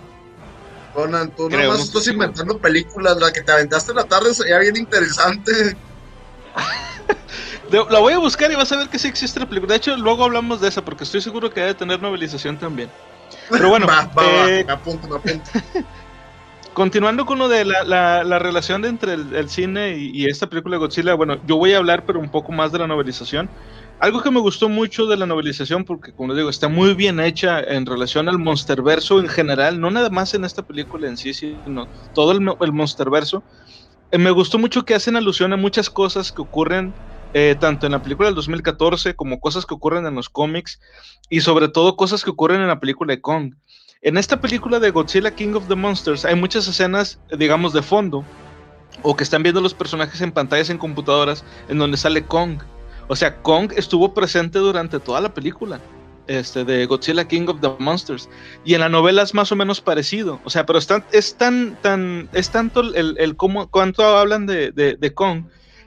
Conan, 0.93 1.29
tú 1.35 1.49
nomás 1.49 1.81
estás 1.81 2.07
inventando 2.07 2.57
películas. 2.59 3.17
La 3.17 3.33
que 3.33 3.41
te 3.41 3.51
aventaste 3.51 3.91
en 3.91 3.97
la 3.97 4.05
tarde 4.05 4.33
sería 4.33 4.59
bien 4.59 4.77
interesante. 4.77 5.75
la 7.89 7.99
voy 7.99 8.13
a 8.13 8.19
buscar 8.19 8.51
y 8.51 8.55
vas 8.55 8.71
a 8.71 8.77
ver 8.77 8.89
que 8.89 8.99
sí 8.99 9.07
existe 9.07 9.39
la 9.39 9.47
película. 9.47 9.71
De 9.71 9.77
hecho, 9.77 9.97
luego 9.97 10.23
hablamos 10.23 10.61
de 10.61 10.69
esa 10.69 10.85
porque 10.85 11.03
estoy 11.03 11.21
seguro 11.21 11.49
que 11.49 11.59
debe 11.59 11.73
tener 11.73 12.01
novelización 12.01 12.57
también. 12.57 12.89
Pero 13.49 13.69
bueno, 13.69 13.87
eh, 14.21 14.63
me 14.65 14.73
apunto, 14.73 15.07
me 15.07 15.15
apunto. 15.17 15.49
Continuando 16.75 17.25
con 17.25 17.39
lo 17.39 17.47
de 17.47 17.63
la, 17.63 17.85
la, 18.25 18.37
relación 18.37 18.83
entre 18.83 19.13
el, 19.13 19.47
cine 19.49 19.97
y, 19.97 20.25
esta 20.25 20.47
película 20.47 20.75
de 20.75 20.79
Godzilla, 20.79 21.13
bueno, 21.13 21.37
yo 21.47 21.55
voy 21.55 21.71
a 21.71 21.77
hablar 21.77 22.05
pero 22.05 22.19
un 22.19 22.27
poco 22.27 22.51
más 22.51 22.73
de 22.73 22.79
la 22.79 22.85
novelización. 22.85 23.49
Algo 24.01 24.21
que 24.21 24.29
me 24.29 24.41
gustó 24.41 24.67
mucho 24.67 25.05
de 25.05 25.15
la 25.15 25.25
novelización, 25.25 25.85
porque 25.85 26.11
como 26.11 26.35
digo, 26.35 26.49
está 26.49 26.67
muy 26.67 26.93
bien 26.93 27.21
hecha 27.21 27.61
en 27.61 27.85
relación 27.85 28.27
al 28.27 28.39
monsterverso 28.39 29.21
en 29.21 29.29
general, 29.29 29.79
no 29.79 29.89
nada 29.89 30.09
más 30.09 30.33
en 30.33 30.43
esta 30.43 30.63
película 30.63 31.07
en 31.07 31.15
sí, 31.15 31.33
sino 31.33 31.87
todo 32.13 32.33
el, 32.33 32.45
el 32.59 32.73
monsterverso. 32.73 33.41
eh, 34.11 34.17
me 34.17 34.31
gustó 34.31 34.59
mucho 34.59 34.83
que 34.83 34.95
hacen 34.95 35.15
alusión 35.15 35.53
a 35.53 35.57
muchas 35.57 35.89
cosas 35.89 36.33
que 36.33 36.41
ocurren 36.41 36.93
eh, 37.33 37.55
tanto 37.57 37.85
en 37.85 37.93
la 37.93 38.03
película 38.03 38.27
del 38.27 38.35
2014 38.35 39.15
como 39.15 39.39
cosas 39.39 39.65
que 39.65 39.73
ocurren 39.73 40.05
en 40.05 40.15
los 40.15 40.27
cómics 40.27 40.81
y 41.29 41.39
sobre 41.39 41.69
todo 41.69 41.95
cosas 41.95 42.25
que 42.25 42.31
ocurren 42.31 42.59
en 42.59 42.67
la 42.67 42.81
película 42.81 43.13
de 43.13 43.21
Kong. 43.21 43.53
En 44.05 44.17
esta 44.17 44.39
película 44.39 44.79
de 44.79 44.91
Godzilla 44.91 45.31
King 45.31 45.55
of 45.55 45.67
the 45.67 45.73
Monsters 45.73 46.25
hay 46.25 46.35
muchas 46.35 46.67
escenas, 46.67 47.19
digamos, 47.39 47.73
de 47.73 47.81
fondo 47.81 48.23
o 49.01 49.15
que 49.15 49.23
están 49.23 49.41
viendo 49.41 49.61
los 49.61 49.73
personajes 49.73 50.21
en 50.21 50.31
pantallas 50.31 50.69
en 50.69 50.77
computadoras 50.77 51.43
en 51.69 51.79
donde 51.79 51.97
sale 51.97 52.23
Kong. 52.23 52.59
O 53.07 53.15
sea, 53.15 53.41
Kong 53.41 53.73
estuvo 53.75 54.13
presente 54.13 54.59
durante 54.59 54.99
toda 54.99 55.21
la 55.21 55.33
película 55.33 55.79
este, 56.27 56.63
de 56.65 56.85
Godzilla 56.85 57.27
King 57.27 57.47
of 57.47 57.61
the 57.61 57.69
Monsters. 57.79 58.29
Y 58.63 58.75
en 58.75 58.81
la 58.81 58.89
novela 58.89 59.23
es 59.23 59.33
más 59.33 59.51
o 59.51 59.55
menos 59.55 59.81
parecido. 59.81 60.39
O 60.43 60.51
sea, 60.51 60.67
pero 60.67 60.77
es 60.77 60.85
tan, 60.85 61.03
es 61.11 61.35
tan, 61.35 62.29
es 62.31 62.51
tanto 62.51 62.81
el, 62.81 63.17
el 63.17 63.35
cómo, 63.35 63.71
cuánto 63.71 64.03
hablan 64.03 64.45
de, 64.45 64.71
de, 64.71 65.13
Kong, 65.15 65.45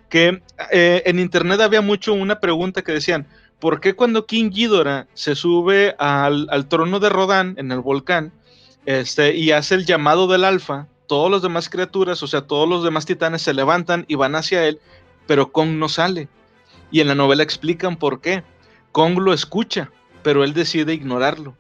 que 0.09 0.43
eh, 0.73 1.03
en 1.07 1.21
internet 1.21 1.61
había 1.61 1.83
mucho 1.83 2.15
una 2.15 2.41
pregunta 2.41 2.83
que 2.83 2.91
decían, 2.91 3.29
¿por 3.61 3.81
qué 3.81 3.95
cuando 3.95 4.27
King 4.27 4.51
Ghidorah 4.51 5.07
se 5.15 5.35
sube 5.35 5.95
al, 5.99 6.67
trono 6.69 7.01
de 7.01 7.09
Rodan 7.09 7.55
en 7.59 7.73
el 7.73 7.81
volcán 7.81 8.33
este, 8.87 9.35
y 9.35 9.51
hace 9.53 9.75
el 9.75 9.87
llamado 9.87 10.27
del 10.27 10.45
alfa, 10.45 10.87
todos 11.07 11.31
los 11.31 11.43
demás 11.43 11.69
criaturas, 11.69 12.23
o 12.23 12.27
sea, 12.27 12.43
todos 12.43 12.69
los 12.69 12.85
demás 12.85 13.07
titanes 13.07 13.43
se 13.43 13.55
levantan 13.55 14.05
y 14.09 14.15
van 14.15 14.35
hacia 14.35 14.67
él, 14.67 14.81
pero 15.27 15.53
Kong 15.53 15.71
no 15.71 15.89
sale? 15.89 16.29
Y 16.91 17.01
en 17.01 17.09
la 17.09 17.15
novela 17.15 17.43
explican 17.43 17.97
por 17.97 18.21
qué. 18.21 18.43
Kong 18.93 19.19
lo 19.19 19.33
escucha, 19.33 19.91
pero 20.23 20.45
él 20.45 20.55
decide 20.55 20.95
ignorarlo. 20.95 21.55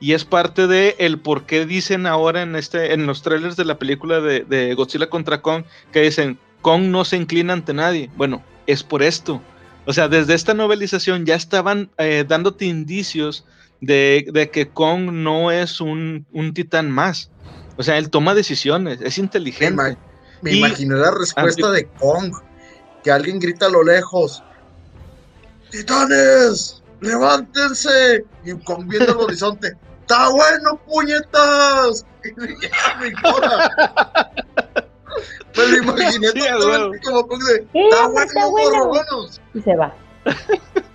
Y 0.00 0.12
es 0.12 0.24
parte 0.24 0.66
de 0.66 0.96
el 0.98 1.18
por 1.18 1.44
qué 1.44 1.64
dicen 1.64 2.06
ahora 2.06 2.42
en 2.42 2.56
este, 2.56 2.92
en 2.92 3.06
los 3.06 3.22
trailers 3.22 3.56
de 3.56 3.64
la 3.64 3.78
película 3.78 4.20
de, 4.20 4.74
Godzilla 4.74 5.08
contra 5.08 5.40
Kong, 5.40 5.64
que 5.92 6.02
dicen 6.02 6.38
Kong 6.62 6.82
no 6.82 7.04
se 7.04 7.16
inclina 7.16 7.52
ante 7.52 7.72
nadie. 7.72 8.10
Bueno, 8.16 8.42
es 8.66 8.82
por 8.82 9.02
esto. 9.02 9.40
O 9.86 9.92
sea, 9.92 10.08
desde 10.08 10.34
esta 10.34 10.54
novelización 10.54 11.26
ya 11.26 11.34
estaban 11.34 11.90
eh, 11.98 12.24
dándote 12.26 12.64
indicios 12.64 13.44
de, 13.80 14.50
que 14.52 14.68
Kong 14.68 15.10
no 15.12 15.50
es 15.50 15.80
un, 15.80 16.26
titán 16.54 16.90
más. 16.90 17.30
O 17.76 17.82
sea, 17.82 17.98
él 17.98 18.10
toma 18.10 18.34
decisiones, 18.34 19.00
es 19.02 19.18
inteligente. 19.18 19.96
Me, 20.40 20.52
imaginé 20.52 20.94
la 20.94 21.10
respuesta 21.10 21.70
de 21.70 21.86
Kong, 21.86 22.32
que 23.02 23.10
alguien 23.10 23.38
grita 23.38 23.66
a 23.66 23.70
lo 23.70 23.82
lejos, 23.82 24.42
¡Titanes! 25.70 26.82
levántense. 27.00 28.24
Y 28.44 28.54
con 28.64 28.88
viendo 28.88 29.12
el 29.12 29.18
horizonte, 29.18 29.76
¡está 30.00 30.30
bueno, 30.30 30.80
puñetas! 30.86 32.06
Me 35.56 35.66
lo 35.66 35.76
imaginé 35.82 36.28
sí, 36.28 36.40
como 37.04 37.26
con 37.26 37.38
de, 37.40 37.66
¡está 37.74 38.46
bueno! 38.46 39.28
Y 39.54 39.60
se 39.60 39.76
va. 39.76 39.94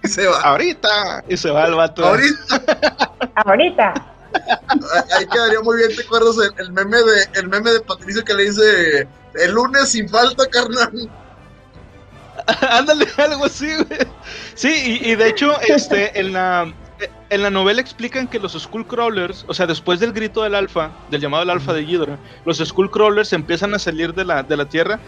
Y 0.03 0.07
se 0.07 0.27
va. 0.27 0.41
Ahorita. 0.41 1.23
Y 1.27 1.37
se 1.37 1.51
va 1.51 1.65
el 1.65 1.75
vato. 1.75 2.05
Ahorita. 2.05 3.13
Ahorita. 3.35 3.93
Ahí 5.17 5.25
quedaría 5.27 5.61
muy 5.61 5.77
bien, 5.77 5.95
¿te 5.95 6.03
acuerdas 6.03 6.35
el, 6.57 6.71
meme 6.71 6.97
de 6.97 7.39
el 7.39 7.47
meme 7.47 7.71
de 7.71 7.81
Patricio 7.81 8.23
que 8.23 8.33
le 8.33 8.43
dice 8.43 9.07
el 9.35 9.51
lunes 9.51 9.89
sin 9.89 10.07
falta, 10.07 10.47
carnal? 10.47 11.09
Ándale, 12.69 13.07
algo 13.17 13.45
así, 13.45 13.73
güey. 13.75 13.99
Sí, 14.53 14.99
y, 15.03 15.15
de 15.15 15.27
hecho, 15.27 15.59
este, 15.61 16.19
en 16.19 16.33
la, 16.33 16.71
en 17.29 17.43
la 17.43 17.49
novela 17.49 17.81
explican 17.81 18.27
que 18.27 18.39
los 18.39 18.53
Skullcrawlers, 18.53 19.45
o 19.47 19.53
sea, 19.53 19.67
después 19.67 19.99
del 19.99 20.13
grito 20.13 20.43
del 20.43 20.55
alfa, 20.55 20.91
del 21.09 21.21
llamado 21.21 21.41
del 21.41 21.51
alfa 21.51 21.73
de 21.73 21.85
Ghidorah, 21.85 22.17
los 22.45 22.57
Skullcrawlers 22.57 23.33
empiezan 23.33 23.73
a 23.73 23.79
salir 23.79 24.13
de 24.13 24.25
la, 24.25 24.43
de 24.43 24.57
la 24.57 24.65
tierra, 24.65 24.99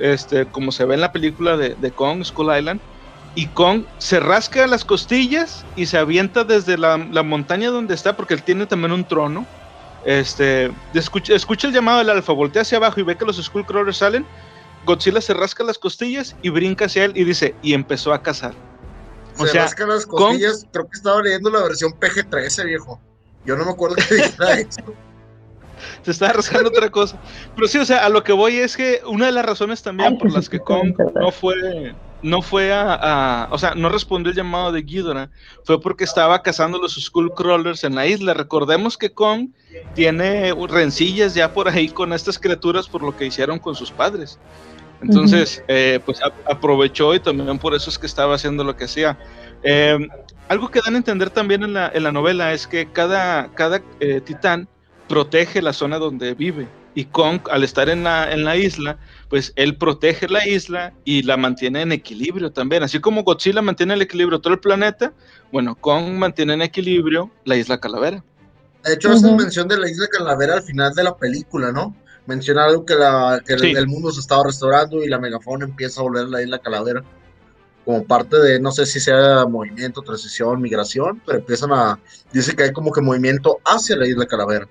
este, 0.00 0.46
como 0.46 0.72
se 0.72 0.84
ve 0.84 0.94
en 0.94 1.00
la 1.00 1.12
película 1.12 1.56
de, 1.56 1.74
de 1.74 1.90
Kong, 1.90 2.24
Skull 2.24 2.56
Island, 2.56 2.80
y 3.34 3.46
Kong 3.46 3.84
se 3.98 4.18
rasca 4.20 4.66
las 4.66 4.84
costillas 4.84 5.64
y 5.76 5.86
se 5.86 5.98
avienta 5.98 6.44
desde 6.44 6.78
la, 6.78 6.96
la, 6.96 7.22
montaña 7.22 7.70
donde 7.70 7.94
está, 7.94 8.16
porque 8.16 8.34
él 8.34 8.42
tiene 8.42 8.66
también 8.66 8.92
un 8.92 9.04
trono. 9.04 9.46
Este, 10.04 10.70
escucha, 10.94 11.34
escucha 11.34 11.68
el 11.68 11.74
llamado 11.74 11.98
del 11.98 12.10
alfa, 12.10 12.32
voltea 12.32 12.62
hacia 12.62 12.78
abajo 12.78 13.00
y 13.00 13.02
ve 13.02 13.16
que 13.16 13.24
los 13.24 13.36
Skullcrawlers 13.36 13.98
salen 13.98 14.24
Godzilla 14.84 15.20
se 15.20 15.34
rasca 15.34 15.64
las 15.64 15.78
costillas 15.78 16.36
y 16.42 16.48
brinca 16.50 16.86
hacia 16.86 17.04
él 17.04 17.12
y 17.14 17.24
dice, 17.24 17.54
y 17.62 17.74
empezó 17.74 18.12
a 18.12 18.22
cazar. 18.22 18.67
O 19.38 19.46
se 19.46 19.58
rasca 19.58 19.86
las 19.86 20.06
costillas, 20.06 20.66
creo 20.72 20.88
que 20.88 20.96
estaba 20.96 21.22
leyendo 21.22 21.50
la 21.50 21.62
versión 21.62 21.92
PG-13, 21.92 22.64
viejo. 22.64 23.00
Yo 23.44 23.56
no 23.56 23.64
me 23.64 23.70
acuerdo 23.70 23.96
qué 23.96 24.14
dijera 24.16 24.52
eso. 24.60 24.94
Se 26.02 26.10
estaba 26.10 26.32
rascando 26.32 26.70
otra 26.70 26.90
cosa. 26.90 27.20
Pero 27.54 27.68
sí, 27.68 27.78
o 27.78 27.84
sea, 27.84 28.04
a 28.04 28.08
lo 28.08 28.24
que 28.24 28.32
voy 28.32 28.56
es 28.56 28.76
que 28.76 29.00
una 29.06 29.26
de 29.26 29.32
las 29.32 29.46
razones 29.46 29.82
también 29.82 30.18
por 30.18 30.32
las 30.32 30.48
que 30.48 30.58
Kong 30.58 30.94
no 31.14 31.30
fue 31.30 31.94
no 32.20 32.42
fue 32.42 32.72
a, 32.72 33.48
o 33.50 33.58
sea, 33.58 33.74
no 33.74 33.88
respondió 33.88 34.30
el 34.30 34.36
llamado 34.36 34.72
de 34.72 34.82
Ghidorah, 34.82 35.30
fue 35.64 35.80
porque 35.80 36.04
estaba 36.04 36.42
cazando 36.42 36.78
los 36.78 36.94
Skullcrawlers 36.94 37.84
en 37.84 37.94
la 37.94 38.06
isla. 38.06 38.34
Recordemos 38.34 38.98
que 38.98 39.12
Kong 39.12 39.50
tiene 39.94 40.52
rencillas 40.68 41.34
ya 41.34 41.52
por 41.52 41.68
ahí 41.68 41.88
con 41.88 42.12
estas 42.12 42.38
criaturas 42.38 42.88
por 42.88 43.02
lo 43.02 43.16
que 43.16 43.26
hicieron 43.26 43.58
con 43.58 43.74
sus 43.74 43.92
padres. 43.92 44.38
Entonces, 45.00 45.62
eh, 45.68 46.00
pues 46.04 46.20
aprovechó 46.46 47.14
y 47.14 47.20
también 47.20 47.58
por 47.58 47.74
eso 47.74 47.88
es 47.90 47.98
que 47.98 48.06
estaba 48.06 48.34
haciendo 48.34 48.64
lo 48.64 48.76
que 48.76 48.84
hacía. 48.84 49.18
Em, 49.62 50.08
algo 50.48 50.70
que 50.70 50.80
dan 50.84 50.94
a 50.94 50.98
entender 50.98 51.30
también 51.30 51.62
en 51.62 51.74
la, 51.74 51.90
en 51.92 52.02
la 52.02 52.12
novela 52.12 52.52
es 52.52 52.66
que 52.66 52.90
cada, 52.90 53.52
cada 53.54 53.82
eh, 54.00 54.20
titán 54.20 54.68
protege 55.08 55.62
la 55.62 55.72
zona 55.72 55.98
donde 55.98 56.34
vive. 56.34 56.68
Y 56.94 57.04
Kong, 57.04 57.40
al 57.50 57.62
estar 57.62 57.88
en 57.88 58.02
la, 58.02 58.32
en 58.32 58.44
la 58.44 58.56
isla, 58.56 58.98
pues 59.28 59.52
él 59.54 59.76
protege 59.76 60.26
la 60.28 60.46
isla 60.48 60.92
y 61.04 61.22
la 61.22 61.36
mantiene 61.36 61.82
en 61.82 61.92
equilibrio 61.92 62.50
también. 62.50 62.82
Así 62.82 62.98
como 62.98 63.22
Godzilla 63.22 63.62
mantiene 63.62 63.94
el 63.94 64.02
equilibrio 64.02 64.40
todo 64.40 64.54
el 64.54 64.58
planeta, 64.58 65.12
bueno, 65.52 65.76
Kong 65.76 66.14
mantiene 66.14 66.54
en 66.54 66.62
equilibrio 66.62 67.30
la 67.44 67.54
isla 67.54 67.78
Calavera. 67.78 68.24
De 68.84 68.94
hecho, 68.94 69.10
hacen 69.10 69.36
mención 69.36 69.68
de 69.68 69.78
la 69.78 69.88
isla 69.88 70.06
Calavera 70.08 70.54
al 70.54 70.62
final 70.62 70.92
de 70.94 71.04
la 71.04 71.16
película, 71.16 71.70
¿no? 71.70 71.94
Menciona 72.28 72.66
algo 72.66 72.84
que, 72.84 72.94
la, 72.94 73.40
el, 73.46 73.86
mundo 73.86 74.12
se 74.12 74.20
estaba 74.20 74.44
restaurando 74.44 75.02
y 75.02 75.08
la 75.08 75.18
megafona 75.18 75.64
empieza 75.64 76.00
a 76.00 76.02
volver 76.02 76.26
a 76.26 76.28
la 76.28 76.42
isla 76.42 76.58
Calavera 76.58 77.02
como 77.86 78.04
parte 78.04 78.36
de, 78.36 78.60
no 78.60 78.70
sé 78.70 78.84
si 78.84 79.00
sea 79.00 79.46
movimiento, 79.46 80.02
transición, 80.02 80.60
migración, 80.60 81.22
pero 81.24 81.38
empiezan 81.38 81.72
a, 81.72 81.98
dice 82.30 82.54
que 82.54 82.64
hay 82.64 82.72
como 82.74 82.92
que 82.92 83.00
movimiento 83.00 83.60
hacia 83.64 83.96
la 83.96 84.06
isla 84.06 84.26
Calavera. 84.26 84.68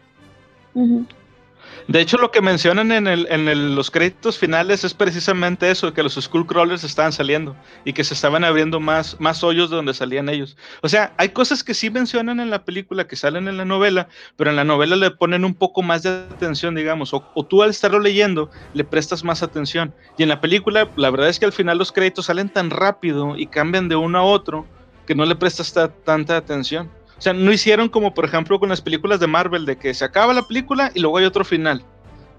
De 1.88 2.02
hecho, 2.02 2.18
lo 2.18 2.32
que 2.32 2.42
mencionan 2.42 2.92
en, 2.92 3.08
el, 3.08 3.28
en 3.30 3.74
los 3.74 3.90
créditos 3.90 4.38
finales 4.38 4.84
es 4.84 4.94
precisamente 4.94 5.72
eso, 5.72 5.94
que 5.94 6.04
los 6.04 6.16
Skullcrawlers 6.16 6.84
estaban 6.84 7.14
saliendo 7.14 7.56
y 7.86 7.94
que 7.94 8.04
se 8.04 8.14
estaban 8.14 8.44
abriendo 8.44 8.82
más, 8.82 9.16
hoyos 9.42 9.70
de 9.70 9.78
donde 9.78 9.94
salían 9.94 10.28
ellos. 10.28 10.58
O 10.82 10.90
sea, 10.90 11.14
hay 11.16 11.30
cosas 11.30 11.64
que 11.64 11.74
sí 11.74 11.90
mencionan 11.90 12.42
en 12.42 12.50
la 12.50 12.66
película, 12.66 13.08
que 13.08 13.16
salen 13.16 13.48
en 13.48 13.56
la 13.56 13.64
novela, 13.64 14.10
pero 14.36 14.50
en 14.50 14.58
la 14.58 14.66
novela 14.66 14.98
le 14.98 15.12
ponen 15.12 15.46
un 15.46 15.54
poco 15.54 15.82
más 15.82 16.04
de 16.04 16.10
atención, 16.10 16.76
digamos, 16.76 17.14
o, 17.14 17.22
tú 17.48 17.64
al 17.64 17.70
estarlo 17.70 18.00
leyendo 18.00 18.52
le 18.74 18.84
prestas 18.84 19.24
más 19.24 19.42
atención. 19.42 19.94
Y 20.18 20.24
en 20.24 20.30
la 20.30 20.42
película, 20.42 20.90
la 20.98 21.10
verdad 21.10 21.30
es 21.30 21.40
que 21.40 21.46
al 21.46 21.54
final 21.54 21.78
los 21.78 21.94
créditos 21.94 22.26
salen 22.26 22.50
tan 22.50 22.70
rápido 22.70 23.38
y 23.38 23.48
cambian 23.48 23.88
de 23.88 23.96
uno 23.96 24.18
a 24.18 24.24
otro 24.24 24.66
que 25.06 25.16
no 25.16 25.26
le 25.26 25.38
prestas 25.38 25.74
tanta 26.04 26.36
atención. 26.36 26.92
O 27.18 27.22
sea, 27.22 27.34
no 27.34 27.52
hicieron 27.52 27.90
como 27.90 28.14
por 28.14 28.26
ejemplo 28.26 28.60
con 28.60 28.70
las 28.70 28.82
películas 28.82 29.20
de 29.20 29.28
Marvel, 29.28 29.66
de 29.66 29.78
que 29.78 29.94
se 29.94 30.06
acaba 30.06 30.34
la 30.34 30.44
película 30.44 30.92
y 30.94 31.00
luego 31.00 31.18
hay 31.18 31.26
otro 31.26 31.44
final. 31.44 31.84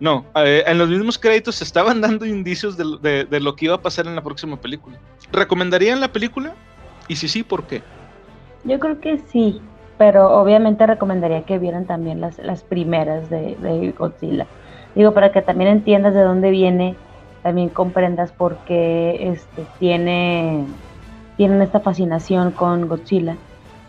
No, 0.01 0.25
eh, 0.37 0.63
en 0.67 0.79
los 0.79 0.89
mismos 0.89 1.19
créditos 1.19 1.57
se 1.57 1.65
estaban 1.65 2.01
dando 2.01 2.25
indicios 2.25 2.77
de, 2.77 3.41
lo 3.41 3.57
que 3.57 3.65
iba 3.65 3.75
a 3.75 3.83
pasar 3.83 4.07
en 4.07 4.15
la 4.15 4.23
próxima 4.23 4.61
película. 4.61 4.99
¿Recomendarían 5.33 6.01
la 6.01 6.13
película? 6.13 6.55
Y 7.09 7.17
si 7.17 7.27
sí, 7.27 7.43
¿por 7.43 7.65
qué? 7.65 7.83
Yo 8.65 8.79
creo 8.79 9.01
que 9.01 9.19
sí, 9.33 9.61
pero 9.97 10.31
obviamente 10.31 10.87
recomendaría 10.87 11.43
que 11.43 11.59
vieran 11.59 11.87
también 11.87 12.21
las, 12.21 12.39
las 12.39 12.63
primeras 12.63 13.29
de, 13.31 13.57
de 13.57 13.93
Godzilla. 13.99 14.47
Digo, 14.95 15.13
para 15.15 15.33
que 15.33 15.43
también 15.43 15.71
entiendas 15.71 16.15
de 16.15 16.23
dónde 16.23 16.51
viene, 16.51 16.95
también 17.43 17.69
comprendas 17.69 18.31
por 18.33 18.57
qué 18.59 19.33
este, 19.33 19.65
tiene, 19.79 20.65
tienen 21.37 21.63
esta 21.63 21.81
fascinación 21.81 22.53
con 22.53 22.89
Godzilla 22.89 23.37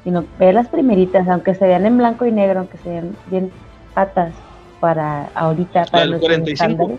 sino 0.10 0.26
ver 0.40 0.56
las 0.56 0.68
primeritas, 0.70 1.28
aunque 1.28 1.54
se 1.54 1.68
vean 1.68 1.86
en 1.86 2.00
blanco 2.00 2.26
y 2.26 2.32
negro, 2.32 2.62
aunque 2.62 2.80
se 2.80 2.90
vean 2.90 3.16
bien 3.28 3.52
patas 3.94 4.34
para 4.80 5.30
ahorita, 5.36 5.86
para 5.86 6.06
los 6.06 6.24
estándares, 6.24 6.98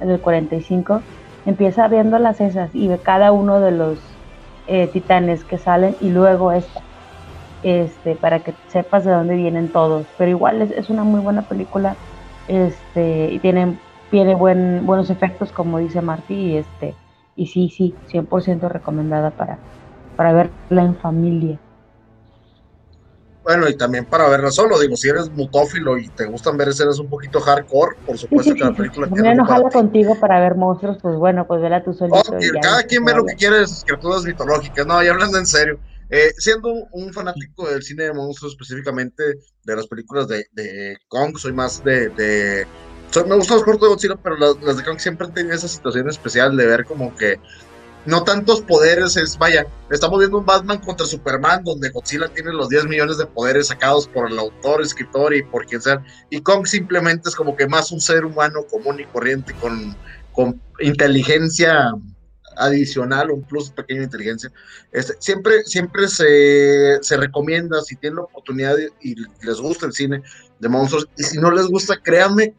en 0.00 0.10
el 0.10 0.20
45, 0.20 1.00
empieza 1.46 1.88
viendo 1.88 2.18
las 2.18 2.38
esas 2.42 2.74
y 2.74 2.86
ve 2.88 2.98
cada 2.98 3.32
uno 3.32 3.60
de 3.60 3.70
los 3.70 3.98
eh, 4.66 4.88
titanes 4.92 5.42
que 5.44 5.56
salen 5.56 5.96
y 6.02 6.10
luego 6.10 6.52
esta, 6.52 6.82
este, 7.62 8.14
para 8.14 8.40
que 8.40 8.52
sepas 8.68 9.06
de 9.06 9.12
dónde 9.12 9.36
vienen 9.36 9.72
todos. 9.72 10.06
Pero 10.18 10.30
igual 10.30 10.60
es, 10.60 10.70
es 10.72 10.90
una 10.90 11.02
muy 11.02 11.20
buena 11.20 11.42
película, 11.48 11.96
este, 12.46 13.32
y 13.32 13.38
tiene, 13.38 13.78
tiene 14.10 14.34
buen, 14.34 14.84
buenos 14.84 15.08
efectos, 15.08 15.50
como 15.50 15.78
dice 15.78 16.02
Marty, 16.02 16.34
y 16.34 16.56
este, 16.58 16.94
y 17.36 17.46
sí, 17.46 17.70
sí, 17.70 17.94
100% 18.10 18.68
recomendada 18.68 19.30
para, 19.30 19.56
para 20.14 20.34
verla 20.34 20.82
en 20.82 20.94
familia. 20.96 21.58
Bueno, 23.42 23.68
y 23.68 23.74
también 23.74 24.04
para 24.04 24.28
verla 24.28 24.50
solo, 24.50 24.78
digo, 24.78 24.96
si 24.96 25.08
eres 25.08 25.30
mutófilo 25.30 25.96
y 25.96 26.08
te 26.08 26.26
gustan 26.26 26.58
ver 26.58 26.68
escenas 26.68 26.98
un 26.98 27.08
poquito 27.08 27.40
hardcore, 27.40 27.96
por 28.06 28.18
supuesto 28.18 28.54
que 28.54 28.60
la 28.60 28.72
película 28.72 29.06
tiene. 29.08 29.22
Me 29.22 29.32
enojala 29.32 29.70
contigo 29.70 30.18
para 30.20 30.40
ver 30.40 30.56
monstruos, 30.56 30.98
pues 31.00 31.16
bueno, 31.16 31.46
pues 31.46 31.62
vela 31.62 31.82
tú 31.82 31.94
solito. 31.94 32.22
cada 32.60 32.82
quien 32.82 33.04
ve 33.04 33.14
lo 33.14 33.24
que 33.24 33.34
quiere 33.34 33.60
de 33.60 33.66
sus 33.66 33.84
criaturas 33.84 34.24
mitológicas, 34.24 34.86
no, 34.86 35.02
y 35.02 35.08
hablando 35.08 35.38
en 35.38 35.46
serio. 35.46 35.78
Eh, 36.12 36.32
siendo 36.38 36.72
un 36.90 37.12
fanático 37.12 37.68
del 37.68 37.84
cine 37.84 38.04
de 38.04 38.12
monstruos, 38.12 38.54
específicamente 38.54 39.22
de 39.64 39.76
las 39.76 39.86
películas 39.86 40.26
de, 40.26 40.44
de 40.52 40.98
Kong, 41.06 41.38
soy 41.38 41.52
más 41.52 41.84
de. 41.84 42.08
de 42.10 42.66
me 43.26 43.36
gustan 43.36 43.56
los 43.56 43.64
cortos 43.64 43.82
de 43.82 43.88
Godzilla, 43.88 44.16
pero 44.16 44.36
las, 44.36 44.60
las 44.60 44.76
de 44.76 44.84
Kong 44.84 44.98
siempre 44.98 45.28
han 45.28 45.34
tenido 45.34 45.54
esa 45.54 45.68
situación 45.68 46.08
especial 46.08 46.56
de 46.56 46.66
ver 46.66 46.84
como 46.84 47.14
que 47.14 47.38
no 48.06 48.24
tantos 48.24 48.62
poderes, 48.62 49.16
es, 49.16 49.36
vaya, 49.36 49.66
estamos 49.90 50.18
viendo 50.18 50.38
un 50.38 50.46
Batman 50.46 50.78
contra 50.78 51.06
Superman, 51.06 51.64
donde 51.64 51.90
Godzilla 51.90 52.28
tiene 52.28 52.52
los 52.52 52.68
10 52.68 52.86
millones 52.86 53.18
de 53.18 53.26
poderes 53.26 53.68
sacados 53.68 54.08
por 54.08 54.30
el 54.30 54.38
autor, 54.38 54.80
escritor 54.80 55.34
y 55.34 55.42
por 55.42 55.66
quien 55.66 55.82
sea, 55.82 56.02
y 56.30 56.40
Kong 56.40 56.66
simplemente 56.66 57.28
es 57.28 57.36
como 57.36 57.56
que 57.56 57.66
más 57.66 57.92
un 57.92 58.00
ser 58.00 58.24
humano 58.24 58.64
común 58.70 59.00
y 59.00 59.04
corriente 59.04 59.54
con, 59.60 59.96
con 60.32 60.60
inteligencia 60.80 61.92
adicional, 62.56 63.30
un 63.30 63.42
plus 63.42 63.70
pequeño 63.70 64.02
inteligencia. 64.02 64.50
Este, 64.92 65.14
siempre 65.18 65.64
siempre 65.64 66.08
se, 66.08 66.98
se 67.02 67.16
recomienda, 67.16 67.80
si 67.82 67.96
tienen 67.96 68.16
la 68.16 68.22
oportunidad 68.22 68.76
y 69.00 69.14
les 69.44 69.60
gusta 69.60 69.86
el 69.86 69.92
cine 69.92 70.22
de 70.58 70.68
monstruos, 70.68 71.08
y 71.16 71.22
si 71.22 71.38
no 71.38 71.50
les 71.50 71.66
gusta, 71.66 71.96
créanme 72.02 72.54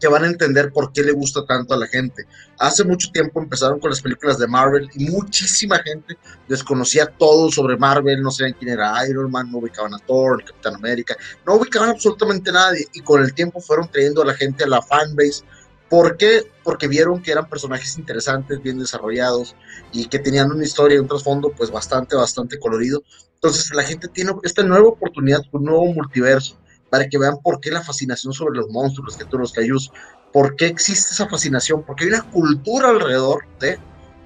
que 0.00 0.08
van 0.08 0.24
a 0.24 0.26
entender 0.26 0.72
por 0.72 0.92
qué 0.92 1.02
le 1.02 1.12
gusta 1.12 1.44
tanto 1.44 1.74
a 1.74 1.76
la 1.76 1.86
gente. 1.86 2.26
Hace 2.58 2.84
mucho 2.84 3.10
tiempo 3.12 3.40
empezaron 3.40 3.78
con 3.78 3.90
las 3.90 4.00
películas 4.00 4.38
de 4.38 4.48
Marvel 4.48 4.88
y 4.94 5.10
muchísima 5.10 5.78
gente 5.78 6.16
desconocía 6.48 7.06
todo 7.06 7.50
sobre 7.50 7.76
Marvel, 7.76 8.22
no 8.22 8.30
sabían 8.30 8.56
quién 8.58 8.72
era 8.72 9.06
Iron 9.06 9.30
Man, 9.30 9.50
no 9.52 9.58
ubicaban 9.58 9.94
a 9.94 9.98
Thor, 9.98 10.42
Capitán 10.44 10.76
América, 10.76 11.16
no 11.46 11.54
ubicaban 11.54 11.90
absolutamente 11.90 12.50
nadie 12.50 12.86
y 12.94 13.00
con 13.00 13.22
el 13.22 13.34
tiempo 13.34 13.60
fueron 13.60 13.88
trayendo 13.88 14.22
a 14.22 14.26
la 14.26 14.34
gente 14.34 14.64
a 14.64 14.68
la 14.68 14.82
fanbase. 14.82 15.44
¿Por 15.88 16.16
qué? 16.16 16.44
Porque 16.62 16.86
vieron 16.86 17.20
que 17.20 17.32
eran 17.32 17.48
personajes 17.48 17.98
interesantes, 17.98 18.62
bien 18.62 18.78
desarrollados 18.78 19.56
y 19.92 20.06
que 20.06 20.20
tenían 20.20 20.50
una 20.52 20.64
historia 20.64 20.96
y 20.96 21.00
un 21.00 21.08
trasfondo 21.08 21.50
pues 21.50 21.70
bastante, 21.70 22.14
bastante 22.14 22.58
colorido. 22.60 23.02
Entonces 23.34 23.74
la 23.74 23.82
gente 23.82 24.06
tiene 24.06 24.32
esta 24.44 24.62
nueva 24.62 24.88
oportunidad, 24.88 25.40
un 25.50 25.64
nuevo 25.64 25.86
multiverso 25.92 26.56
para 26.90 27.08
que 27.08 27.18
vean 27.18 27.38
por 27.42 27.60
qué 27.60 27.70
la 27.70 27.82
fascinación 27.82 28.32
sobre 28.32 28.58
los 28.58 28.68
monstruos, 28.68 29.16
que 29.16 29.24
los 29.36 29.52
cayús, 29.52 29.90
por 30.32 30.56
qué 30.56 30.66
existe 30.66 31.12
esa 31.12 31.28
fascinación, 31.28 31.82
porque 31.84 32.04
hay 32.04 32.10
una 32.10 32.30
cultura 32.30 32.90
alrededor 32.90 33.44
de... 33.60 33.78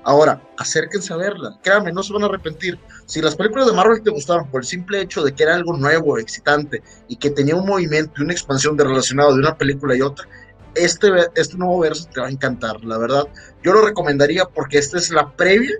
Ahora, 0.06 0.42
acérquense 0.58 1.14
a 1.14 1.16
verla, 1.16 1.58
créanme, 1.62 1.90
no 1.90 2.02
se 2.02 2.12
van 2.12 2.24
a 2.24 2.26
arrepentir. 2.26 2.78
Si 3.06 3.22
las 3.22 3.36
películas 3.36 3.68
de 3.68 3.72
Marvel 3.72 4.02
te 4.02 4.10
gustaron 4.10 4.50
por 4.50 4.60
el 4.60 4.66
simple 4.66 5.00
hecho 5.00 5.22
de 5.22 5.34
que 5.34 5.44
era 5.44 5.54
algo 5.54 5.74
nuevo, 5.78 6.18
excitante 6.18 6.82
y 7.08 7.16
que 7.16 7.30
tenía 7.30 7.56
un 7.56 7.66
movimiento 7.66 8.12
y 8.18 8.24
una 8.24 8.34
expansión 8.34 8.76
de 8.76 8.84
relacionado 8.84 9.32
de 9.32 9.38
una 9.38 9.56
película 9.56 9.96
y 9.96 10.02
otra, 10.02 10.28
este, 10.74 11.08
este 11.36 11.56
nuevo 11.56 11.78
verso 11.78 12.06
te 12.12 12.20
va 12.20 12.26
a 12.26 12.30
encantar, 12.30 12.84
la 12.84 12.98
verdad. 12.98 13.26
Yo 13.62 13.72
lo 13.72 13.80
recomendaría 13.80 14.44
porque 14.44 14.76
esta 14.76 14.98
es 14.98 15.10
la 15.10 15.34
previa, 15.36 15.78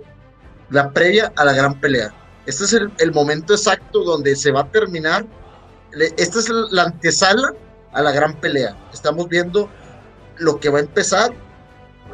la 0.71 0.91
previa 0.91 1.31
a 1.35 1.45
la 1.45 1.53
gran 1.53 1.79
pelea. 1.79 2.11
Este 2.47 2.63
es 2.63 2.73
el 2.73 3.11
momento 3.11 3.53
exacto 3.53 4.03
donde 4.03 4.35
se 4.35 4.51
va 4.51 4.61
a 4.61 4.71
terminar 4.71 5.23
esta 6.17 6.39
es 6.39 6.49
la 6.49 6.83
antesala 6.83 7.53
a 7.93 8.01
la 8.01 8.11
gran 8.11 8.33
pelea. 8.39 8.75
Estamos 8.93 9.27
viendo 9.29 9.69
lo 10.37 10.59
que 10.59 10.69
va 10.69 10.79
a 10.79 10.81
empezar 10.81 11.33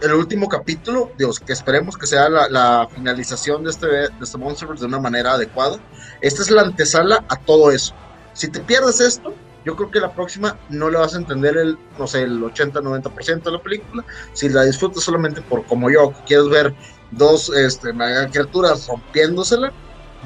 el 0.01 0.13
último 0.13 0.49
capítulo, 0.49 1.11
Dios, 1.17 1.39
que 1.39 1.53
esperemos 1.53 1.97
que 1.97 2.07
sea 2.07 2.27
la, 2.29 2.88
finalización 2.93 3.63
de 3.63 3.69
este, 3.69 3.88
de 3.88 4.09
este 4.21 4.38
Monsterverse 4.38 4.82
de 4.82 4.88
una 4.88 4.99
manera 4.99 5.34
adecuada. 5.34 5.79
Esta 6.21 6.41
es 6.41 6.49
la 6.49 6.61
antesala 6.63 7.23
a 7.29 7.36
todo 7.38 7.71
eso. 7.71 7.93
Si 8.34 8.47
te 8.47 8.59
pierdes 8.61 8.99
esto, 8.99 9.34
yo 9.63 9.75
creo 9.75 9.91
que 9.91 9.99
la 9.99 10.13
próxima 10.13 10.57
no 10.69 10.89
le 10.89 10.97
vas 10.97 11.13
a 11.13 11.17
entender 11.17 11.55
el, 11.55 11.77
no 11.99 12.07
sé, 12.07 12.23
el 12.23 12.41
80-90% 12.41 13.43
de 13.43 13.51
la 13.51 13.61
película. 13.61 14.03
Si 14.34 14.49
la 14.49 14.63
disfrutas 14.63 15.03
solamente 15.03 15.41
por 15.41 15.65
como 15.65 15.89
yo, 15.89 16.11
que 16.11 16.23
quieres 16.25 16.49
ver 16.49 16.73
dos 17.11 17.49
este, 17.55 17.91
criaturas 18.32 18.88
rompiéndosela, 18.88 19.71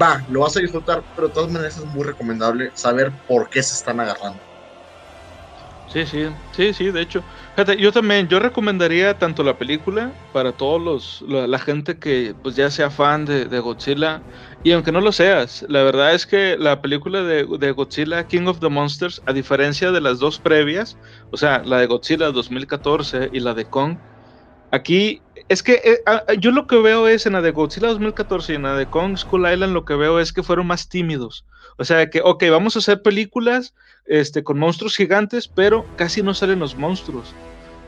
va, 0.00 0.24
lo 0.28 0.40
vas 0.40 0.56
a 0.56 0.60
disfrutar, 0.60 1.04
pero 1.14 1.28
de 1.28 1.34
todas 1.34 1.50
maneras 1.50 1.76
es 1.76 1.84
muy 1.86 2.04
recomendable 2.04 2.70
saber 2.74 3.12
por 3.26 3.48
qué 3.48 3.62
se 3.62 3.74
están 3.74 4.00
agarrando. 4.00 4.40
Sí, 5.86 6.04
sí, 6.04 6.26
sí, 6.50 6.74
sí, 6.74 6.90
de 6.90 7.00
hecho. 7.00 7.22
Fíjate, 7.54 7.76
yo 7.80 7.92
también, 7.92 8.26
yo 8.26 8.40
recomendaría 8.40 9.18
tanto 9.18 9.44
la 9.44 9.56
película 9.56 10.12
para 10.32 10.52
todos 10.52 10.82
los, 10.82 11.22
la, 11.30 11.58
gente 11.60 11.98
que 11.98 12.34
pues 12.42 12.56
ya 12.56 12.70
sea 12.70 12.90
fan 12.90 13.24
de, 13.24 13.60
Godzilla, 13.60 14.20
y 14.64 14.72
aunque 14.72 14.90
no 14.90 15.00
lo 15.00 15.12
seas, 15.12 15.64
la 15.68 15.84
verdad 15.84 16.12
es 16.12 16.26
que 16.26 16.56
la 16.58 16.82
película 16.82 17.22
de, 17.22 17.46
de, 17.46 17.70
Godzilla, 17.70 18.26
King 18.26 18.46
of 18.46 18.58
the 18.58 18.68
Monsters, 18.68 19.22
a 19.26 19.32
diferencia 19.32 19.92
de 19.92 20.00
las 20.00 20.18
dos 20.18 20.40
previas, 20.40 20.98
o 21.30 21.36
sea, 21.36 21.62
la 21.64 21.78
de 21.78 21.86
Godzilla 21.86 22.32
2014 22.32 23.30
y 23.32 23.38
la 23.38 23.54
de 23.54 23.66
Kong, 23.66 23.98
aquí 24.70 25.22
es 25.48 25.62
que 25.62 25.80
eh, 25.84 26.02
yo 26.38 26.50
lo 26.50 26.66
que 26.66 26.76
veo 26.76 27.06
es 27.06 27.26
en 27.26 27.34
la 27.34 27.42
de 27.42 27.52
Godzilla 27.52 27.88
2014 27.88 28.52
y 28.52 28.56
en 28.56 28.62
la 28.62 28.76
de 28.76 28.86
Kong 28.86 29.16
Skull 29.16 29.50
Island, 29.50 29.72
lo 29.72 29.84
que 29.84 29.94
veo 29.94 30.18
es 30.18 30.32
que 30.32 30.42
fueron 30.42 30.66
más 30.66 30.88
tímidos. 30.88 31.44
O 31.78 31.84
sea, 31.84 32.08
que, 32.10 32.20
ok, 32.22 32.44
vamos 32.50 32.74
a 32.74 32.80
hacer 32.80 33.02
películas 33.02 33.74
este, 34.06 34.42
con 34.42 34.58
monstruos 34.58 34.96
gigantes, 34.96 35.46
pero 35.46 35.84
casi 35.96 36.22
no 36.22 36.34
salen 36.34 36.58
los 36.58 36.76
monstruos. 36.76 37.32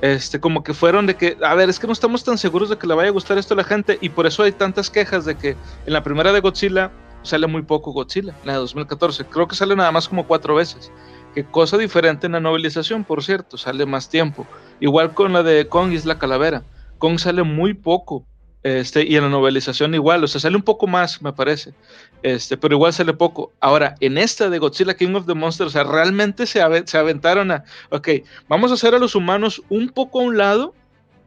Este, 0.01 0.39
como 0.39 0.63
que 0.63 0.75
fueron 0.75 1.07
de 1.07 1.17
que, 1.17 1.37
a 1.43 1.55
ver, 1.55 1.69
es 1.69 1.81
que 1.81 1.89
no 1.89 1.93
estamos 1.93 2.23
tan 2.23 2.39
seguros 2.39 2.69
de 2.69 2.79
que 2.79 2.87
le 2.87 2.95
vaya 2.95 3.09
a 3.09 3.13
gustar 3.13 3.39
esto 3.39 3.55
a 3.55 3.57
la 3.57 3.65
gente, 3.65 3.99
y 4.01 4.11
por 4.11 4.27
eso 4.27 4.45
hay 4.45 4.53
tantas 4.53 4.91
quejas 4.91 5.25
de 5.25 5.37
que 5.37 5.57
en 5.87 5.93
la 5.93 6.05
primera 6.05 6.33
de 6.33 6.41
Godzilla 6.41 6.93
sale 7.23 7.47
muy 7.47 7.63
poco 7.63 7.93
Godzilla, 7.93 8.35
la 8.45 8.53
de 8.53 8.59
2014. 8.61 9.25
Creo 9.25 9.49
que 9.49 9.57
sale 9.57 9.75
nada 9.75 9.91
más 9.91 10.09
como 10.09 10.27
cuatro 10.27 10.55
veces. 10.55 10.93
Cosa 11.45 11.77
diferente 11.79 12.27
en 12.27 12.33
la 12.33 12.41
novelización, 12.41 13.05
por 13.05 13.23
cierto, 13.23 13.57
sale 13.57 13.87
más 13.87 14.09
tiempo. 14.09 14.47
Igual 14.81 15.15
con 15.15 15.33
la 15.33 15.43
de 15.43 15.69
Kong 15.69 15.93
y 15.93 15.99
la 16.07 16.19
calavera. 16.19 16.63
Kong 16.99 17.19
sale 17.19 17.43
muy 17.43 17.75
poco. 17.75 18.25
Este, 18.65 19.07
y 19.07 19.17
en 19.17 19.23
la 19.23 19.29
novelización 19.29 19.95
igual, 19.95 20.25
o 20.25 20.27
sea, 20.27 20.41
sale 20.41 20.57
un 20.57 20.63
poco 20.63 20.87
más, 20.87 21.23
me 21.23 21.33
parece. 21.33 21.75
Este, 22.23 22.57
pero 22.57 22.75
igual 22.75 22.93
sale 22.93 23.15
poco. 23.15 23.53
Ahora, 23.61 23.95
en 24.01 24.19
esta 24.19 24.51
de 24.51 24.59
Godzilla 24.59 24.95
King 24.95 25.15
of 25.15 25.27
the 25.27 25.35
Monsters, 25.35 25.69
o 25.69 25.73
sea, 25.73 25.85
realmente 25.85 26.47
se, 26.47 26.61
se 26.87 26.99
aventaron 26.99 27.53
a, 27.53 27.65
ok, 27.91 28.09
vamos 28.49 28.71
a 28.71 28.75
hacer 28.75 28.95
a 28.95 28.99
los 28.99 29.15
humanos 29.15 29.63
un 29.69 29.89
poco 29.89 30.21
a 30.21 30.25
un 30.25 30.37
lado 30.37 30.75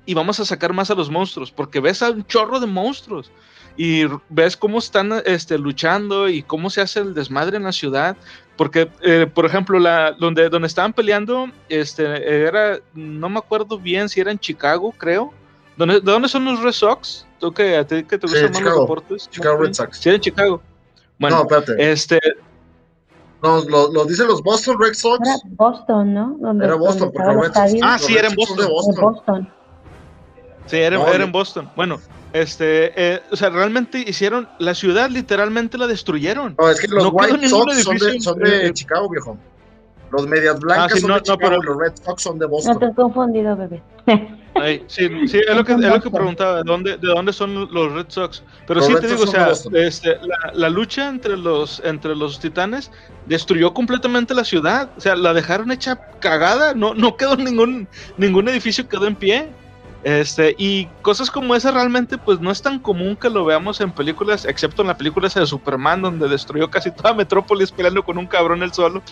y 0.05 0.13
vamos 0.13 0.39
a 0.39 0.45
sacar 0.45 0.73
más 0.73 0.91
a 0.91 0.95
los 0.95 1.09
monstruos, 1.09 1.51
porque 1.51 1.79
ves 1.79 2.01
a 2.01 2.11
un 2.11 2.25
chorro 2.25 2.59
de 2.59 2.67
monstruos 2.67 3.31
y 3.77 4.03
ves 4.29 4.57
cómo 4.57 4.79
están 4.79 5.21
este, 5.25 5.57
luchando 5.57 6.29
y 6.29 6.43
cómo 6.43 6.69
se 6.69 6.81
hace 6.81 6.99
el 6.99 7.13
desmadre 7.13 7.57
en 7.57 7.63
la 7.63 7.71
ciudad. 7.71 8.17
Porque, 8.57 8.89
eh, 9.01 9.27
por 9.33 9.45
ejemplo, 9.45 9.79
la, 9.79 10.11
donde, 10.11 10.49
donde 10.49 10.67
estaban 10.67 10.93
peleando, 10.93 11.47
este, 11.69 12.45
era, 12.45 12.79
no 12.93 13.29
me 13.29 13.39
acuerdo 13.39 13.79
bien 13.79 14.07
si 14.07 14.19
era 14.19 14.31
en 14.31 14.39
Chicago, 14.39 14.93
creo 14.97 15.33
¿De 15.77 15.99
dónde 16.01 16.27
son 16.27 16.45
los 16.45 16.61
Red 16.61 16.73
Sox? 16.73 17.25
¿Tú 17.39 17.51
que, 17.51 17.77
a 17.77 17.85
ti 17.85 18.03
que 18.03 18.17
te 18.17 18.27
gustan 18.27 18.51
más 18.51 18.61
los 18.61 18.81
deportes? 18.81 19.29
Chicago 19.29 19.57
Red 19.57 19.73
Sox. 19.73 19.97
Sí, 19.97 20.09
en 20.09 20.21
Chicago. 20.21 20.61
Bueno, 21.17 21.37
no, 21.37 21.41
espérate. 21.43 21.91
Este. 21.91 22.19
No, 23.41 23.63
lo, 23.63 23.91
lo, 23.91 24.05
dicen 24.05 24.27
los 24.27 24.43
Boston 24.43 24.77
Red 24.79 24.93
Sox. 24.93 25.27
Era 25.27 25.37
Boston, 25.45 26.13
¿no? 26.13 26.37
Donde, 26.39 26.65
era 26.65 26.75
Boston, 26.75 27.11
porque 27.11 27.31
Red 27.31 27.53
Sox, 27.53 27.81
Ah, 27.81 27.97
sí, 27.97 28.15
era 28.15 28.27
en 28.27 28.35
Boston. 28.35 28.67
Boston. 28.99 29.53
Sí, 30.67 30.77
era, 30.77 31.01
era, 31.09 31.23
en 31.23 31.31
Boston. 31.31 31.69
Bueno, 31.75 31.99
este, 32.33 32.93
eh, 32.95 33.21
o 33.31 33.35
sea, 33.35 33.49
realmente 33.49 33.99
hicieron 33.99 34.47
la 34.59 34.73
ciudad, 34.73 35.09
literalmente 35.09 35.77
la 35.77 35.87
destruyeron. 35.87 36.55
No, 36.57 36.69
es 36.69 36.79
que 36.79 36.87
los 36.87 37.09
White 37.11 37.49
Sox 37.49 37.83
son 37.83 37.97
de, 37.97 38.21
son 38.21 38.39
de 38.39 38.73
Chicago, 38.73 39.09
viejo. 39.09 39.37
Los 40.11 40.27
medias 40.27 40.59
blancas 40.59 40.93
ah, 40.95 40.99
son 40.99 41.13
de 41.13 41.21
Chicago, 41.21 41.63
los 41.63 41.77
Red 41.77 41.93
Sox 42.03 42.21
son 42.21 42.39
de 42.39 42.45
Boston. 42.45 42.73
No 42.73 42.79
te 42.79 42.85
has 42.85 42.95
confundido, 42.95 43.55
bebé. 43.55 43.81
sí, 44.87 45.27
sí, 45.27 45.39
es 45.47 45.55
lo 45.55 45.63
que, 45.63 45.73
es 45.73 45.79
lo 45.79 46.01
que 46.01 46.09
preguntaba, 46.09 46.57
¿de 46.57 46.63
dónde, 46.65 46.97
¿de 46.97 47.07
dónde 47.07 47.31
son 47.31 47.71
los 47.71 47.93
Red 47.93 48.07
Sox? 48.09 48.43
Pero 48.67 48.81
sí 48.81 48.93
te 48.99 49.07
digo, 49.07 49.23
o 49.23 49.27
sea, 49.27 49.51
este, 49.73 50.17
la, 50.21 50.51
la, 50.53 50.69
lucha 50.69 51.07
entre 51.07 51.37
los, 51.37 51.81
entre 51.85 52.15
los 52.15 52.39
titanes 52.39 52.91
destruyó 53.25 53.73
completamente 53.73 54.33
la 54.33 54.43
ciudad, 54.43 54.89
o 54.97 55.01
sea, 55.01 55.15
la 55.15 55.33
dejaron 55.33 55.71
hecha 55.71 55.95
cagada, 56.19 56.73
no, 56.73 56.93
no 56.93 57.15
quedó 57.15 57.37
ningún, 57.37 57.87
ningún 58.17 58.49
edificio 58.49 58.87
quedó 58.87 59.07
en 59.07 59.15
pie. 59.15 59.49
Este, 60.03 60.55
y 60.57 60.87
cosas 61.03 61.29
como 61.29 61.53
esa 61.53 61.69
realmente 61.69 62.17
pues 62.17 62.39
no 62.39 62.49
es 62.49 62.61
tan 62.61 62.79
común 62.79 63.15
que 63.15 63.29
lo 63.29 63.45
veamos 63.45 63.81
en 63.81 63.91
películas, 63.91 64.45
excepto 64.45 64.81
en 64.81 64.87
la 64.87 64.97
película 64.97 65.27
esa 65.27 65.41
de 65.41 65.45
Superman, 65.45 66.01
donde 66.01 66.27
destruyó 66.27 66.71
casi 66.71 66.89
toda 66.89 67.13
Metrópolis 67.13 67.71
peleando 67.71 68.03
con 68.03 68.17
un 68.17 68.25
cabrón 68.25 68.63
él 68.63 68.73
solo. 68.73 69.03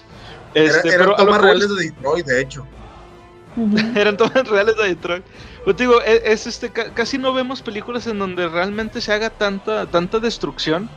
Este, 0.56 0.90
eran 0.90 1.16
tomas 1.16 1.42
reales 1.42 1.70
de 1.70 1.86
Detroit, 1.86 2.26
de 2.26 2.42
hecho. 2.42 2.66
eran 3.96 4.18
tomas 4.18 4.48
reales 4.48 4.76
de 4.78 4.88
Detroit. 4.88 5.24
Pues 5.64 5.78
digo, 5.78 6.02
e, 6.02 6.22
es, 6.26 6.48
este, 6.48 6.72
casi 6.72 7.20
no 7.20 7.34
vemos 7.34 7.62
películas 7.62 8.08
en 8.08 8.18
donde 8.18 8.48
realmente 8.48 9.00
se 9.00 9.14
haga 9.14 9.30
tanta, 9.30 9.86
tanta 9.86 10.20
destrucción. 10.20 10.90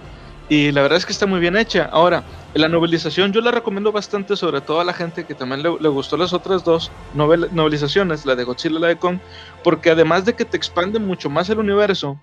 Y 0.48 0.72
la 0.72 0.82
verdad 0.82 0.98
es 0.98 1.06
que 1.06 1.12
está 1.12 1.26
muy 1.26 1.40
bien 1.40 1.56
hecha. 1.56 1.88
Ahora, 1.92 2.24
la 2.54 2.68
novelización 2.68 3.32
yo 3.32 3.40
la 3.40 3.50
recomiendo 3.50 3.92
bastante, 3.92 4.36
sobre 4.36 4.60
todo 4.60 4.80
a 4.80 4.84
la 4.84 4.92
gente 4.92 5.24
que 5.24 5.34
también 5.34 5.62
le, 5.62 5.88
gustó 5.88 6.16
las 6.16 6.32
otras 6.32 6.64
dos 6.64 6.90
novelizaciones, 7.14 8.26
la 8.26 8.34
de 8.34 8.44
Godzilla 8.44 8.76
y 8.76 8.80
la 8.80 8.88
de 8.88 8.96
Kong, 8.96 9.18
porque 9.64 9.90
además 9.90 10.24
de 10.24 10.34
que 10.34 10.44
te 10.44 10.56
expande 10.56 10.98
mucho 10.98 11.30
más 11.30 11.48
el 11.48 11.58
universo, 11.58 12.20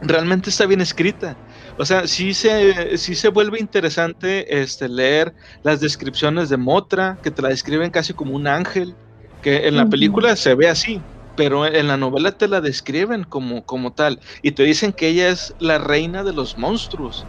realmente 0.00 0.50
está 0.50 0.66
bien 0.66 0.80
escrita. 0.80 1.36
O 1.76 1.84
sea, 1.84 2.06
sí 2.06 2.34
se, 2.34 2.96
sí 2.96 3.14
se 3.14 3.28
vuelve 3.28 3.58
interesante 3.58 4.62
este, 4.62 4.88
leer 4.88 5.34
las 5.62 5.80
descripciones 5.80 6.48
de 6.48 6.56
Motra, 6.56 7.18
que 7.22 7.30
te 7.30 7.42
la 7.42 7.48
describen 7.48 7.90
casi 7.90 8.14
como 8.14 8.34
un 8.34 8.46
ángel, 8.46 8.94
que 9.42 9.68
en 9.68 9.76
la 9.76 9.86
película 9.86 10.36
se 10.36 10.54
ve 10.54 10.68
así, 10.68 11.00
pero 11.40 11.64
en 11.64 11.88
la 11.88 11.96
novela 11.96 12.32
te 12.32 12.48
la 12.48 12.60
describen 12.60 13.24
como, 13.24 13.64
como 13.64 13.94
tal, 13.94 14.20
y 14.42 14.50
te 14.50 14.62
dicen 14.62 14.92
que 14.92 15.08
ella 15.08 15.30
es 15.30 15.54
la 15.58 15.78
reina 15.78 16.22
de 16.22 16.34
los 16.34 16.58
monstruos. 16.58 17.24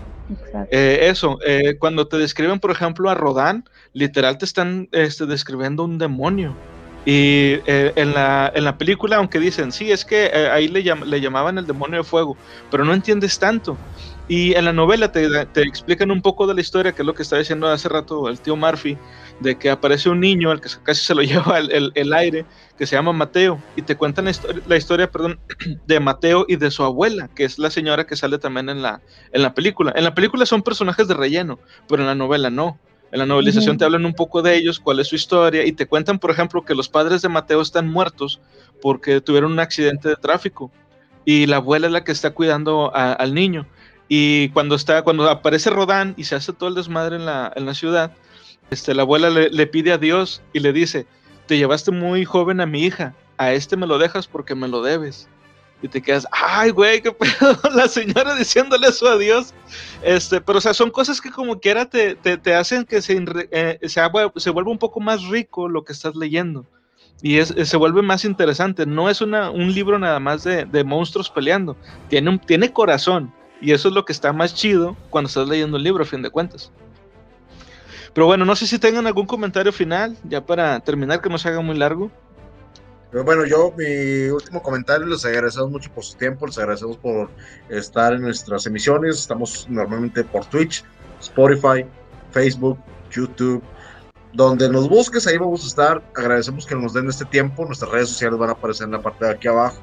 Eh, 0.69 0.99
eso, 1.03 1.39
eh, 1.45 1.77
cuando 1.79 2.09
te 2.09 2.17
describen, 2.17 2.59
por 2.59 2.71
ejemplo, 2.71 3.09
a 3.09 3.15
Rodán, 3.15 3.63
literal 3.93 4.37
te 4.37 4.43
están 4.43 4.89
este, 4.91 5.27
describiendo 5.27 5.85
un 5.85 5.97
demonio. 5.97 6.57
Y 7.05 7.61
eh, 7.65 7.93
en, 7.95 8.13
la, 8.13 8.51
en, 8.53 8.65
la, 8.65 8.77
película, 8.77 9.15
aunque 9.15 9.39
dicen, 9.39 9.71
sí, 9.71 9.93
es 9.93 10.03
que 10.03 10.25
ahí 10.51 10.67
le, 10.67 10.83
le, 10.83 11.21
llamaban 11.21 11.57
el 11.57 11.65
demonio 11.65 11.99
de 11.99 12.03
fuego, 12.03 12.35
pero 12.69 12.83
no 12.83 12.93
entiendes 12.93 13.39
tanto. 13.39 13.77
Y 14.27 14.53
en 14.55 14.65
la 14.65 14.73
novela 14.73 15.11
te, 15.11 15.27
te, 15.47 15.61
explican 15.61 16.09
un 16.09 16.21
poco 16.21 16.47
de 16.47 16.53
la 16.53 16.61
historia, 16.61 16.93
que 16.93 17.01
es 17.01 17.05
lo 17.05 17.13
que 17.13 17.23
estaba 17.23 17.39
diciendo 17.39 17.67
hace 17.67 17.89
rato 17.89 18.29
el 18.29 18.39
tío 18.39 18.55
Murphy, 18.55 18.97
de 19.39 19.57
que 19.57 19.69
aparece 19.69 20.09
un 20.09 20.19
niño 20.19 20.51
al 20.51 20.61
que 20.61 20.69
casi 20.83 21.03
se 21.03 21.15
lo 21.15 21.21
lleva 21.23 21.59
el, 21.59 21.91
el, 21.93 22.13
aire, 22.13 22.45
que 22.77 22.85
se 22.85 22.95
llama 22.95 23.11
Mateo, 23.11 23.61
y 23.75 23.81
te 23.81 23.97
cuentan 23.97 24.25
la 24.25 24.31
historia, 24.31 24.61
la 24.67 24.77
historia, 24.77 25.11
perdón, 25.11 25.39
de 25.87 25.99
Mateo 25.99 26.45
y 26.47 26.55
de 26.55 26.71
su 26.71 26.83
abuela, 26.83 27.29
que 27.35 27.43
es 27.43 27.59
la 27.59 27.69
señora 27.69 28.05
que 28.05 28.15
sale 28.15 28.37
también 28.37 28.69
en 28.69 28.81
la, 28.81 29.01
en 29.33 29.41
la 29.41 29.53
película. 29.53 29.91
En 29.95 30.03
la 30.03 30.15
película 30.15 30.45
son 30.45 30.61
personajes 30.61 31.07
de 31.07 31.13
relleno, 31.13 31.59
pero 31.87 32.03
en 32.03 32.07
la 32.07 32.15
novela 32.15 32.49
no. 32.49 32.79
En 33.11 33.19
la 33.19 33.25
novelización 33.25 33.77
te 33.77 33.83
hablan 33.83 34.05
un 34.05 34.13
poco 34.13 34.41
de 34.41 34.55
ellos, 34.55 34.79
cuál 34.79 35.01
es 35.01 35.07
su 35.07 35.15
historia, 35.15 35.65
y 35.65 35.73
te 35.73 35.85
cuentan, 35.85 36.17
por 36.17 36.31
ejemplo, 36.31 36.63
que 36.63 36.73
los 36.73 36.87
padres 36.87 37.21
de 37.21 37.27
Mateo 37.27 37.61
están 37.61 37.89
muertos 37.89 38.39
porque 38.81 39.19
tuvieron 39.19 39.51
un 39.51 39.59
accidente 39.59 40.07
de 40.07 40.15
tráfico, 40.15 40.71
y 41.25 41.45
la 41.45 41.57
abuela 41.57 41.87
es 41.87 41.93
la 41.93 42.03
que 42.03 42.13
está 42.13 42.31
cuidando 42.31 42.95
al 42.95 43.33
niño. 43.33 43.67
Y 44.13 44.49
cuando, 44.49 44.75
está, 44.75 45.03
cuando 45.03 45.29
aparece 45.29 45.69
Rodán 45.69 46.15
y 46.17 46.25
se 46.25 46.35
hace 46.35 46.51
todo 46.51 46.67
el 46.67 46.75
desmadre 46.75 47.15
en 47.15 47.25
la, 47.25 47.49
en 47.55 47.65
la 47.65 47.73
ciudad, 47.73 48.11
este, 48.69 48.93
la 48.93 49.03
abuela 49.03 49.29
le, 49.29 49.67
pide 49.67 49.93
a 49.93 49.97
Dios 49.97 50.41
y 50.51 50.59
le 50.59 50.73
dice, 50.73 51.07
te 51.47 51.57
llevaste 51.57 51.91
muy 51.91 52.25
joven 52.25 52.59
a 52.59 52.65
mi 52.65 52.83
hija, 52.83 53.15
a 53.37 53.53
este 53.53 53.77
me 53.77 53.87
lo 53.87 53.97
dejas 53.99 54.27
porque 54.27 54.53
me 54.53 54.67
lo 54.67 54.83
debes 54.83 55.29
y 55.81 55.87
te 55.87 56.01
quedas, 56.01 56.27
ay, 56.29 56.71
güey, 56.71 57.01
qué 57.01 57.13
pedo, 57.13 57.57
la 57.73 57.87
señora 57.87 58.35
diciéndole 58.35 58.87
eso 58.87 59.07
a 59.07 59.17
Dios. 59.17 59.53
Este, 60.03 60.41
pero, 60.41 60.57
o 60.57 60.61
sea, 60.61 60.73
son 60.73 60.89
cosas 60.91 61.21
que 61.21 61.31
como 61.31 61.61
quiera 61.61 61.85
te, 61.85 62.15
te, 62.15 62.35
te 62.35 62.53
hacen 62.53 62.83
que 62.83 63.01
se, 63.01 63.17
eh, 63.51 63.79
se, 63.81 64.01
se, 64.35 64.49
vuelva 64.49 64.71
un 64.71 64.77
poco 64.77 64.99
más 64.99 65.23
rico 65.29 65.69
lo 65.69 65.85
que 65.85 65.93
estás 65.93 66.17
leyendo. 66.17 66.65
Y 67.21 67.37
es, 67.37 67.55
se 67.63 67.77
vuelve 67.77 68.01
más 68.01 68.25
interesante. 68.25 68.85
No 68.85 69.09
es 69.09 69.21
una, 69.21 69.51
un 69.51 69.73
libro 69.73 69.97
nada 69.97 70.19
más 70.19 70.43
de, 70.43 70.65
de 70.65 70.83
monstruos 70.83 71.29
peleando. 71.29 71.77
Tiene, 72.09 72.29
un, 72.29 72.39
tiene 72.39 72.73
corazón. 72.73 73.33
Y 73.61 73.71
eso 73.71 73.89
es 73.89 73.93
lo 73.93 74.03
que 74.03 74.11
está 74.11 74.33
más 74.33 74.55
chido 74.55 74.97
cuando 75.09 75.27
estás 75.27 75.47
leyendo 75.47 75.77
un 75.77 75.83
libro, 75.83 76.03
a 76.03 76.07
fin 76.07 76.23
de 76.23 76.31
cuentas. 76.31 76.71
Pero 78.13 78.25
bueno, 78.25 78.43
no 78.43 78.55
sé 78.55 78.67
si 78.67 78.79
tengan 78.79 79.07
algún 79.07 79.25
comentario 79.25 79.71
final, 79.71 80.17
ya 80.23 80.45
para 80.45 80.79
terminar, 80.81 81.21
que 81.21 81.29
no 81.29 81.37
se 81.37 81.47
haga 81.47 81.61
muy 81.61 81.77
largo. 81.77 82.11
Pero 83.11 83.23
bueno, 83.23 83.45
yo 83.45 83.73
mi 83.77 84.29
último 84.29 84.61
comentario, 84.63 85.05
les 85.05 85.23
agradecemos 85.25 85.69
mucho 85.69 85.91
por 85.91 86.03
su 86.03 86.17
tiempo, 86.17 86.47
les 86.47 86.57
agradecemos 86.57 86.97
por 86.97 87.29
estar 87.69 88.13
en 88.13 88.21
nuestras 88.21 88.65
emisiones. 88.65 89.19
Estamos 89.19 89.67
normalmente 89.69 90.23
por 90.23 90.45
Twitch, 90.45 90.83
Spotify, 91.19 91.85
Facebook, 92.31 92.79
YouTube. 93.11 93.61
Donde 94.33 94.69
nos 94.69 94.87
busques, 94.87 95.27
ahí 95.27 95.37
vamos 95.37 95.63
a 95.63 95.67
estar. 95.67 96.03
Agradecemos 96.15 96.65
que 96.65 96.75
nos 96.75 96.93
den 96.93 97.09
este 97.09 97.25
tiempo. 97.25 97.65
Nuestras 97.65 97.91
redes 97.91 98.09
sociales 98.09 98.39
van 98.39 98.49
a 98.49 98.53
aparecer 98.53 98.85
en 98.85 98.91
la 98.91 99.01
parte 99.01 99.25
de 99.25 99.31
aquí 99.31 99.47
abajo. 99.47 99.77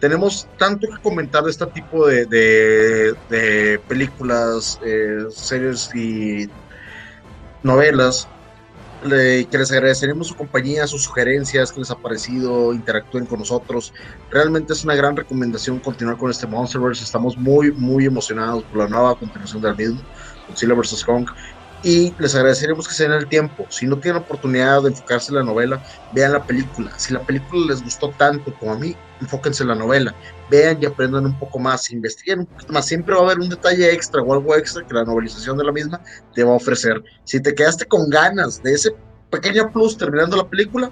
Tenemos 0.00 0.48
tanto 0.58 0.88
que 0.88 1.00
comentar 1.00 1.44
de 1.44 1.50
este 1.50 1.66
tipo 1.66 2.06
de, 2.06 2.26
de, 2.26 3.14
de 3.30 3.78
películas, 3.86 4.80
eh, 4.84 5.26
series 5.30 5.94
y 5.94 6.50
novelas 7.62 8.26
le, 9.04 9.44
que 9.46 9.58
les 9.58 9.72
agradeceremos 9.72 10.28
su 10.28 10.36
compañía, 10.36 10.86
sus 10.86 11.02
sugerencias, 11.02 11.72
que 11.72 11.80
les 11.80 11.90
ha 11.90 11.96
parecido, 11.96 12.72
interactúen 12.72 13.26
con 13.26 13.40
nosotros. 13.40 13.92
Realmente 14.30 14.72
es 14.72 14.84
una 14.84 14.94
gran 14.94 15.16
recomendación 15.16 15.78
continuar 15.78 16.16
con 16.16 16.30
este 16.30 16.46
Monsterverse. 16.46 17.04
Estamos 17.04 17.36
muy, 17.36 17.72
muy 17.72 18.06
emocionados 18.06 18.64
por 18.64 18.78
la 18.78 18.88
nueva 18.88 19.14
continuación 19.16 19.62
del 19.62 19.76
mismo, 19.76 20.00
Godzilla 20.48 20.74
vs. 20.74 21.04
Kong. 21.04 21.28
Y 21.84 22.14
les 22.18 22.34
agradeceremos 22.36 22.86
que 22.86 22.94
se 22.94 23.04
den 23.04 23.12
el 23.12 23.26
tiempo. 23.26 23.66
Si 23.68 23.86
no 23.86 23.98
tienen 23.98 24.22
oportunidad 24.22 24.82
de 24.82 24.90
enfocarse 24.90 25.32
en 25.32 25.38
la 25.38 25.42
novela, 25.42 25.82
vean 26.12 26.32
la 26.32 26.44
película. 26.44 26.92
Si 26.96 27.12
la 27.12 27.20
película 27.20 27.66
les 27.66 27.82
gustó 27.82 28.10
tanto 28.10 28.54
como 28.54 28.72
a 28.72 28.78
mí, 28.78 28.94
enfóquense 29.20 29.64
en 29.64 29.70
la 29.70 29.74
novela. 29.74 30.14
Vean 30.48 30.80
y 30.80 30.86
aprendan 30.86 31.26
un 31.26 31.36
poco 31.38 31.58
más, 31.58 31.90
investiguen 31.90 32.40
un 32.40 32.46
poquito 32.46 32.72
más. 32.72 32.86
Siempre 32.86 33.14
va 33.14 33.22
a 33.22 33.24
haber 33.24 33.40
un 33.40 33.48
detalle 33.48 33.92
extra 33.92 34.22
o 34.22 34.32
algo 34.32 34.54
extra 34.54 34.86
que 34.86 34.94
la 34.94 35.04
novelización 35.04 35.58
de 35.58 35.64
la 35.64 35.72
misma 35.72 36.00
te 36.34 36.44
va 36.44 36.52
a 36.52 36.56
ofrecer. 36.56 37.02
Si 37.24 37.40
te 37.40 37.52
quedaste 37.52 37.86
con 37.86 38.08
ganas 38.08 38.62
de 38.62 38.74
ese 38.74 38.92
pequeño 39.30 39.72
plus 39.72 39.96
terminando 39.96 40.36
la 40.36 40.48
película, 40.48 40.90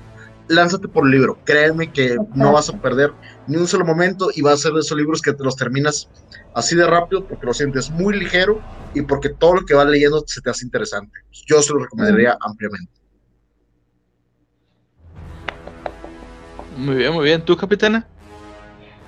lánzate 0.51 0.89
por 0.89 1.05
el 1.05 1.13
libro. 1.13 1.39
Créeme 1.45 1.93
que 1.93 2.17
no 2.35 2.53
vas 2.53 2.69
a 2.69 2.81
perder 2.81 3.13
ni 3.47 3.57
un 3.57 3.69
solo 3.69 3.85
momento 3.85 4.31
y 4.35 4.43
va 4.43 4.53
a 4.53 4.57
ser 4.57 4.73
de 4.73 4.81
esos 4.81 4.99
libros 4.99 5.23
que 5.23 5.33
te 5.33 5.45
los 5.45 5.57
terminas 5.57 6.09
así 6.55 6.75
de 6.75 6.87
rápido 6.87 7.25
porque 7.25 7.47
lo 7.47 7.55
sientes 7.55 7.91
muy 7.91 8.19
ligero 8.19 8.61
y 8.93 9.03
porque 9.03 9.29
todo 9.29 9.55
lo 9.55 9.65
que 9.65 9.75
vas 9.75 9.87
leyendo 9.87 10.23
se 10.27 10.41
te 10.41 10.51
hace 10.51 10.65
interesante. 10.65 11.13
Yo 11.47 11.63
se 11.63 11.73
lo 11.73 11.79
recomendaría 11.79 12.37
ampliamente. 12.41 12.93
Muy 16.77 16.97
bien, 16.97 17.13
muy 17.13 17.25
bien. 17.25 17.45
¿Tú, 17.45 17.57
capitana? 17.57 18.07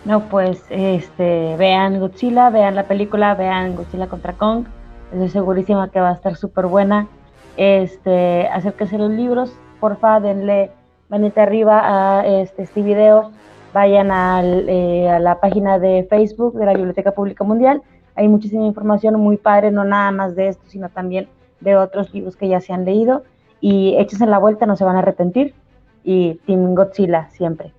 No, 0.05 0.29
pues 0.29 0.63
este, 0.71 1.57
vean 1.57 1.99
Godzilla, 1.99 2.51
vean 2.51 2.75
la 2.75 2.87
película, 2.87 3.35
vean 3.35 3.75
Godzilla 3.75 4.09
contra 4.09 4.35
Kong. 4.35 4.67
Estoy 5.13 5.29
segurísima 5.29 5.91
que 5.91 6.01
va 6.01 6.11
a 6.11 6.15
estar 6.15 6.37
súper 6.37 6.67
buena. 6.67 7.09
Este, 7.57 8.47
acérquense 8.49 8.97
a 8.97 8.99
los 9.01 9.11
libros, 9.11 9.53
porfa, 9.81 10.21
denle 10.21 10.71
manita 11.13 11.43
arriba 11.43 12.21
a 12.21 12.27
este, 12.27 12.63
este 12.63 12.81
video, 12.81 13.33
vayan 13.75 14.11
al, 14.11 14.67
eh, 14.67 15.11
a 15.11 15.19
la 15.19 15.41
página 15.41 15.79
de 15.79 16.07
Facebook 16.09 16.55
de 16.55 16.65
la 16.65 16.73
Biblioteca 16.73 17.13
Pública 17.13 17.45
Mundial. 17.45 17.83
Hay 18.15 18.29
muchísima 18.29 18.65
información 18.65 19.21
muy 19.21 19.37
padre, 19.37 19.71
no 19.71 19.85
nada 19.85 20.11
más 20.11 20.35
de 20.35 20.49
esto, 20.49 20.65
sino 20.69 20.89
también 20.89 21.29
de 21.61 21.77
otros 21.77 22.15
libros 22.15 22.35
que 22.35 22.49
ya 22.49 22.63
se 22.63 22.73
han 22.73 22.87
leído. 22.87 23.25
Y 23.61 23.95
échense 23.99 24.25
la 24.27 24.39
vuelta, 24.39 24.65
no 24.65 24.75
se 24.75 24.85
van 24.85 24.97
a 24.97 25.01
arrepentir. 25.01 25.55
Y 26.03 26.35
Team 26.47 26.75
Godzilla 26.75 27.29
siempre. 27.31 27.73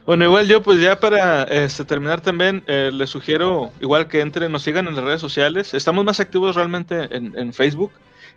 Bueno, 0.05 0.25
igual 0.25 0.47
yo 0.47 0.61
pues 0.61 0.79
ya 0.79 0.99
para 0.99 1.45
este, 1.45 1.83
terminar 1.83 2.21
también 2.21 2.63
eh, 2.67 2.91
les 2.93 3.09
sugiero 3.09 3.71
igual 3.81 4.07
que 4.07 4.21
entren, 4.21 4.51
nos 4.51 4.61
sigan 4.61 4.87
en 4.87 4.93
las 4.95 5.03
redes 5.03 5.19
sociales. 5.19 5.73
Estamos 5.73 6.05
más 6.05 6.19
activos 6.19 6.55
realmente 6.55 7.07
en, 7.09 7.53
Facebook. 7.53 7.91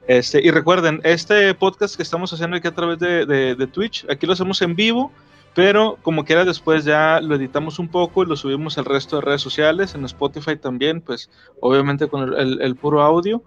Este, 0.09 0.41
y 0.43 0.51
recuerden, 0.51 1.01
este 1.05 1.55
podcast 1.55 1.95
que 1.95 2.03
estamos 2.03 2.33
haciendo 2.33 2.57
aquí 2.57 2.67
a 2.67 2.75
través 2.75 2.99
de, 2.99 3.25
de, 3.27 3.67
Twitch, 3.67 4.07
aquí 4.11 4.27
lo 4.27 4.33
hacemos 4.33 4.61
en 4.63 4.75
vivo, 4.75 5.13
pero 5.55 5.99
como 6.03 6.25
quiera 6.25 6.45
después 6.45 6.85
ya 6.85 7.21
lo 7.21 7.37
editamos 7.37 7.79
un 7.79 7.89
poco 7.89 8.23
y 8.25 8.27
lo 8.27 8.35
subimos 8.35 8.79
al 8.79 8.87
resto 8.87 9.17
de 9.17 9.23
redes 9.23 9.43
sociales, 9.43 9.95
en 9.95 10.05
Spotify 10.07 10.57
también, 10.57 11.03
pues 11.03 11.31
obviamente 11.61 12.09
con 12.09 12.35
el, 12.35 12.61
el 12.61 12.75
puro 12.75 13.03
audio. 13.03 13.43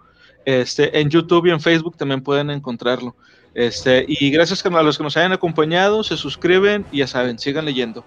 Este, 0.45 0.99
en 0.99 1.09
YouTube 1.09 1.47
y 1.47 1.51
en 1.51 1.59
Facebook 1.59 1.97
también 1.97 2.21
pueden 2.21 2.49
encontrarlo. 2.49 3.15
Este, 3.53 4.05
y 4.07 4.31
gracias 4.31 4.65
a 4.65 4.69
los 4.83 4.97
que 4.97 5.03
nos 5.03 5.17
hayan 5.17 5.33
acompañado, 5.33 6.03
se 6.03 6.15
suscriben 6.15 6.85
y 6.91 6.99
ya 6.99 7.07
saben, 7.07 7.37
sigan 7.37 7.65
leyendo. 7.65 8.03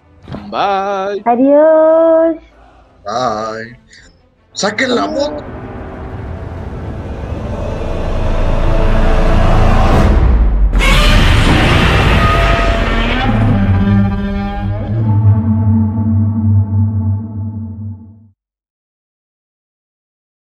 Bye. 0.49 1.21
Adiós. 1.25 2.37
Bye. 3.05 3.79
Saquen 4.53 4.95
la 4.95 5.07
moto. 5.07 5.43